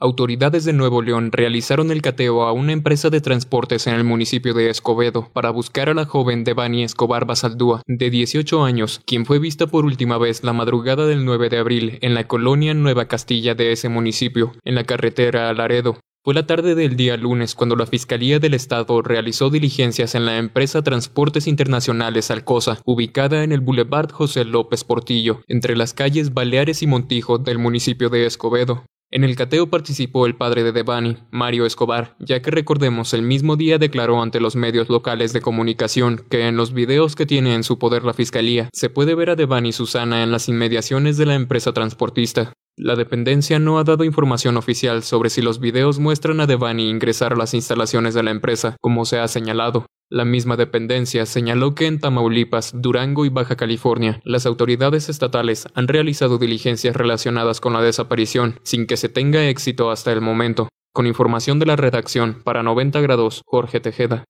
Autoridades 0.00 0.64
de 0.64 0.74
Nuevo 0.74 1.00
León 1.00 1.30
realizaron 1.32 1.90
el 1.90 2.02
cateo 2.02 2.42
a 2.42 2.52
una 2.52 2.72
empresa 2.72 3.08
de 3.08 3.22
transportes 3.22 3.86
en 3.86 3.94
el 3.94 4.04
municipio 4.04 4.52
de 4.52 4.68
Escobedo 4.68 5.30
para 5.32 5.48
buscar 5.50 5.88
a 5.88 5.94
la 5.94 6.04
joven 6.04 6.44
Devani 6.44 6.82
Escobar 6.82 7.24
Basaldúa, 7.24 7.80
de 7.86 8.10
18 8.10 8.64
años, 8.64 9.00
quien 9.06 9.24
fue 9.24 9.38
vista 9.38 9.66
por 9.66 9.86
última 9.86 10.18
vez 10.18 10.44
la 10.44 10.52
madrugada 10.52 11.06
del 11.06 11.24
9 11.24 11.48
de 11.48 11.58
abril 11.58 11.98
en 12.02 12.12
la 12.12 12.28
colonia 12.28 12.74
Nueva 12.74 13.06
Castilla 13.06 13.54
de 13.54 13.72
ese 13.72 13.88
municipio, 13.88 14.52
en 14.64 14.74
la 14.74 14.84
carretera 14.84 15.48
a 15.48 15.54
Laredo. 15.54 15.96
Fue 16.24 16.32
la 16.32 16.46
tarde 16.46 16.74
del 16.74 16.96
día 16.96 17.18
lunes 17.18 17.54
cuando 17.54 17.76
la 17.76 17.84
Fiscalía 17.84 18.38
del 18.38 18.54
Estado 18.54 19.02
realizó 19.02 19.50
diligencias 19.50 20.14
en 20.14 20.24
la 20.24 20.38
empresa 20.38 20.80
Transportes 20.80 21.46
Internacionales 21.46 22.30
Alcosa, 22.30 22.80
ubicada 22.86 23.44
en 23.44 23.52
el 23.52 23.60
Boulevard 23.60 24.10
José 24.10 24.46
López 24.46 24.84
Portillo, 24.84 25.42
entre 25.48 25.76
las 25.76 25.92
calles 25.92 26.32
Baleares 26.32 26.82
y 26.82 26.86
Montijo 26.86 27.36
del 27.36 27.58
municipio 27.58 28.08
de 28.08 28.24
Escobedo. 28.24 28.86
En 29.14 29.22
el 29.22 29.36
cateo 29.36 29.70
participó 29.70 30.26
el 30.26 30.34
padre 30.34 30.64
de 30.64 30.72
Devani, 30.72 31.18
Mario 31.30 31.66
Escobar, 31.66 32.16
ya 32.18 32.42
que 32.42 32.50
recordemos 32.50 33.14
el 33.14 33.22
mismo 33.22 33.54
día 33.54 33.78
declaró 33.78 34.20
ante 34.20 34.40
los 34.40 34.56
medios 34.56 34.88
locales 34.88 35.32
de 35.32 35.40
comunicación 35.40 36.24
que 36.28 36.48
en 36.48 36.56
los 36.56 36.72
videos 36.72 37.14
que 37.14 37.24
tiene 37.24 37.54
en 37.54 37.62
su 37.62 37.78
poder 37.78 38.02
la 38.02 38.12
fiscalía 38.12 38.68
se 38.72 38.90
puede 38.90 39.14
ver 39.14 39.30
a 39.30 39.36
Devani 39.36 39.72
Susana 39.72 40.24
en 40.24 40.32
las 40.32 40.48
inmediaciones 40.48 41.16
de 41.16 41.26
la 41.26 41.36
empresa 41.36 41.72
transportista. 41.72 42.52
La 42.76 42.96
dependencia 42.96 43.60
no 43.60 43.78
ha 43.78 43.84
dado 43.84 44.02
información 44.02 44.56
oficial 44.56 45.04
sobre 45.04 45.30
si 45.30 45.42
los 45.42 45.60
videos 45.60 46.00
muestran 46.00 46.40
a 46.40 46.48
Devani 46.48 46.90
ingresar 46.90 47.34
a 47.34 47.36
las 47.36 47.54
instalaciones 47.54 48.14
de 48.14 48.24
la 48.24 48.32
empresa, 48.32 48.76
como 48.80 49.04
se 49.04 49.20
ha 49.20 49.28
señalado. 49.28 49.86
La 50.14 50.24
misma 50.24 50.56
dependencia 50.56 51.26
señaló 51.26 51.74
que 51.74 51.88
en 51.88 51.98
Tamaulipas, 51.98 52.70
Durango 52.72 53.24
y 53.24 53.30
Baja 53.30 53.56
California, 53.56 54.20
las 54.22 54.46
autoridades 54.46 55.08
estatales 55.08 55.66
han 55.74 55.88
realizado 55.88 56.38
diligencias 56.38 56.94
relacionadas 56.94 57.60
con 57.60 57.72
la 57.72 57.82
desaparición, 57.82 58.60
sin 58.62 58.86
que 58.86 58.96
se 58.96 59.08
tenga 59.08 59.48
éxito 59.48 59.90
hasta 59.90 60.12
el 60.12 60.20
momento. 60.20 60.68
Con 60.92 61.08
información 61.08 61.58
de 61.58 61.66
la 61.66 61.74
redacción, 61.74 62.40
para 62.44 62.62
90 62.62 63.00
grados, 63.00 63.42
Jorge 63.44 63.80
Tejeda. 63.80 64.22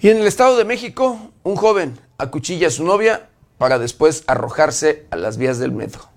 Y 0.00 0.08
en 0.08 0.16
el 0.22 0.26
Estado 0.26 0.56
de 0.56 0.64
México, 0.64 1.18
un 1.42 1.56
joven 1.56 1.98
acuchilla 2.16 2.68
a 2.68 2.70
su 2.70 2.82
novia 2.82 3.28
para 3.58 3.78
después 3.78 4.24
arrojarse 4.26 5.06
a 5.10 5.16
las 5.16 5.36
vías 5.36 5.58
del 5.58 5.72
metro. 5.72 6.11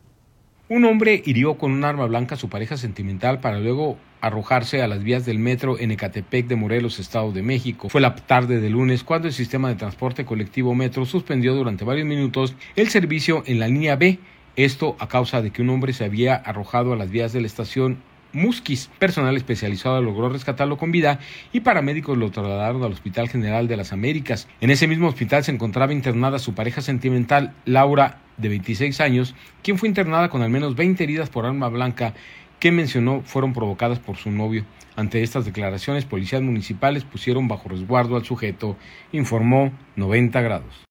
Un 0.67 0.83
hombre 0.85 1.21
hirió 1.23 1.59
con 1.59 1.71
un 1.71 1.83
arma 1.83 2.07
blanca 2.07 2.33
a 2.33 2.37
su 2.39 2.49
pareja 2.49 2.75
sentimental 2.75 3.39
para 3.39 3.59
luego 3.59 3.99
arrojarse 4.19 4.81
a 4.81 4.87
las 4.87 5.03
vías 5.03 5.23
del 5.23 5.37
metro 5.37 5.77
en 5.77 5.91
Ecatepec 5.91 6.47
de 6.47 6.55
Morelos, 6.55 6.97
Estado 6.97 7.31
de 7.31 7.43
México. 7.43 7.87
Fue 7.87 8.01
la 8.01 8.15
tarde 8.15 8.59
de 8.59 8.71
lunes 8.71 9.03
cuando 9.03 9.27
el 9.27 9.33
sistema 9.35 9.69
de 9.69 9.75
transporte 9.75 10.25
colectivo 10.25 10.73
Metro 10.73 11.05
suspendió 11.05 11.53
durante 11.53 11.85
varios 11.85 12.07
minutos 12.07 12.55
el 12.75 12.89
servicio 12.89 13.43
en 13.45 13.59
la 13.59 13.67
línea 13.67 13.95
B. 13.95 14.17
Esto 14.55 14.95
a 14.97 15.07
causa 15.07 15.43
de 15.43 15.51
que 15.51 15.61
un 15.61 15.69
hombre 15.69 15.93
se 15.93 16.03
había 16.03 16.33
arrojado 16.33 16.93
a 16.93 16.95
las 16.95 17.11
vías 17.11 17.31
de 17.31 17.41
la 17.41 17.47
estación 17.47 17.99
Musquis. 18.33 18.89
Personal 18.97 19.37
especializado 19.37 20.01
logró 20.01 20.29
rescatarlo 20.29 20.77
con 20.79 20.91
vida 20.91 21.19
y 21.53 21.59
paramédicos 21.59 22.17
lo 22.17 22.31
trasladaron 22.31 22.81
al 22.81 22.91
Hospital 22.91 23.29
General 23.29 23.67
de 23.67 23.77
las 23.77 23.93
Américas. 23.93 24.47
En 24.61 24.71
ese 24.71 24.87
mismo 24.87 25.09
hospital 25.09 25.43
se 25.43 25.51
encontraba 25.51 25.93
internada 25.93 26.39
su 26.39 26.55
pareja 26.55 26.81
sentimental, 26.81 27.53
Laura, 27.65 28.24
de 28.37 28.49
26 28.49 29.01
años, 29.01 29.35
quien 29.63 29.77
fue 29.77 29.89
internada 29.89 30.29
con 30.29 30.41
al 30.41 30.49
menos 30.49 30.75
20 30.75 31.03
heridas 31.03 31.29
por 31.29 31.45
arma 31.45 31.69
blanca 31.69 32.13
que 32.59 32.71
mencionó 32.71 33.21
fueron 33.25 33.53
provocadas 33.53 33.99
por 33.99 34.17
su 34.17 34.31
novio. 34.31 34.65
Ante 34.95 35.23
estas 35.23 35.45
declaraciones, 35.45 36.05
policías 36.05 36.41
municipales 36.41 37.03
pusieron 37.03 37.47
bajo 37.47 37.69
resguardo 37.69 38.15
al 38.15 38.23
sujeto, 38.23 38.77
informó 39.11 39.71
90 39.95 40.41
grados. 40.41 40.85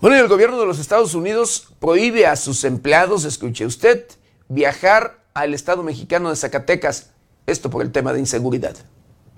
Bueno, 0.00 0.16
y 0.16 0.20
el 0.20 0.28
gobierno 0.28 0.60
de 0.60 0.66
los 0.66 0.78
Estados 0.78 1.14
Unidos 1.14 1.74
prohíbe 1.80 2.26
a 2.26 2.36
sus 2.36 2.62
empleados, 2.62 3.24
escuche 3.24 3.66
usted, 3.66 4.06
viajar 4.48 5.24
al 5.34 5.54
Estado 5.54 5.82
mexicano 5.82 6.30
de 6.30 6.36
Zacatecas. 6.36 7.10
Esto 7.46 7.68
por 7.68 7.82
el 7.82 7.90
tema 7.90 8.12
de 8.12 8.20
inseguridad. 8.20 8.76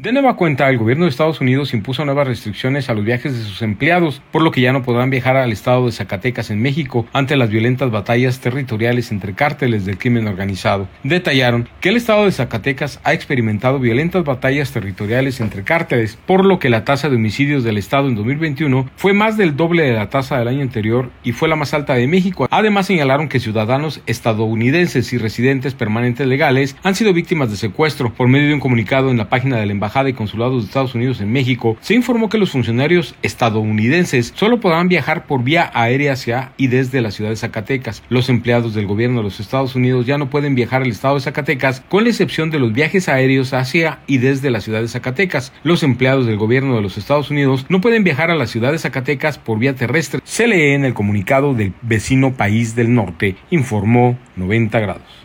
De 0.00 0.12
nueva 0.12 0.34
cuenta, 0.34 0.70
el 0.70 0.78
gobierno 0.78 1.04
de 1.04 1.10
Estados 1.10 1.42
Unidos 1.42 1.74
impuso 1.74 2.06
nuevas 2.06 2.26
restricciones 2.26 2.88
a 2.88 2.94
los 2.94 3.04
viajes 3.04 3.36
de 3.36 3.44
sus 3.44 3.60
empleados, 3.60 4.22
por 4.32 4.40
lo 4.40 4.50
que 4.50 4.62
ya 4.62 4.72
no 4.72 4.82
podrán 4.82 5.10
viajar 5.10 5.36
al 5.36 5.52
estado 5.52 5.84
de 5.84 5.92
Zacatecas 5.92 6.50
en 6.50 6.62
México 6.62 7.04
ante 7.12 7.36
las 7.36 7.50
violentas 7.50 7.90
batallas 7.90 8.40
territoriales 8.40 9.12
entre 9.12 9.34
cárteles 9.34 9.84
del 9.84 9.98
crimen 9.98 10.26
organizado. 10.26 10.88
Detallaron 11.04 11.68
que 11.82 11.90
el 11.90 11.98
estado 11.98 12.24
de 12.24 12.32
Zacatecas 12.32 12.98
ha 13.04 13.12
experimentado 13.12 13.78
violentas 13.78 14.24
batallas 14.24 14.72
territoriales 14.72 15.38
entre 15.38 15.64
cárteles, 15.64 16.18
por 16.24 16.46
lo 16.46 16.58
que 16.58 16.70
la 16.70 16.86
tasa 16.86 17.10
de 17.10 17.16
homicidios 17.16 17.62
del 17.62 17.76
estado 17.76 18.08
en 18.08 18.14
2021 18.14 18.88
fue 18.96 19.12
más 19.12 19.36
del 19.36 19.54
doble 19.54 19.82
de 19.82 19.92
la 19.92 20.08
tasa 20.08 20.38
del 20.38 20.48
año 20.48 20.62
anterior 20.62 21.10
y 21.22 21.32
fue 21.32 21.46
la 21.50 21.56
más 21.56 21.74
alta 21.74 21.92
de 21.92 22.06
México. 22.06 22.48
Además 22.50 22.86
señalaron 22.86 23.28
que 23.28 23.38
ciudadanos 23.38 24.00
estadounidenses 24.06 25.12
y 25.12 25.18
residentes 25.18 25.74
permanentes 25.74 26.26
legales 26.26 26.74
han 26.82 26.94
sido 26.94 27.12
víctimas 27.12 27.50
de 27.50 27.58
secuestro. 27.58 28.14
Por 28.14 28.28
medio 28.28 28.48
de 28.48 28.54
un 28.54 28.60
comunicado 28.60 29.10
en 29.10 29.18
la 29.18 29.28
página 29.28 29.58
del 29.58 29.70
embajada 29.90 30.12
Consulados 30.14 30.62
de 30.62 30.68
Estados 30.68 30.94
Unidos 30.94 31.20
en 31.20 31.32
México, 31.32 31.76
se 31.80 31.94
informó 31.94 32.28
que 32.28 32.38
los 32.38 32.50
funcionarios 32.50 33.14
estadounidenses 33.22 34.32
solo 34.36 34.60
podrán 34.60 34.88
viajar 34.88 35.26
por 35.26 35.42
vía 35.42 35.70
aérea 35.74 36.12
hacia 36.12 36.52
y 36.56 36.68
desde 36.68 37.00
la 37.00 37.10
ciudad 37.10 37.30
de 37.30 37.36
Zacatecas. 37.36 38.02
Los 38.08 38.28
empleados 38.28 38.74
del 38.74 38.86
gobierno 38.86 39.18
de 39.18 39.24
los 39.24 39.40
Estados 39.40 39.74
Unidos 39.74 40.06
ya 40.06 40.16
no 40.16 40.30
pueden 40.30 40.54
viajar 40.54 40.82
al 40.82 40.88
estado 40.88 41.16
de 41.16 41.22
Zacatecas, 41.22 41.82
con 41.88 42.04
la 42.04 42.10
excepción 42.10 42.50
de 42.50 42.60
los 42.60 42.72
viajes 42.72 43.08
aéreos 43.08 43.52
hacia 43.52 43.98
y 44.06 44.18
desde 44.18 44.50
la 44.50 44.60
ciudad 44.60 44.80
de 44.80 44.88
Zacatecas. 44.88 45.52
Los 45.64 45.82
empleados 45.82 46.26
del 46.26 46.36
gobierno 46.36 46.76
de 46.76 46.82
los 46.82 46.96
Estados 46.96 47.30
Unidos 47.30 47.66
no 47.68 47.80
pueden 47.80 48.04
viajar 48.04 48.30
a 48.30 48.36
la 48.36 48.46
ciudad 48.46 48.72
de 48.72 48.78
Zacatecas 48.78 49.38
por 49.38 49.58
vía 49.58 49.74
terrestre. 49.74 50.20
Se 50.24 50.46
lee 50.46 50.74
en 50.74 50.84
el 50.84 50.94
comunicado 50.94 51.54
del 51.54 51.72
vecino 51.82 52.34
país 52.34 52.76
del 52.76 52.94
norte, 52.94 53.36
informó 53.50 54.16
90 54.36 54.78
grados. 54.78 55.19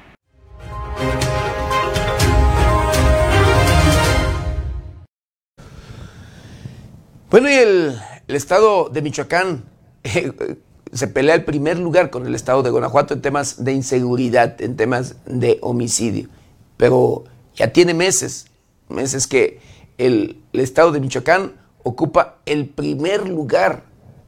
Bueno, 7.36 7.50
y 7.50 7.54
el, 7.54 8.00
estado 8.30 8.88
de 8.88 9.02
Michoacán 9.02 9.66
eh, 10.06 10.32
se 10.94 11.08
pelea 11.10 11.36
el 11.36 11.44
primer 11.44 11.78
lugar 11.78 12.10
con 12.10 12.26
el 12.26 12.34
estado 12.34 12.64
de 12.64 12.70
Guanajuato 12.70 13.14
en 13.14 13.22
temas 13.22 13.66
de 13.66 13.74
inseguridad, 13.74 14.62
en 14.62 14.78
temas 14.78 15.18
de 15.26 15.60
homicidio. 15.62 16.30
Pero 16.78 17.26
ya 17.54 17.74
tiene 17.74 17.94
meses, 17.94 18.46
meses 18.88 19.28
que 19.28 19.60
el, 19.98 20.42
estado 20.54 20.94
de 20.94 21.02
Michoacán 21.02 21.52
ocupa 21.84 22.38
el 22.46 22.70
primer 22.70 23.28
lugar 23.28 23.84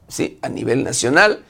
¿sí? 0.08 0.38
a 0.42 0.50
nivel 0.50 0.84
nacional 0.84 1.46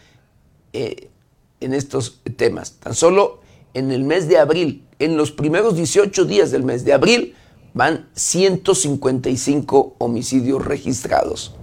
eh, 0.72 1.10
en 1.58 1.74
estos 1.74 2.20
temas. 2.36 2.74
Tan 2.74 2.94
solo 2.94 3.40
en 3.74 3.90
el 3.90 4.04
mes 4.04 4.28
de 4.28 4.38
abril, 4.38 4.86
en 5.00 5.16
los 5.16 5.32
primeros 5.32 5.74
18 5.74 6.24
días 6.24 6.52
del 6.52 6.62
mes 6.62 6.84
de 6.84 6.92
abril, 6.92 7.34
van 7.74 8.08
155 8.14 9.96
homicidios 9.98 10.64
registrados. 10.64 11.54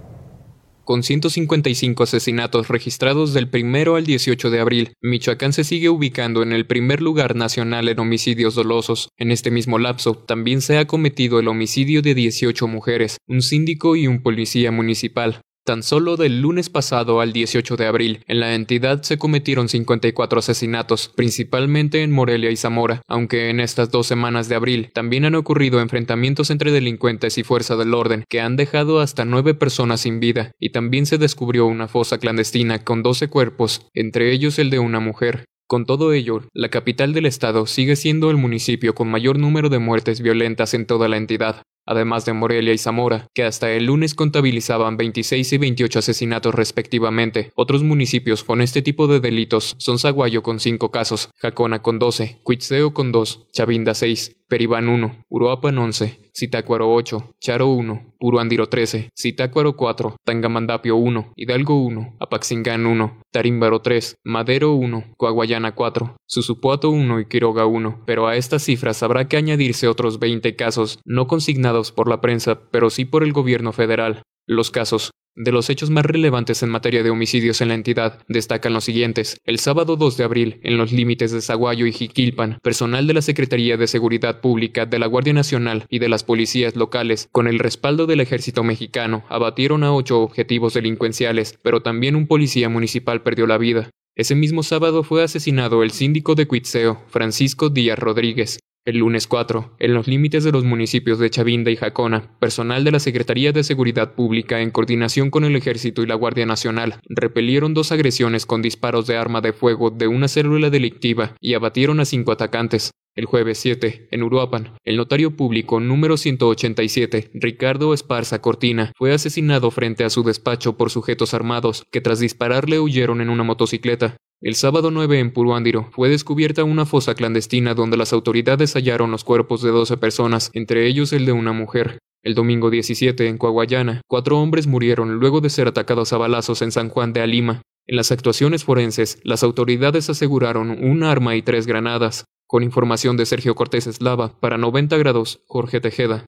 Con 0.86 1.02
155 1.02 2.04
asesinatos 2.04 2.68
registrados 2.68 3.34
del 3.34 3.50
1 3.52 3.96
al 3.96 4.06
18 4.06 4.50
de 4.50 4.60
abril, 4.60 4.92
Michoacán 5.02 5.52
se 5.52 5.64
sigue 5.64 5.88
ubicando 5.88 6.44
en 6.44 6.52
el 6.52 6.64
primer 6.64 7.02
lugar 7.02 7.34
nacional 7.34 7.88
en 7.88 7.98
homicidios 7.98 8.54
dolosos. 8.54 9.08
En 9.16 9.32
este 9.32 9.50
mismo 9.50 9.80
lapso, 9.80 10.14
también 10.14 10.60
se 10.60 10.78
ha 10.78 10.86
cometido 10.86 11.40
el 11.40 11.48
homicidio 11.48 12.02
de 12.02 12.14
18 12.14 12.68
mujeres, 12.68 13.16
un 13.26 13.42
síndico 13.42 13.96
y 13.96 14.06
un 14.06 14.22
policía 14.22 14.70
municipal. 14.70 15.40
Tan 15.66 15.82
solo 15.82 16.16
del 16.16 16.42
lunes 16.42 16.70
pasado 16.70 17.20
al 17.20 17.32
18 17.32 17.76
de 17.76 17.86
abril, 17.86 18.20
en 18.28 18.38
la 18.38 18.54
entidad 18.54 19.02
se 19.02 19.18
cometieron 19.18 19.68
54 19.68 20.38
asesinatos, 20.38 21.08
principalmente 21.08 22.04
en 22.04 22.12
Morelia 22.12 22.52
y 22.52 22.56
Zamora, 22.56 23.02
aunque 23.08 23.50
en 23.50 23.58
estas 23.58 23.90
dos 23.90 24.06
semanas 24.06 24.48
de 24.48 24.54
abril 24.54 24.92
también 24.94 25.24
han 25.24 25.34
ocurrido 25.34 25.80
enfrentamientos 25.80 26.50
entre 26.50 26.70
delincuentes 26.70 27.36
y 27.36 27.42
fuerza 27.42 27.74
del 27.74 27.94
orden 27.94 28.22
que 28.28 28.40
han 28.40 28.54
dejado 28.54 29.00
hasta 29.00 29.24
nueve 29.24 29.54
personas 29.54 30.02
sin 30.02 30.20
vida, 30.20 30.52
y 30.60 30.70
también 30.70 31.04
se 31.04 31.18
descubrió 31.18 31.66
una 31.66 31.88
fosa 31.88 32.18
clandestina 32.18 32.84
con 32.84 33.02
12 33.02 33.26
cuerpos, 33.26 33.88
entre 33.92 34.30
ellos 34.30 34.60
el 34.60 34.70
de 34.70 34.78
una 34.78 35.00
mujer. 35.00 35.46
Con 35.66 35.84
todo 35.84 36.12
ello, 36.12 36.42
la 36.52 36.68
capital 36.68 37.12
del 37.12 37.26
estado 37.26 37.66
sigue 37.66 37.96
siendo 37.96 38.30
el 38.30 38.36
municipio 38.36 38.94
con 38.94 39.08
mayor 39.08 39.36
número 39.36 39.68
de 39.68 39.80
muertes 39.80 40.20
violentas 40.20 40.74
en 40.74 40.86
toda 40.86 41.08
la 41.08 41.16
entidad, 41.16 41.62
además 41.86 42.24
de 42.24 42.32
Morelia 42.32 42.74
y 42.74 42.78
Zamora, 42.78 43.28
que 43.32 43.44
hasta 43.44 43.72
el 43.72 43.86
lunes 43.86 44.14
contabilizaban 44.14 44.96
26 44.96 45.52
y 45.52 45.58
28 45.58 46.00
asesinatos 46.00 46.54
respectivamente. 46.54 47.52
Otros 47.54 47.82
municipios 47.82 48.44
con 48.44 48.60
este 48.60 48.82
tipo 48.82 49.06
de 49.06 49.20
delitos 49.20 49.74
son 49.78 49.98
Zaguayo 49.98 50.42
con 50.42 50.60
5 50.60 50.90
casos, 50.90 51.30
Jacona 51.36 51.82
con 51.82 51.98
12, 51.98 52.40
Cuitzeo 52.42 52.92
con 52.92 53.12
2, 53.12 53.46
Chavinda 53.52 53.94
6, 53.94 54.36
Peribán 54.48 54.88
1, 54.88 55.24
Uruapan 55.28 55.76
11, 55.76 56.20
Zitácuaro 56.36 56.92
8, 56.92 57.34
Charo 57.40 57.68
1, 57.68 58.14
Puruandiro 58.20 58.68
13, 58.68 59.10
Zitácuaro 59.18 59.76
4, 59.76 60.16
Tangamandapio 60.24 60.96
1, 60.96 61.32
Hidalgo 61.34 61.82
1, 61.82 62.16
Apaxingán 62.20 62.86
1, 62.86 63.22
Tarímbaro 63.32 63.80
3, 63.80 64.18
Madero 64.22 64.74
1, 64.74 65.14
Coahuayana 65.16 65.74
4, 65.74 66.16
Susupuato 66.26 66.90
1 66.90 67.20
y 67.20 67.26
Quiroga 67.26 67.66
1, 67.66 68.04
pero 68.06 68.28
a 68.28 68.36
estas 68.36 68.62
cifras 68.62 69.02
habrá 69.02 69.26
que 69.26 69.36
añadirse 69.36 69.88
otros 69.88 70.20
20 70.20 70.54
casos 70.54 71.00
no 71.04 71.26
consignados 71.26 71.75
por 71.92 72.08
la 72.08 72.20
prensa, 72.20 72.60
pero 72.70 72.90
sí 72.90 73.04
por 73.04 73.22
el 73.22 73.32
gobierno 73.32 73.72
federal. 73.72 74.22
Los 74.46 74.70
casos 74.70 75.10
De 75.38 75.52
los 75.52 75.68
hechos 75.68 75.90
más 75.90 76.06
relevantes 76.06 76.62
en 76.62 76.70
materia 76.70 77.02
de 77.02 77.10
homicidios 77.10 77.60
en 77.60 77.68
la 77.68 77.74
entidad 77.74 78.20
destacan 78.26 78.72
los 78.72 78.84
siguientes. 78.84 79.36
El 79.44 79.58
sábado 79.58 79.96
2 79.96 80.16
de 80.16 80.24
abril, 80.24 80.60
en 80.62 80.78
los 80.78 80.92
límites 80.92 81.30
de 81.30 81.42
Zaguayo 81.42 81.84
y 81.84 81.92
Jiquilpan, 81.92 82.58
personal 82.62 83.06
de 83.06 83.12
la 83.12 83.20
Secretaría 83.20 83.76
de 83.76 83.86
Seguridad 83.86 84.40
Pública, 84.40 84.86
de 84.86 84.98
la 84.98 85.06
Guardia 85.06 85.34
Nacional 85.34 85.84
y 85.90 85.98
de 85.98 86.08
las 86.08 86.24
policías 86.24 86.74
locales, 86.74 87.28
con 87.32 87.48
el 87.48 87.58
respaldo 87.58 88.06
del 88.06 88.20
ejército 88.20 88.64
mexicano, 88.64 89.24
abatieron 89.28 89.84
a 89.84 89.92
ocho 89.92 90.22
objetivos 90.22 90.72
delincuenciales, 90.72 91.58
pero 91.62 91.82
también 91.82 92.16
un 92.16 92.26
policía 92.26 92.70
municipal 92.70 93.22
perdió 93.22 93.46
la 93.46 93.58
vida. 93.58 93.90
Ese 94.14 94.34
mismo 94.34 94.62
sábado 94.62 95.02
fue 95.02 95.22
asesinado 95.22 95.82
el 95.82 95.90
síndico 95.90 96.34
de 96.34 96.46
Cuitzeo, 96.46 97.02
Francisco 97.08 97.68
Díaz 97.68 97.98
Rodríguez, 97.98 98.58
el 98.86 98.98
lunes 98.98 99.26
4, 99.26 99.74
en 99.80 99.94
los 99.94 100.06
límites 100.06 100.44
de 100.44 100.52
los 100.52 100.64
municipios 100.64 101.18
de 101.18 101.28
Chavinda 101.28 101.72
y 101.72 101.76
Jacona, 101.76 102.30
personal 102.38 102.84
de 102.84 102.92
la 102.92 103.00
Secretaría 103.00 103.50
de 103.50 103.64
Seguridad 103.64 104.14
Pública, 104.14 104.60
en 104.60 104.70
coordinación 104.70 105.30
con 105.30 105.44
el 105.44 105.56
Ejército 105.56 106.02
y 106.02 106.06
la 106.06 106.14
Guardia 106.14 106.46
Nacional, 106.46 107.00
repelieron 107.08 107.74
dos 107.74 107.90
agresiones 107.90 108.46
con 108.46 108.62
disparos 108.62 109.08
de 109.08 109.16
arma 109.16 109.40
de 109.40 109.52
fuego 109.52 109.90
de 109.90 110.06
una 110.06 110.28
célula 110.28 110.70
delictiva 110.70 111.34
y 111.40 111.54
abatieron 111.54 111.98
a 111.98 112.04
cinco 112.04 112.30
atacantes. 112.30 112.92
El 113.16 113.24
jueves 113.24 113.58
7, 113.58 114.08
en 114.10 114.22
Uruapan, 114.22 114.74
el 114.84 114.98
notario 114.98 115.36
público 115.36 115.80
número 115.80 116.18
187, 116.18 117.30
Ricardo 117.32 117.94
Esparza 117.94 118.42
Cortina, 118.42 118.92
fue 118.94 119.14
asesinado 119.14 119.70
frente 119.70 120.04
a 120.04 120.10
su 120.10 120.22
despacho 120.22 120.76
por 120.76 120.90
sujetos 120.90 121.32
armados 121.32 121.84
que 121.90 122.02
tras 122.02 122.20
dispararle 122.20 122.78
huyeron 122.78 123.22
en 123.22 123.30
una 123.30 123.42
motocicleta. 123.42 124.18
El 124.42 124.54
sábado 124.54 124.90
9 124.90 125.18
en 125.18 125.32
Puruándiro 125.32 125.88
fue 125.92 126.10
descubierta 126.10 126.62
una 126.62 126.84
fosa 126.84 127.14
clandestina 127.14 127.72
donde 127.72 127.96
las 127.96 128.12
autoridades 128.12 128.74
hallaron 128.74 129.10
los 129.10 129.24
cuerpos 129.24 129.62
de 129.62 129.70
12 129.70 129.96
personas, 129.96 130.50
entre 130.52 130.86
ellos 130.86 131.14
el 131.14 131.24
de 131.24 131.32
una 131.32 131.52
mujer. 131.52 131.98
El 132.22 132.34
domingo 132.34 132.68
17 132.68 133.28
en 133.28 133.38
Coahuayana, 133.38 134.02
cuatro 134.06 134.38
hombres 134.38 134.66
murieron 134.66 135.14
luego 135.14 135.40
de 135.40 135.48
ser 135.48 135.68
atacados 135.68 136.12
a 136.12 136.18
balazos 136.18 136.60
en 136.60 136.70
San 136.70 136.90
Juan 136.90 137.14
de 137.14 137.22
Alima. 137.22 137.62
En 137.86 137.96
las 137.96 138.12
actuaciones 138.12 138.62
forenses, 138.62 139.20
las 139.22 139.42
autoridades 139.42 140.10
aseguraron 140.10 140.70
un 140.70 141.02
arma 141.02 141.34
y 141.34 141.40
tres 141.40 141.66
granadas. 141.66 142.26
Con 142.46 142.62
información 142.62 143.16
de 143.16 143.24
Sergio 143.24 143.54
Cortés 143.54 143.86
Eslava, 143.86 144.38
para 144.38 144.58
90 144.58 144.98
grados, 144.98 145.40
Jorge 145.46 145.80
Tejeda. 145.80 146.26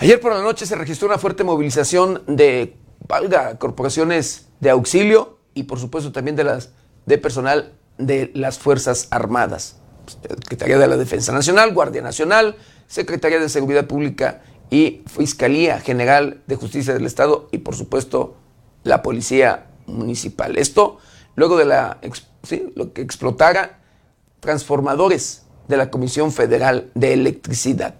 Ayer 0.00 0.18
por 0.18 0.32
la 0.32 0.40
noche 0.40 0.64
se 0.64 0.76
registró 0.76 1.08
una 1.08 1.18
fuerte 1.18 1.44
movilización 1.44 2.22
de 2.26 2.74
valga, 3.06 3.58
corporaciones 3.58 4.48
de 4.58 4.70
auxilio 4.70 5.40
y 5.52 5.64
por 5.64 5.78
supuesto 5.78 6.10
también 6.10 6.36
de 6.36 6.44
las 6.44 6.70
de 7.04 7.18
personal 7.18 7.74
de 7.98 8.30
las 8.32 8.58
Fuerzas 8.58 9.08
Armadas. 9.10 9.76
Secretaría 10.06 10.78
de 10.78 10.86
la 10.86 10.96
Defensa 10.96 11.32
Nacional, 11.32 11.74
Guardia 11.74 12.00
Nacional, 12.00 12.56
Secretaría 12.86 13.40
de 13.40 13.50
Seguridad 13.50 13.86
Pública 13.86 14.40
y 14.70 15.02
Fiscalía 15.04 15.80
General 15.80 16.40
de 16.46 16.56
Justicia 16.56 16.94
del 16.94 17.04
Estado 17.04 17.50
y 17.52 17.58
por 17.58 17.76
supuesto 17.76 18.36
la 18.84 19.02
Policía 19.02 19.66
Municipal. 19.84 20.56
Esto 20.56 20.96
luego 21.36 21.58
de 21.58 21.66
la, 21.66 21.98
lo 22.74 22.94
que 22.94 23.02
explotara 23.02 23.80
transformadores 24.40 25.42
de 25.68 25.76
la 25.76 25.90
Comisión 25.90 26.32
Federal 26.32 26.90
de 26.94 27.12
Electricidad. 27.12 27.96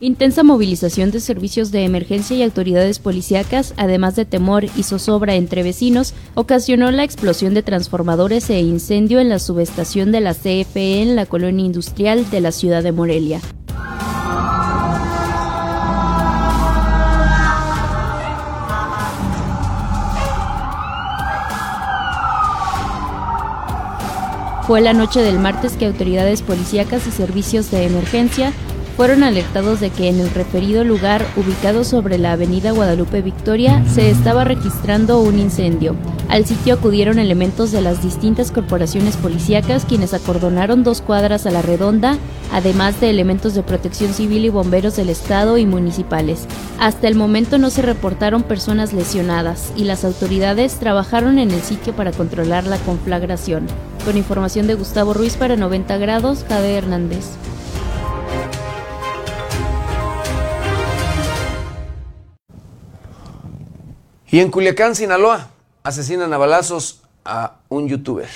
Intensa 0.00 0.44
movilización 0.44 1.10
de 1.10 1.18
servicios 1.18 1.72
de 1.72 1.82
emergencia 1.82 2.36
y 2.36 2.44
autoridades 2.44 3.00
policíacas, 3.00 3.74
además 3.76 4.14
de 4.14 4.24
temor 4.24 4.64
y 4.76 4.84
zozobra 4.84 5.34
entre 5.34 5.64
vecinos, 5.64 6.14
ocasionó 6.36 6.92
la 6.92 7.02
explosión 7.02 7.52
de 7.52 7.64
transformadores 7.64 8.48
e 8.48 8.60
incendio 8.60 9.18
en 9.18 9.28
la 9.28 9.40
subestación 9.40 10.12
de 10.12 10.20
la 10.20 10.34
CFE 10.34 11.02
en 11.02 11.16
la 11.16 11.26
colonia 11.26 11.66
industrial 11.66 12.30
de 12.30 12.40
la 12.40 12.52
ciudad 12.52 12.84
de 12.84 12.92
Morelia. 12.92 13.40
Fue 24.64 24.80
la 24.80 24.92
noche 24.92 25.22
del 25.22 25.40
martes 25.40 25.76
que 25.76 25.86
autoridades 25.86 26.42
policíacas 26.42 27.04
y 27.08 27.10
servicios 27.10 27.72
de 27.72 27.84
emergencia 27.84 28.52
fueron 28.98 29.22
alertados 29.22 29.78
de 29.78 29.90
que 29.90 30.08
en 30.08 30.18
el 30.18 30.28
referido 30.28 30.82
lugar, 30.82 31.24
ubicado 31.36 31.84
sobre 31.84 32.18
la 32.18 32.32
avenida 32.32 32.72
Guadalupe 32.72 33.22
Victoria, 33.22 33.84
se 33.86 34.10
estaba 34.10 34.42
registrando 34.42 35.20
un 35.20 35.38
incendio. 35.38 35.94
Al 36.28 36.46
sitio 36.46 36.74
acudieron 36.74 37.20
elementos 37.20 37.70
de 37.70 37.80
las 37.80 38.02
distintas 38.02 38.50
corporaciones 38.50 39.16
policíacas 39.16 39.84
quienes 39.84 40.14
acordonaron 40.14 40.82
dos 40.82 41.00
cuadras 41.00 41.46
a 41.46 41.52
la 41.52 41.62
redonda, 41.62 42.18
además 42.52 43.00
de 43.00 43.10
elementos 43.10 43.54
de 43.54 43.62
protección 43.62 44.12
civil 44.12 44.44
y 44.44 44.48
bomberos 44.48 44.96
del 44.96 45.10
estado 45.10 45.58
y 45.58 45.64
municipales. 45.64 46.48
Hasta 46.80 47.06
el 47.06 47.14
momento 47.14 47.56
no 47.56 47.70
se 47.70 47.82
reportaron 47.82 48.42
personas 48.42 48.92
lesionadas 48.92 49.72
y 49.76 49.84
las 49.84 50.04
autoridades 50.04 50.74
trabajaron 50.74 51.38
en 51.38 51.52
el 51.52 51.62
sitio 51.62 51.94
para 51.94 52.10
controlar 52.10 52.66
la 52.66 52.78
conflagración. 52.78 53.68
Con 54.04 54.16
información 54.16 54.66
de 54.66 54.74
Gustavo 54.74 55.14
Ruiz 55.14 55.36
para 55.36 55.54
90 55.54 55.98
grados, 55.98 56.44
Jade 56.48 56.74
Hernández. 56.74 57.26
Y 64.30 64.40
en 64.40 64.50
Culiacán, 64.50 64.94
Sinaloa, 64.94 65.50
asesinan 65.82 66.32
a 66.32 66.38
balazos 66.38 67.02
a 67.24 67.60
un 67.68 67.88
youtuber. 67.88 68.28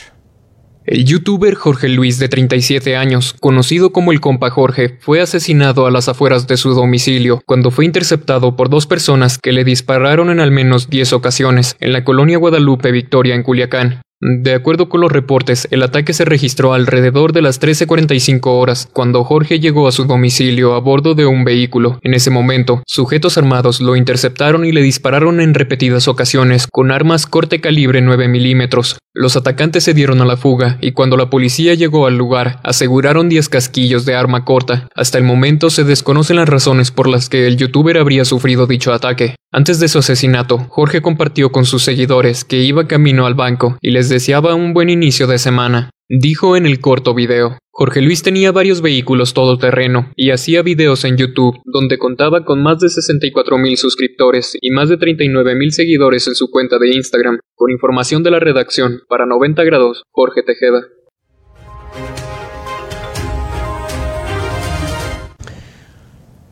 El 0.84 1.05
youtuber 1.05 1.55
Jorge 1.55 1.88
Luis, 1.88 2.18
de 2.18 2.28
37 2.28 2.97
años, 2.97 3.34
conocido 3.38 3.93
como 3.93 4.11
el 4.11 4.20
compa 4.20 4.51
Jorge, 4.51 4.99
fue 5.01 5.20
asesinado 5.20 5.86
a 5.86 5.90
las 5.90 6.09
afueras 6.09 6.49
de 6.49 6.57
su 6.57 6.74
domicilio 6.74 7.40
cuando 7.47 7.70
fue 7.70 7.84
interceptado 7.84 8.57
por 8.57 8.68
dos 8.68 8.86
personas 8.86 9.38
que 9.38 9.53
le 9.53 9.64
dispararon 9.64 10.30
en 10.30 10.40
al 10.40 10.51
menos 10.51 10.90
10 10.90 11.12
ocasiones 11.12 11.76
en 11.78 11.93
la 11.93 12.05
colonia 12.05 12.38
Guadalupe 12.38 12.90
Victoria 12.90 13.34
en 13.34 13.45
Culiacán. 13.45 14.03
De 14.24 14.54
acuerdo 14.54 14.88
con 14.88 15.00
los 15.00 15.10
reportes, 15.10 15.66
el 15.72 15.82
ataque 15.82 16.12
se 16.12 16.24
registró 16.24 16.74
alrededor 16.74 17.32
de 17.32 17.42
las 17.42 17.60
13.45 17.60 18.40
horas, 18.46 18.88
cuando 18.92 19.24
Jorge 19.24 19.58
llegó 19.58 19.88
a 19.88 19.92
su 19.92 20.04
domicilio 20.04 20.74
a 20.74 20.78
bordo 20.78 21.16
de 21.16 21.26
un 21.26 21.42
vehículo. 21.42 21.98
En 22.02 22.14
ese 22.14 22.30
momento, 22.30 22.84
sujetos 22.86 23.36
armados 23.36 23.80
lo 23.80 23.96
interceptaron 23.96 24.64
y 24.64 24.70
le 24.70 24.80
dispararon 24.80 25.40
en 25.40 25.54
repetidas 25.54 26.06
ocasiones 26.06 26.68
con 26.70 26.92
armas 26.92 27.26
corte 27.26 27.60
calibre 27.60 28.00
9 28.00 28.28
milímetros. 28.28 28.96
Los 29.12 29.36
atacantes 29.36 29.82
se 29.82 29.92
dieron 29.92 30.20
a 30.20 30.24
la 30.24 30.36
fuga 30.36 30.78
y 30.80 30.92
cuando 30.92 31.16
la 31.16 31.28
policía 31.28 31.74
llegó 31.74 32.06
al 32.06 32.16
lugar, 32.16 32.60
aseguraron 32.62 33.28
10 33.28 33.48
casquillos 33.48 34.04
de 34.04 34.14
arma 34.14 34.44
corta. 34.44 34.88
Hasta 34.94 35.18
el 35.18 35.24
momento 35.24 35.68
se 35.68 35.82
desconocen 35.82 36.36
las 36.36 36.48
razones 36.48 36.92
por 36.92 37.08
las 37.08 37.28
que 37.28 37.48
el 37.48 37.56
youtuber 37.56 37.98
habría 37.98 38.24
sufrido 38.24 38.68
dicho 38.68 38.92
ataque. 38.92 39.34
Antes 39.54 39.80
de 39.80 39.88
su 39.88 39.98
asesinato, 39.98 40.60
Jorge 40.70 41.02
compartió 41.02 41.52
con 41.52 41.66
sus 41.66 41.82
seguidores 41.82 42.42
que 42.42 42.62
iba 42.62 42.88
camino 42.88 43.26
al 43.26 43.34
banco 43.34 43.76
y 43.82 43.90
les 43.90 44.08
deseaba 44.12 44.54
un 44.54 44.74
buen 44.74 44.90
inicio 44.90 45.26
de 45.26 45.38
semana. 45.38 45.88
Dijo 46.06 46.54
en 46.54 46.66
el 46.66 46.80
corto 46.80 47.14
video. 47.14 47.56
Jorge 47.70 48.02
Luis 48.02 48.22
tenía 48.22 48.52
varios 48.52 48.82
vehículos 48.82 49.32
todoterreno 49.32 50.12
y 50.16 50.32
hacía 50.32 50.60
videos 50.60 51.06
en 51.06 51.16
YouTube 51.16 51.56
donde 51.64 51.96
contaba 51.96 52.44
con 52.44 52.62
más 52.62 52.78
de 52.80 52.90
64 52.90 53.56
mil 53.56 53.78
suscriptores 53.78 54.58
y 54.60 54.70
más 54.70 54.90
de 54.90 54.98
39 54.98 55.54
mil 55.54 55.72
seguidores 55.72 56.28
en 56.28 56.34
su 56.34 56.50
cuenta 56.50 56.78
de 56.78 56.94
Instagram. 56.94 57.38
Con 57.54 57.70
información 57.70 58.22
de 58.22 58.32
la 58.32 58.38
redacción, 58.38 59.00
para 59.08 59.24
90 59.24 59.64
grados, 59.64 60.02
Jorge 60.10 60.42
Tejeda. 60.42 60.82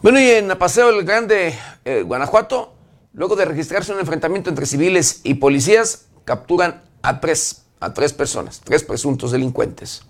Bueno, 0.03 0.19
y 0.19 0.25
en 0.25 0.49
Paseo 0.59 0.91
del 0.91 1.05
Grande, 1.05 1.53
eh, 1.85 2.03
Guanajuato, 2.07 2.81
Luego 3.13 3.35
de 3.35 3.45
registrarse 3.45 3.93
un 3.93 3.99
enfrentamiento 3.99 4.51
entre 4.51 4.67
civiles 4.67 5.21
y 5.25 5.35
policías, 5.35 6.07
capturan 6.25 6.85
a 7.03 7.21
tres, 7.21 7.63
a 7.81 7.93
tres 7.93 8.13
personas, 8.13 8.61
tres 8.61 8.85
presuntos 8.85 9.33
delincuentes. 9.33 10.03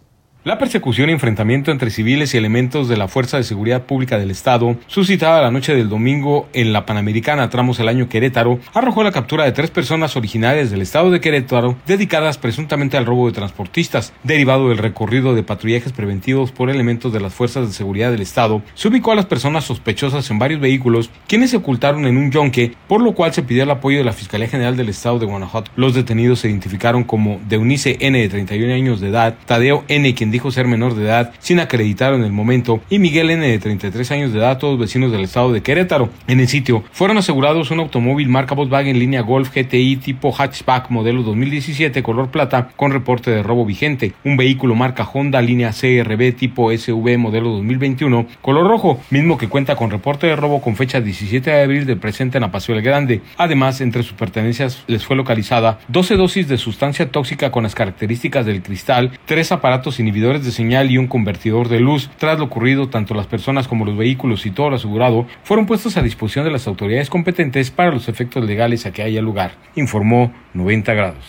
La 0.42 0.56
persecución 0.56 1.10
y 1.10 1.12
enfrentamiento 1.12 1.70
entre 1.70 1.90
civiles 1.90 2.32
y 2.32 2.38
elementos 2.38 2.88
de 2.88 2.96
la 2.96 3.08
Fuerza 3.08 3.36
de 3.36 3.42
Seguridad 3.42 3.82
Pública 3.82 4.16
del 4.16 4.30
Estado, 4.30 4.74
suscitada 4.86 5.42
la 5.42 5.50
noche 5.50 5.74
del 5.74 5.90
domingo 5.90 6.48
en 6.54 6.72
la 6.72 6.86
Panamericana 6.86 7.50
Tramos 7.50 7.78
el 7.78 7.88
Año 7.88 8.08
Querétaro, 8.08 8.58
arrojó 8.72 9.02
la 9.02 9.12
captura 9.12 9.44
de 9.44 9.52
tres 9.52 9.70
personas 9.70 10.16
originarias 10.16 10.70
del 10.70 10.80
Estado 10.80 11.10
de 11.10 11.20
Querétaro 11.20 11.76
dedicadas 11.86 12.38
presuntamente 12.38 12.96
al 12.96 13.04
robo 13.04 13.26
de 13.26 13.34
transportistas. 13.34 14.14
Derivado 14.22 14.70
del 14.70 14.78
recorrido 14.78 15.34
de 15.34 15.42
patrullajes 15.42 15.92
preventivos 15.92 16.52
por 16.52 16.70
elementos 16.70 17.12
de 17.12 17.20
las 17.20 17.34
Fuerzas 17.34 17.66
de 17.66 17.74
Seguridad 17.74 18.10
del 18.10 18.22
Estado, 18.22 18.62
se 18.72 18.88
ubicó 18.88 19.12
a 19.12 19.16
las 19.16 19.26
personas 19.26 19.64
sospechosas 19.64 20.30
en 20.30 20.38
varios 20.38 20.62
vehículos, 20.62 21.10
quienes 21.28 21.50
se 21.50 21.58
ocultaron 21.58 22.06
en 22.06 22.16
un 22.16 22.30
yonque, 22.30 22.72
por 22.88 23.02
lo 23.02 23.12
cual 23.12 23.34
se 23.34 23.42
pidió 23.42 23.64
el 23.64 23.70
apoyo 23.70 23.98
de 23.98 24.04
la 24.04 24.14
Fiscalía 24.14 24.48
General 24.48 24.74
del 24.74 24.88
Estado 24.88 25.18
de 25.18 25.26
Guanajuato. 25.26 25.70
Los 25.76 25.92
detenidos 25.92 26.38
se 26.38 26.48
identificaron 26.48 27.04
como 27.04 27.42
Deunice 27.46 27.98
N 28.00 28.18
de 28.18 28.28
31 28.30 28.72
años 28.72 29.02
de 29.02 29.08
edad, 29.08 29.36
Tadeo 29.44 29.84
N 29.88 30.14
quien 30.14 30.29
dijo 30.30 30.50
ser 30.50 30.66
menor 30.66 30.94
de 30.94 31.04
edad 31.04 31.32
sin 31.38 31.60
acreditar 31.60 32.14
en 32.14 32.24
el 32.24 32.32
momento, 32.32 32.80
y 32.90 32.98
Miguel 32.98 33.30
N. 33.30 33.46
de 33.46 33.58
33 33.58 34.10
años 34.12 34.32
de 34.32 34.38
edad, 34.38 34.58
todos 34.58 34.78
vecinos 34.78 35.12
del 35.12 35.22
estado 35.22 35.52
de 35.52 35.62
Querétaro. 35.62 36.10
En 36.26 36.40
el 36.40 36.48
sitio 36.48 36.84
fueron 36.92 37.18
asegurados 37.18 37.70
un 37.70 37.80
automóvil 37.80 38.28
marca 38.28 38.54
Volkswagen 38.54 38.98
línea 38.98 39.22
Golf 39.22 39.54
GTI 39.54 39.96
tipo 39.96 40.32
hatchback 40.32 40.90
modelo 40.90 41.22
2017 41.22 42.02
color 42.02 42.30
plata 42.30 42.68
con 42.76 42.92
reporte 42.92 43.30
de 43.30 43.42
robo 43.42 43.64
vigente, 43.64 44.12
un 44.24 44.36
vehículo 44.36 44.74
marca 44.74 45.08
Honda 45.12 45.40
línea 45.40 45.72
CRB 45.72 46.34
tipo 46.36 46.70
SV 46.70 47.18
modelo 47.18 47.50
2021 47.50 48.26
color 48.40 48.66
rojo, 48.66 49.00
mismo 49.10 49.38
que 49.38 49.48
cuenta 49.48 49.76
con 49.76 49.90
reporte 49.90 50.26
de 50.26 50.36
robo 50.36 50.60
con 50.60 50.76
fecha 50.76 51.00
17 51.00 51.50
de 51.50 51.62
abril 51.62 51.86
del 51.86 51.98
presente 51.98 52.38
en 52.38 52.44
Apacio 52.44 52.74
el 52.74 52.82
Grande. 52.82 53.22
Además, 53.36 53.80
entre 53.80 54.02
sus 54.02 54.12
pertenencias 54.12 54.84
les 54.86 55.04
fue 55.04 55.16
localizada 55.16 55.78
12 55.88 56.16
dosis 56.16 56.48
de 56.48 56.58
sustancia 56.58 57.10
tóxica 57.10 57.50
con 57.50 57.62
las 57.62 57.74
características 57.74 58.46
del 58.46 58.62
cristal, 58.62 59.12
tres 59.26 59.52
aparatos 59.52 59.98
inhibidores 60.00 60.19
de 60.20 60.52
señal 60.52 60.90
y 60.90 60.98
un 60.98 61.06
convertidor 61.06 61.68
de 61.68 61.80
luz. 61.80 62.10
Tras 62.18 62.38
lo 62.38 62.44
ocurrido, 62.44 62.90
tanto 62.90 63.14
las 63.14 63.26
personas 63.26 63.66
como 63.66 63.86
los 63.86 63.96
vehículos 63.96 64.44
y 64.44 64.50
todo 64.50 64.70
lo 64.70 64.76
asegurado 64.76 65.26
fueron 65.42 65.64
puestos 65.66 65.96
a 65.96 66.02
disposición 66.02 66.44
de 66.44 66.50
las 66.50 66.66
autoridades 66.66 67.08
competentes 67.08 67.70
para 67.70 67.90
los 67.90 68.08
efectos 68.08 68.44
legales 68.44 68.84
a 68.84 68.92
que 68.92 69.02
haya 69.02 69.22
lugar, 69.22 69.52
informó 69.76 70.32
90 70.52 70.92
grados. 70.92 71.24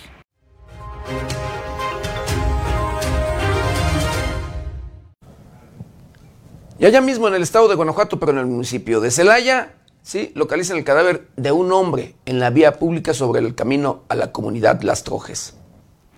Y 6.78 6.86
allá 6.86 7.00
mismo 7.00 7.28
en 7.30 7.36
el 7.36 7.44
estado 7.44 7.70
de 7.70 7.76
Guanajuato, 7.76 8.20
pero 8.20 8.34
en 8.34 8.39
el 8.39 8.48
municipio 8.48 9.00
de 9.00 9.12
Celaya, 9.12 9.76
sí, 10.02 10.32
localizan 10.36 10.78
el 10.78 10.84
cadáver 10.84 11.28
de 11.38 11.54
un 11.54 11.72
hombre 11.72 12.16
en 12.26 12.39
la 12.39 12.50
vía 12.50 12.78
pública 12.78 13.14
sobre 13.14 13.39
el 13.39 13.56
camino 13.56 14.04
a 14.10 14.16
la 14.16 14.34
comunidad 14.34 14.82
Las 14.82 15.04
Trojes. 15.04 15.61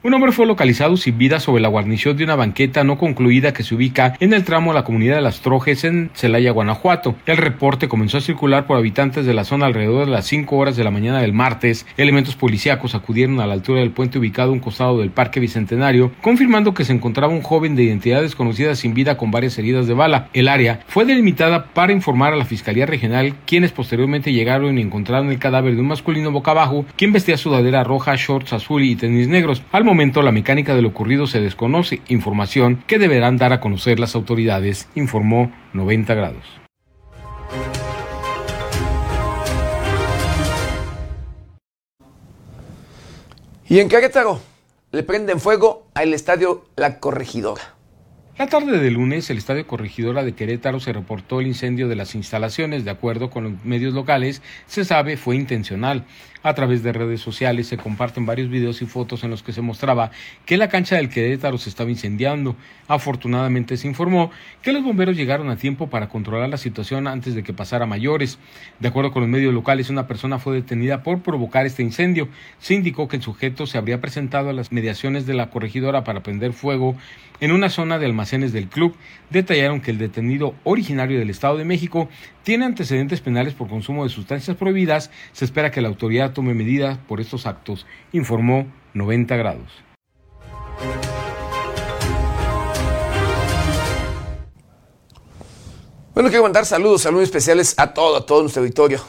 Un 0.05 0.13
hombre 0.13 0.33
fue 0.33 0.45
localizado 0.45 0.97
sin 0.97 1.17
vida 1.17 1.39
sobre 1.39 1.61
la 1.61 1.69
guarnición 1.69 2.17
de 2.17 2.25
una 2.25 2.35
banqueta 2.35 2.83
no 2.83 2.97
concluida 2.97 3.53
que 3.53 3.63
se 3.63 3.73
ubica 3.73 4.17
en 4.19 4.33
el 4.33 4.43
tramo 4.43 4.71
de 4.71 4.79
la 4.79 4.83
comunidad 4.83 5.15
de 5.15 5.21
Las 5.21 5.39
Trojes 5.39 5.85
en 5.85 6.11
Celaya, 6.13 6.51
Guanajuato. 6.51 7.15
El 7.25 7.37
reporte 7.37 7.87
comenzó 7.87 8.17
a 8.17 8.21
circular 8.21 8.67
por 8.67 8.75
habitantes 8.75 9.25
de 9.25 9.33
la 9.33 9.45
zona 9.45 9.65
alrededor 9.65 10.05
de 10.05 10.11
las 10.11 10.25
5 10.25 10.57
horas 10.57 10.75
de 10.75 10.83
la 10.83 10.91
mañana 10.91 11.21
del 11.21 11.31
martes. 11.31 11.85
Elementos 11.95 12.35
policíacos 12.35 12.95
acudieron 12.95 13.39
a 13.39 13.47
la 13.47 13.53
altura 13.53 13.79
del 13.79 13.91
puente 13.91 14.19
ubicado 14.19 14.49
a 14.49 14.51
un 14.51 14.59
costado 14.59 14.99
del 14.99 15.09
Parque 15.09 15.39
Bicentenario, 15.39 16.11
confirmando 16.21 16.73
que 16.73 16.83
se 16.83 16.91
encontraba 16.91 17.31
un 17.31 17.41
joven 17.41 17.77
de 17.77 17.83
identidad 17.83 18.23
desconocida 18.23 18.75
sin 18.75 18.93
vida 18.93 19.15
con 19.15 19.31
varias 19.31 19.57
heridas 19.57 19.87
de 19.87 19.93
bala. 19.93 20.27
El 20.33 20.49
área 20.49 20.81
fue 20.85 21.05
delimitada 21.05 21.67
para 21.67 21.93
informar 21.93 22.33
a 22.33 22.35
la 22.35 22.43
Fiscalía 22.43 22.85
Regional, 22.85 23.35
quienes 23.47 23.71
posteriormente 23.71 24.33
llegaron 24.33 24.77
y 24.77 24.81
encontraron 24.81 25.31
el 25.31 25.39
cadáver 25.39 25.75
de 25.75 25.79
un 25.79 25.87
masculino 25.87 26.29
boca 26.33 26.51
abajo, 26.51 26.83
quien 26.97 27.13
vestía 27.13 27.37
sudadera 27.37 27.85
roja, 27.85 28.15
shorts 28.17 28.51
azul 28.51 28.83
y 28.83 28.97
tenis 28.97 29.29
negros. 29.29 29.63
La 29.93 30.31
mecánica 30.31 30.75
de 30.75 30.81
lo 30.81 30.89
ocurrido 30.89 31.27
se 31.27 31.39
desconoce, 31.39 32.01
información 32.07 32.83
que 32.87 32.97
deberán 32.97 33.37
dar 33.37 33.53
a 33.53 33.59
conocer 33.59 33.99
las 33.99 34.15
autoridades, 34.15 34.87
informó 34.95 35.51
90 35.73 36.15
grados. 36.15 36.43
Y 43.69 43.79
en 43.79 43.87
Querétaro 43.87 44.41
le 44.91 45.03
prenden 45.03 45.39
fuego 45.39 45.87
al 45.93 46.13
estadio 46.13 46.65
La 46.75 46.99
Corregidora. 46.99 47.75
La 48.37 48.47
tarde 48.47 48.79
de 48.79 48.89
lunes, 48.89 49.29
el 49.29 49.37
Estadio 49.37 49.67
Corregidora 49.67 50.23
de 50.23 50.33
Querétaro 50.33 50.79
se 50.79 50.91
reportó 50.91 51.39
el 51.39 51.45
incendio 51.45 51.87
de 51.87 51.95
las 51.95 52.15
instalaciones. 52.15 52.83
De 52.83 52.89
acuerdo 52.89 53.29
con 53.29 53.43
los 53.43 53.63
medios 53.63 53.93
locales, 53.93 54.41
se 54.65 54.85
sabe 54.85 55.17
fue 55.17 55.35
intencional. 55.35 56.05
A 56.43 56.53
través 56.55 56.83
de 56.83 56.91
redes 56.91 57.21
sociales 57.21 57.67
se 57.67 57.77
comparten 57.77 58.25
varios 58.25 58.49
videos 58.49 58.81
y 58.81 58.85
fotos 58.85 59.23
en 59.23 59.29
los 59.29 59.43
que 59.43 59.53
se 59.53 59.61
mostraba 59.61 60.11
que 60.45 60.57
la 60.57 60.67
cancha 60.67 60.97
del 60.97 61.07
Querétaro 61.07 61.57
se 61.57 61.69
estaba 61.69 61.89
incendiando. 61.89 62.57
Afortunadamente 62.89 63.77
se 63.77 63.87
informó 63.87 64.29
que 64.61 64.73
los 64.73 64.83
bomberos 64.83 65.15
llegaron 65.15 65.49
a 65.49 65.55
tiempo 65.55 65.89
para 65.89 66.09
controlar 66.09 66.49
la 66.49 66.57
situación 66.57 67.07
antes 67.07 67.33
de 67.33 67.43
que 67.43 67.53
pasara 67.53 67.85
mayores. 67.85 68.39
De 68.81 68.89
acuerdo 68.89 69.13
con 69.13 69.21
los 69.21 69.29
medios 69.29 69.53
locales, 69.53 69.89
una 69.89 70.05
persona 70.05 70.37
fue 70.37 70.55
detenida 70.55 71.01
por 71.01 71.21
provocar 71.21 71.65
este 71.65 71.81
incendio. 71.81 72.27
Se 72.59 72.73
indicó 72.73 73.07
que 73.07 73.15
el 73.15 73.23
sujeto 73.23 73.65
se 73.65 73.77
habría 73.77 74.01
presentado 74.01 74.49
a 74.49 74.53
las 74.53 74.73
mediaciones 74.73 75.25
de 75.25 75.35
la 75.35 75.49
corregidora 75.49 76.03
para 76.03 76.23
prender 76.23 76.51
fuego 76.51 76.97
en 77.39 77.53
una 77.53 77.69
zona 77.69 77.99
de 77.99 78.05
almacenes 78.05 78.51
del 78.51 78.67
club. 78.67 78.95
Detallaron 79.29 79.79
que 79.79 79.91
el 79.91 79.97
detenido 79.97 80.55
originario 80.65 81.19
del 81.19 81.29
Estado 81.29 81.57
de 81.57 81.65
México 81.65 82.09
tiene 82.43 82.65
antecedentes 82.65 83.21
penales 83.21 83.53
por 83.53 83.69
consumo 83.69 84.03
de 84.03 84.09
sustancias 84.09 84.55
prohibidas. 84.57 85.09
Se 85.31 85.45
espera 85.45 85.71
que 85.71 85.81
la 85.81 85.87
autoridad 85.87 86.33
tome 86.33 86.53
medidas 86.53 86.97
por 87.07 87.19
estos 87.19 87.45
actos, 87.45 87.85
informó 88.11 88.67
90 88.93 89.35
grados. 89.37 89.71
Bueno, 96.13 96.29
quiero 96.29 96.43
mandar 96.43 96.65
saludos, 96.65 97.01
saludos 97.01 97.23
especiales 97.23 97.73
a 97.77 97.93
todo, 97.93 98.17
a 98.17 98.25
todo 98.25 98.41
nuestro 98.41 98.61
auditorio. 98.61 99.01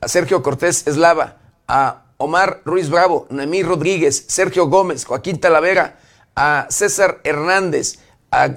A 0.00 0.08
Sergio 0.08 0.42
Cortés 0.42 0.86
Eslava, 0.86 1.38
a 1.66 2.04
Omar 2.18 2.60
Ruiz 2.64 2.90
Bravo, 2.90 3.26
Noemí 3.30 3.62
Rodríguez, 3.62 4.26
Sergio 4.28 4.66
Gómez, 4.66 5.06
Joaquín 5.06 5.40
Talavera, 5.40 5.98
a 6.36 6.66
César 6.68 7.20
Hernández, 7.24 7.98
a 8.30 8.50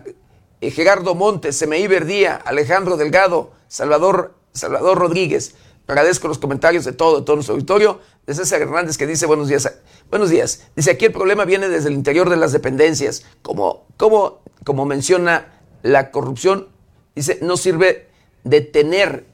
eh, 0.59 0.71
Gerardo 0.71 1.15
Montes, 1.15 1.55
Semeí 1.55 1.87
Verdía, 1.87 2.35
Alejandro 2.35 2.97
Delgado, 2.97 3.53
Salvador, 3.73 4.35
Salvador 4.51 4.99
Rodríguez. 4.99 5.55
Agradezco 5.87 6.27
los 6.27 6.37
comentarios 6.37 6.85
de 6.85 6.91
todo, 6.93 7.21
de 7.21 7.25
todo 7.25 7.37
nuestro 7.37 7.55
auditorio. 7.55 8.01
De 8.27 8.35
César 8.35 8.61
Hernández 8.61 8.99
que 8.99 9.07
dice 9.07 9.25
buenos 9.25 9.47
días. 9.47 9.67
Buenos 10.11 10.29
días. 10.29 10.67
Dice 10.75 10.91
aquí 10.91 11.05
el 11.05 11.11
problema 11.11 11.43
viene 11.43 11.67
desde 11.69 11.89
el 11.89 11.95
interior 11.95 12.29
de 12.29 12.37
las 12.37 12.51
dependencias. 12.51 13.25
Como, 13.41 13.87
como, 13.97 14.43
como 14.63 14.85
menciona 14.85 15.59
la 15.81 16.11
corrupción, 16.11 16.67
dice, 17.15 17.39
no 17.41 17.57
sirve 17.57 18.09
de 18.43 18.61
tener, 18.61 19.25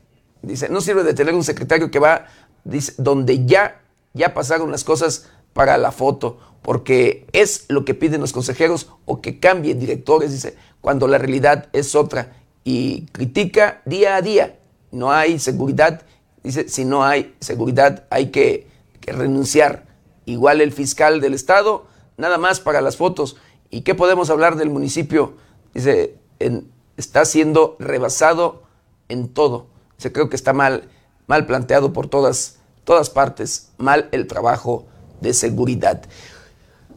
dice, 0.41 0.69
no 0.69 0.79
sirve 0.79 1.03
de 1.03 1.13
tener 1.13 1.35
un 1.35 1.43
secretario 1.43 1.91
que 1.91 1.99
va, 1.99 2.27
dice, 2.63 2.93
donde 2.97 3.45
ya, 3.45 3.81
ya 4.13 4.33
pasaron 4.33 4.71
las 4.71 4.85
cosas 4.85 5.27
para 5.51 5.77
la 5.77 5.91
foto, 5.91 6.39
porque 6.61 7.27
es 7.33 7.65
lo 7.67 7.83
que 7.83 7.93
piden 7.93 8.21
los 8.21 8.31
consejeros 8.31 8.87
o 9.03 9.19
que 9.19 9.41
cambien 9.41 9.81
directores, 9.81 10.31
dice, 10.31 10.55
cuando 10.79 11.09
la 11.09 11.17
realidad 11.17 11.67
es 11.73 11.93
otra. 11.93 12.38
Y 12.64 13.05
critica 13.07 13.82
día 13.86 14.16
a 14.16 14.22
día. 14.22 14.60
No 14.91 15.12
hay 15.12 15.39
seguridad 15.39 16.03
Dice, 16.43 16.70
si 16.70 16.86
no 16.86 17.03
hay 17.03 17.36
seguridad 17.39 18.05
hay 18.10 18.28
que, 18.28 18.68
renunciar. 19.01 19.88
Igual 20.26 20.62
el 20.62 20.72
fiscal 20.72 21.20
del 21.20 21.34
Estado, 21.34 21.88
nada 22.18 22.38
más 22.38 22.60
para 22.60 22.80
las 22.80 22.95
fotos. 22.95 23.38
¿Y 23.72 23.82
qué 23.82 23.95
podemos 23.95 24.30
hablar 24.30 24.55
del 24.55 24.70
municipio? 24.70 25.34
Dice, 25.74 26.16
está 26.95 27.26
siendo 27.26 27.76
rebasado 27.80 28.64
en 29.07 29.30
todo. 29.30 29.66
Dice, 29.97 30.12
creo 30.12 30.30
que 30.30 30.36
está 30.36 30.53
mal, 30.53 30.89
mal 31.26 31.47
planteado 31.47 31.91
por 31.91 32.07
todas, 32.07 32.60
todas 32.84 33.10
partes, 33.10 33.72
mal 33.80 34.10
el 34.12 34.28
trabajo 34.28 34.86
de 35.22 35.34
seguridad. 35.34 36.03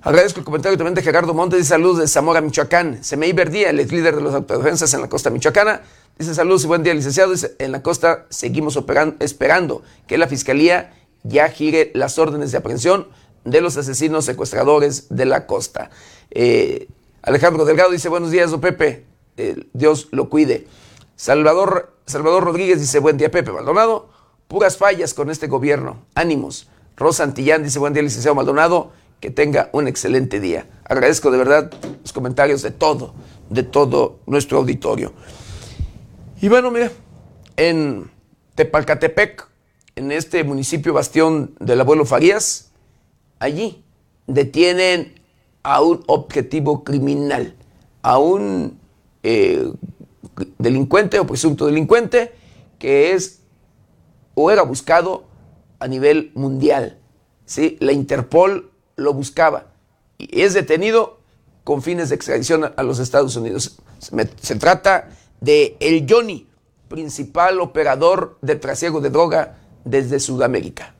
Agradezco 0.04 0.40
el 0.40 0.44
comentario 0.44 0.76
también 0.76 0.94
de 0.94 1.02
Gerardo 1.02 1.32
Montes, 1.32 1.60
dice 1.60 1.70
saludos 1.70 1.98
de 1.98 2.08
Zamora, 2.08 2.40
Michoacán. 2.40 3.04
Semei 3.04 3.32
Verdía, 3.32 3.70
el 3.70 3.76
líder 3.76 4.16
de 4.16 4.22
los 4.22 4.34
autodefensas 4.34 4.92
en 4.94 5.00
la 5.00 5.08
costa 5.08 5.30
michoacana, 5.30 5.82
Dice 6.18 6.34
saludos 6.34 6.64
y 6.64 6.66
buen 6.66 6.82
día, 6.82 6.92
licenciado. 6.92 7.32
En 7.58 7.70
la 7.70 7.82
costa 7.82 8.26
seguimos 8.28 8.78
esperando 9.20 9.82
que 10.08 10.18
la 10.18 10.26
fiscalía 10.26 10.92
ya 11.22 11.48
gire 11.48 11.92
las 11.94 12.18
órdenes 12.18 12.50
de 12.50 12.58
aprehensión 12.58 13.08
de 13.44 13.60
los 13.60 13.76
asesinos 13.76 14.24
secuestradores 14.24 15.06
de 15.08 15.24
la 15.24 15.46
costa. 15.46 15.90
Eh, 16.30 16.88
Alejandro 17.22 17.64
Delgado 17.64 17.92
dice, 17.92 18.08
buenos 18.08 18.32
días, 18.32 18.50
don 18.50 18.60
Pepe. 18.60 19.06
Eh, 19.36 19.68
Dios 19.72 20.08
lo 20.10 20.28
cuide. 20.28 20.66
Salvador, 21.14 21.96
Salvador 22.06 22.42
Rodríguez 22.42 22.80
dice, 22.80 22.98
buen 22.98 23.18
día, 23.18 23.30
Pepe 23.30 23.52
Maldonado. 23.52 24.10
Puras 24.48 24.76
fallas 24.76 25.14
con 25.14 25.30
este 25.30 25.46
gobierno. 25.46 26.04
Ánimos. 26.16 26.68
Rosa 26.96 27.22
Antillán 27.22 27.62
dice, 27.62 27.78
buen 27.78 27.94
día, 27.94 28.02
licenciado 28.02 28.34
Maldonado. 28.34 28.92
Que 29.22 29.30
tenga 29.30 29.70
un 29.72 29.86
excelente 29.86 30.40
día. 30.40 30.66
Agradezco 30.84 31.30
de 31.30 31.38
verdad 31.38 31.70
los 32.02 32.12
comentarios 32.12 32.60
de 32.60 32.72
todo, 32.72 33.14
de 33.50 33.62
todo 33.62 34.18
nuestro 34.26 34.58
auditorio. 34.58 35.12
Y 36.40 36.48
bueno, 36.48 36.72
mira, 36.72 36.90
en 37.56 38.10
Tepalcatepec, 38.56 39.48
en 39.94 40.10
este 40.10 40.42
municipio 40.42 40.92
bastión 40.92 41.54
del 41.60 41.80
abuelo 41.80 42.04
Farías, 42.04 42.72
allí 43.38 43.84
detienen 44.26 45.14
a 45.62 45.82
un 45.82 46.02
objetivo 46.08 46.82
criminal, 46.82 47.54
a 48.02 48.18
un 48.18 48.76
eh, 49.22 49.72
delincuente 50.58 51.20
o 51.20 51.26
presunto 51.28 51.66
delincuente 51.66 52.32
que 52.80 53.12
es 53.12 53.38
o 54.34 54.50
era 54.50 54.62
buscado 54.62 55.26
a 55.78 55.86
nivel 55.86 56.32
mundial. 56.34 56.98
¿sí? 57.46 57.76
La 57.78 57.92
Interpol 57.92 58.71
lo 59.02 59.12
buscaba 59.12 59.66
y 60.18 60.42
es 60.42 60.54
detenido 60.54 61.18
con 61.64 61.82
fines 61.82 62.08
de 62.08 62.14
extradición 62.14 62.72
a 62.76 62.82
los 62.82 62.98
Estados 62.98 63.36
Unidos. 63.36 63.78
Se, 63.98 64.56
trata 64.56 65.10
de 65.40 65.76
El 65.80 66.06
Johnny, 66.08 66.46
principal 66.88 67.60
operador 67.60 68.38
de 68.42 68.56
trasiego 68.56 69.00
de 69.00 69.10
droga 69.10 69.58
desde 69.84 70.18
Sudamérica. 70.18 70.94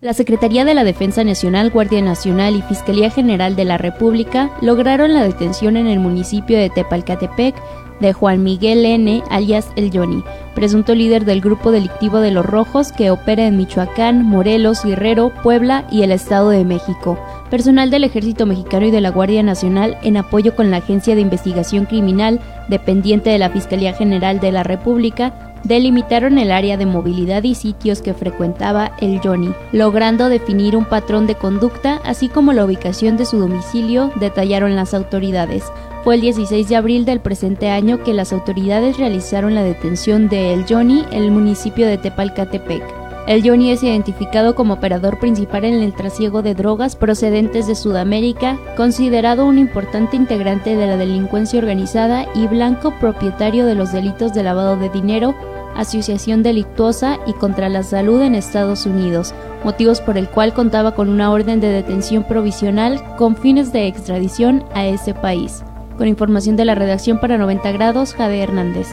La 0.00 0.12
Secretaría 0.12 0.66
de 0.66 0.74
la 0.74 0.84
Defensa 0.84 1.24
Nacional, 1.24 1.70
Guardia 1.70 2.02
Nacional 2.02 2.56
y 2.56 2.62
Fiscalía 2.62 3.10
General 3.10 3.56
de 3.56 3.64
la 3.64 3.78
República 3.78 4.54
lograron 4.60 5.14
la 5.14 5.22
detención 5.22 5.78
en 5.78 5.86
el 5.86 5.98
municipio 5.98 6.58
de 6.58 6.68
Tepalcatepec 6.68 7.54
de 8.00 8.12
Juan 8.12 8.42
Miguel 8.42 8.84
N., 8.84 9.22
alias 9.30 9.68
El 9.76 9.90
Johnny, 9.92 10.22
presunto 10.54 10.94
líder 10.94 11.24
del 11.24 11.40
grupo 11.40 11.70
delictivo 11.70 12.18
de 12.18 12.30
los 12.30 12.44
Rojos 12.46 12.92
que 12.92 13.10
opera 13.10 13.46
en 13.46 13.56
Michoacán, 13.56 14.24
Morelos, 14.24 14.84
Guerrero, 14.84 15.32
Puebla 15.42 15.86
y 15.90 16.02
el 16.02 16.12
Estado 16.12 16.50
de 16.50 16.64
México. 16.64 17.18
Personal 17.50 17.90
del 17.90 18.04
Ejército 18.04 18.46
Mexicano 18.46 18.86
y 18.86 18.90
de 18.90 19.00
la 19.00 19.10
Guardia 19.10 19.42
Nacional, 19.42 19.96
en 20.02 20.16
apoyo 20.16 20.56
con 20.56 20.70
la 20.70 20.78
Agencia 20.78 21.14
de 21.14 21.20
Investigación 21.20 21.84
Criminal, 21.84 22.40
dependiente 22.68 23.30
de 23.30 23.38
la 23.38 23.50
Fiscalía 23.50 23.92
General 23.92 24.40
de 24.40 24.52
la 24.52 24.62
República, 24.62 25.52
delimitaron 25.64 26.38
el 26.38 26.52
área 26.52 26.76
de 26.76 26.86
movilidad 26.86 27.42
y 27.42 27.54
sitios 27.54 28.02
que 28.02 28.14
frecuentaba 28.14 28.92
el 29.00 29.20
Johnny, 29.20 29.52
logrando 29.72 30.28
definir 30.28 30.76
un 30.76 30.84
patrón 30.84 31.26
de 31.26 31.34
conducta, 31.34 32.00
así 32.04 32.28
como 32.28 32.52
la 32.52 32.64
ubicación 32.64 33.16
de 33.16 33.24
su 33.24 33.38
domicilio, 33.38 34.10
detallaron 34.20 34.76
las 34.76 34.94
autoridades. 34.94 35.64
Fue 36.04 36.16
el 36.16 36.20
16 36.20 36.68
de 36.68 36.76
abril 36.76 37.06
del 37.06 37.20
presente 37.20 37.70
año 37.70 38.02
que 38.04 38.12
las 38.12 38.34
autoridades 38.34 38.98
realizaron 38.98 39.54
la 39.54 39.62
detención 39.62 40.28
de 40.28 40.52
El 40.52 40.66
Johnny 40.68 41.02
en 41.10 41.22
el 41.22 41.30
municipio 41.30 41.86
de 41.86 41.96
Tepalcatepec. 41.96 42.82
El 43.26 43.42
Johnny 43.42 43.70
es 43.70 43.82
identificado 43.82 44.54
como 44.54 44.74
operador 44.74 45.18
principal 45.18 45.64
en 45.64 45.82
el 45.82 45.94
trasiego 45.94 46.42
de 46.42 46.54
drogas 46.54 46.94
procedentes 46.94 47.66
de 47.66 47.74
Sudamérica, 47.74 48.58
considerado 48.76 49.46
un 49.46 49.56
importante 49.56 50.14
integrante 50.14 50.76
de 50.76 50.86
la 50.86 50.98
delincuencia 50.98 51.58
organizada 51.58 52.26
y 52.34 52.48
blanco 52.48 52.92
propietario 53.00 53.64
de 53.64 53.74
los 53.74 53.90
delitos 53.90 54.34
de 54.34 54.42
lavado 54.42 54.76
de 54.76 54.90
dinero, 54.90 55.34
asociación 55.74 56.42
delictuosa 56.42 57.18
y 57.26 57.32
contra 57.32 57.70
la 57.70 57.82
salud 57.82 58.20
en 58.20 58.34
Estados 58.34 58.84
Unidos, 58.84 59.34
motivos 59.64 60.02
por 60.02 60.18
el 60.18 60.28
cual 60.28 60.52
contaba 60.52 60.94
con 60.94 61.08
una 61.08 61.32
orden 61.32 61.60
de 61.60 61.68
detención 61.68 62.24
provisional 62.24 63.02
con 63.16 63.36
fines 63.36 63.72
de 63.72 63.86
extradición 63.86 64.64
a 64.74 64.84
ese 64.84 65.14
país. 65.14 65.64
Con 65.96 66.08
información 66.08 66.56
de 66.56 66.64
la 66.64 66.74
redacción 66.74 67.20
para 67.20 67.38
90 67.38 67.70
grados, 67.72 68.14
Jade 68.14 68.42
Hernández. 68.42 68.88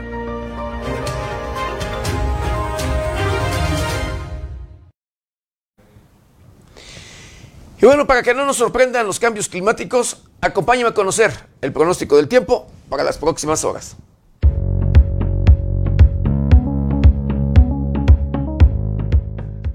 Y 7.82 7.86
bueno, 7.88 8.06
para 8.06 8.22
que 8.22 8.36
no 8.36 8.46
nos 8.46 8.58
sorprendan 8.58 9.08
los 9.08 9.20
cambios 9.20 9.50
climáticos, 9.50 10.22
acompáñame 10.40 10.90
a 10.90 10.94
conocer 10.94 11.32
el 11.62 11.74
pronóstico 11.74 12.18
del 12.18 12.28
tiempo 12.28 12.68
para 12.90 13.04
las 13.04 13.18
próximas 13.18 13.64
horas. 13.64 13.98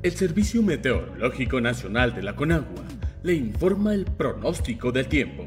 El 0.05 0.13
Servicio 0.13 0.63
Meteorológico 0.63 1.61
Nacional 1.61 2.15
de 2.15 2.23
la 2.23 2.37
Conagua 2.37 2.85
le 3.25 3.35
informa 3.35 3.93
el 3.93 4.05
pronóstico 4.05 4.93
del 4.93 5.09
tiempo. 5.09 5.45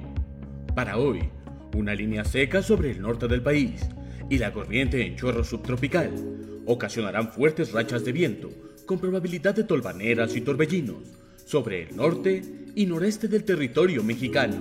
Para 0.76 0.98
hoy, 0.98 1.30
una 1.76 1.96
línea 1.96 2.26
seca 2.26 2.62
sobre 2.62 2.92
el 2.92 3.02
norte 3.02 3.28
del 3.28 3.42
país 3.42 3.88
y 4.30 4.38
la 4.38 4.52
corriente 4.54 5.06
en 5.06 5.16
chorro 5.16 5.44
subtropical. 5.44 6.12
Ocasionarán 6.66 7.32
fuertes 7.32 7.72
rachas 7.72 8.06
de 8.06 8.12
viento 8.12 8.50
con 8.86 9.00
probabilidad 9.00 9.56
de 9.56 9.64
tolvaneras 9.64 10.36
y 10.36 10.42
torbellinos 10.42 11.04
sobre 11.46 11.84
el 11.84 11.96
norte 11.96 12.44
y 12.76 12.86
noreste 12.86 13.28
del 13.28 13.44
territorio 13.44 14.04
mexicano, 14.04 14.58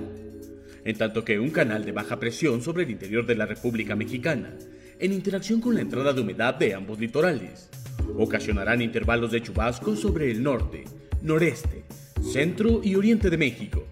en 0.84 0.96
tanto 0.96 1.24
que 1.24 1.38
un 1.38 1.50
canal 1.50 1.84
de 1.84 1.92
baja 1.92 2.18
presión 2.18 2.62
sobre 2.62 2.84
el 2.84 2.90
interior 2.90 3.26
de 3.26 3.34
la 3.34 3.46
República 3.46 3.94
Mexicana, 3.94 4.54
en 4.98 5.12
interacción 5.12 5.60
con 5.60 5.74
la 5.74 5.82
entrada 5.82 6.12
de 6.12 6.20
humedad 6.22 6.54
de 6.54 6.74
ambos 6.74 6.98
litorales, 6.98 7.68
ocasionarán 8.16 8.82
intervalos 8.82 9.30
de 9.30 9.42
chubascos 9.42 10.00
sobre 10.00 10.30
el 10.30 10.42
norte, 10.42 10.84
noreste, 11.22 11.84
centro 12.22 12.80
y 12.82 12.94
oriente 12.94 13.30
de 13.30 13.36
México, 13.36 13.86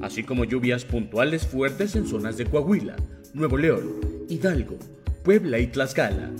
así 0.00 0.22
como 0.22 0.44
lluvias 0.44 0.84
puntuales 0.84 1.46
fuertes 1.46 1.96
en 1.96 2.06
zonas 2.06 2.36
de 2.36 2.46
Coahuila, 2.46 2.96
Nuevo 3.34 3.56
León, 3.56 4.00
Hidalgo, 4.28 4.78
Puebla 5.22 5.58
y 5.58 5.66
Tlaxcala. 5.68 6.30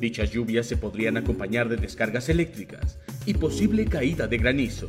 Dichas 0.00 0.30
lluvias 0.30 0.66
se 0.66 0.76
podrían 0.76 1.16
acompañar 1.16 1.68
de 1.68 1.76
descargas 1.76 2.28
eléctricas 2.28 2.98
y 3.26 3.34
posible 3.34 3.86
caída 3.86 4.26
de 4.26 4.38
granizo. 4.38 4.88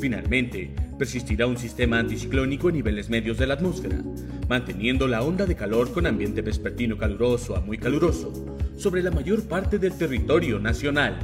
Finalmente, 0.00 0.74
persistirá 0.98 1.46
un 1.46 1.56
sistema 1.56 1.98
anticiclónico 1.98 2.68
en 2.68 2.76
niveles 2.76 3.08
medios 3.08 3.38
de 3.38 3.46
la 3.46 3.54
atmósfera, 3.54 4.02
manteniendo 4.48 5.06
la 5.08 5.22
onda 5.22 5.46
de 5.46 5.56
calor 5.56 5.92
con 5.92 6.06
ambiente 6.06 6.42
vespertino 6.42 6.98
caluroso 6.98 7.56
a 7.56 7.60
muy 7.60 7.78
caluroso 7.78 8.32
sobre 8.76 9.02
la 9.02 9.10
mayor 9.10 9.44
parte 9.44 9.78
del 9.78 9.96
territorio 9.96 10.58
nacional. 10.58 11.18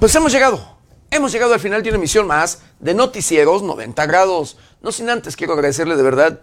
Pues 0.00 0.14
hemos 0.14 0.32
llegado, 0.32 0.58
hemos 1.10 1.30
llegado 1.30 1.52
al 1.52 1.60
final 1.60 1.82
de 1.82 1.90
una 1.90 1.98
emisión 1.98 2.26
más 2.26 2.62
de 2.78 2.94
Noticieros 2.94 3.62
90 3.62 4.06
grados. 4.06 4.56
No 4.80 4.92
sin 4.92 5.10
antes 5.10 5.36
quiero 5.36 5.52
agradecerle 5.52 5.94
de 5.94 6.02
verdad 6.02 6.40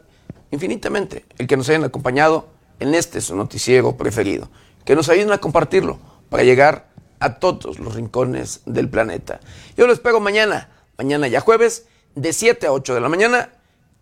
infinitamente 0.52 1.26
el 1.40 1.48
que 1.48 1.58
nos 1.58 1.68
hayan 1.70 1.84
acompañado 1.84 2.50
en 2.80 2.94
este 2.94 3.20
su 3.20 3.36
noticiero 3.36 3.98
preferido. 3.98 4.48
Que 4.86 4.96
nos 4.96 5.10
ayuden 5.10 5.32
a 5.32 5.40
compartirlo 5.40 5.98
para 6.30 6.44
llegar 6.44 6.90
a 7.20 7.40
todos 7.40 7.80
los 7.80 7.96
rincones 7.96 8.62
del 8.68 8.90
planeta. 8.90 9.40
Yo 9.76 9.88
lo 9.88 9.94
espero 9.94 10.20
mañana, 10.20 10.70
mañana 10.96 11.28
ya 11.28 11.42
jueves, 11.42 11.88
de 12.14 12.34
7 12.34 12.68
a 12.68 12.72
8 12.74 12.94
de 12.94 13.02
la 13.02 13.10
mañana. 13.10 13.54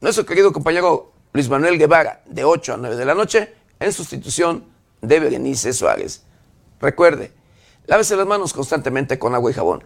Nuestro 0.01 0.25
querido 0.25 0.51
compañero 0.51 1.13
Luis 1.31 1.47
Manuel 1.47 1.77
Guevara, 1.77 2.23
de 2.25 2.43
8 2.43 2.73
a 2.73 2.77
9 2.77 2.97
de 2.97 3.05
la 3.05 3.15
noche, 3.15 3.53
en 3.79 3.93
sustitución 3.93 4.65
de 5.01 5.17
Berenice 5.17 5.71
Suárez. 5.71 6.23
Recuerde, 6.81 7.31
Lávese 7.87 8.15
las 8.15 8.27
manos 8.27 8.53
constantemente 8.53 9.19
con 9.19 9.35
agua 9.35 9.51
y 9.51 9.53
jabón. 9.53 9.83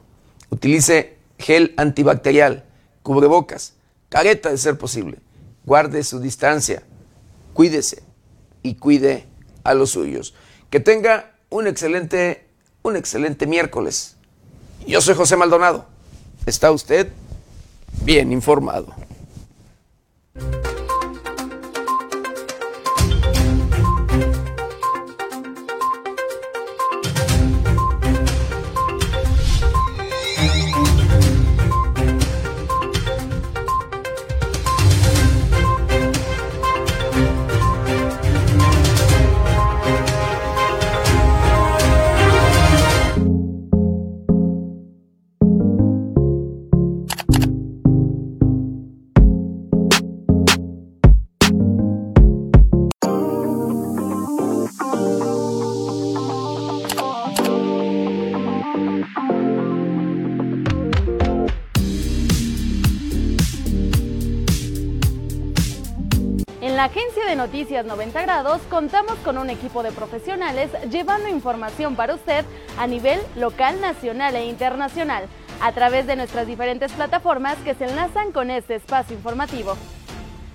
Utilice 0.49 1.17
gel 1.37 1.73
antibacterial, 1.77 2.65
cubrebocas, 3.03 3.73
careta 4.09 4.49
de 4.49 4.57
ser 4.57 4.77
posible. 4.77 5.19
Guarde 5.65 6.03
su 6.03 6.19
distancia. 6.19 6.83
Cuídese 7.53 8.03
y 8.63 8.75
cuide 8.75 9.25
a 9.63 9.73
los 9.73 9.91
suyos. 9.91 10.33
Que 10.69 10.79
tenga 10.79 11.35
un 11.49 11.67
excelente, 11.67 12.47
un 12.81 12.95
excelente 12.95 13.47
miércoles. 13.47 14.15
Yo 14.87 15.01
soy 15.01 15.15
José 15.15 15.35
Maldonado. 15.35 15.85
¿Está 16.45 16.71
usted 16.71 17.09
bien 18.03 18.31
informado? 18.31 18.93
Noticias 67.39 67.85
90 67.85 68.21
Grados 68.23 68.61
contamos 68.69 69.15
con 69.19 69.37
un 69.37 69.49
equipo 69.49 69.81
de 69.81 69.93
profesionales 69.93 70.69
llevando 70.91 71.29
información 71.29 71.95
para 71.95 72.15
usted 72.15 72.43
a 72.77 72.85
nivel 72.85 73.17
local, 73.37 73.79
nacional 73.79 74.35
e 74.35 74.43
internacional 74.43 75.23
a 75.61 75.71
través 75.71 76.05
de 76.05 76.17
nuestras 76.17 76.47
diferentes 76.47 76.91
plataformas 76.91 77.55
que 77.59 77.75
se 77.75 77.85
enlazan 77.85 78.33
con 78.33 78.51
este 78.51 78.75
espacio 78.75 79.15
informativo. 79.15 79.77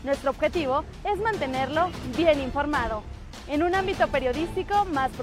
Nuestro 0.04 0.28
objetivo 0.28 0.84
es 1.10 1.18
mantenerlo 1.20 1.88
bien 2.18 2.42
informado 2.42 3.02
en 3.48 3.62
un 3.62 3.74
ámbito 3.74 4.06
periodístico 4.08 4.84
más 4.84 5.10
profundo. 5.12 5.22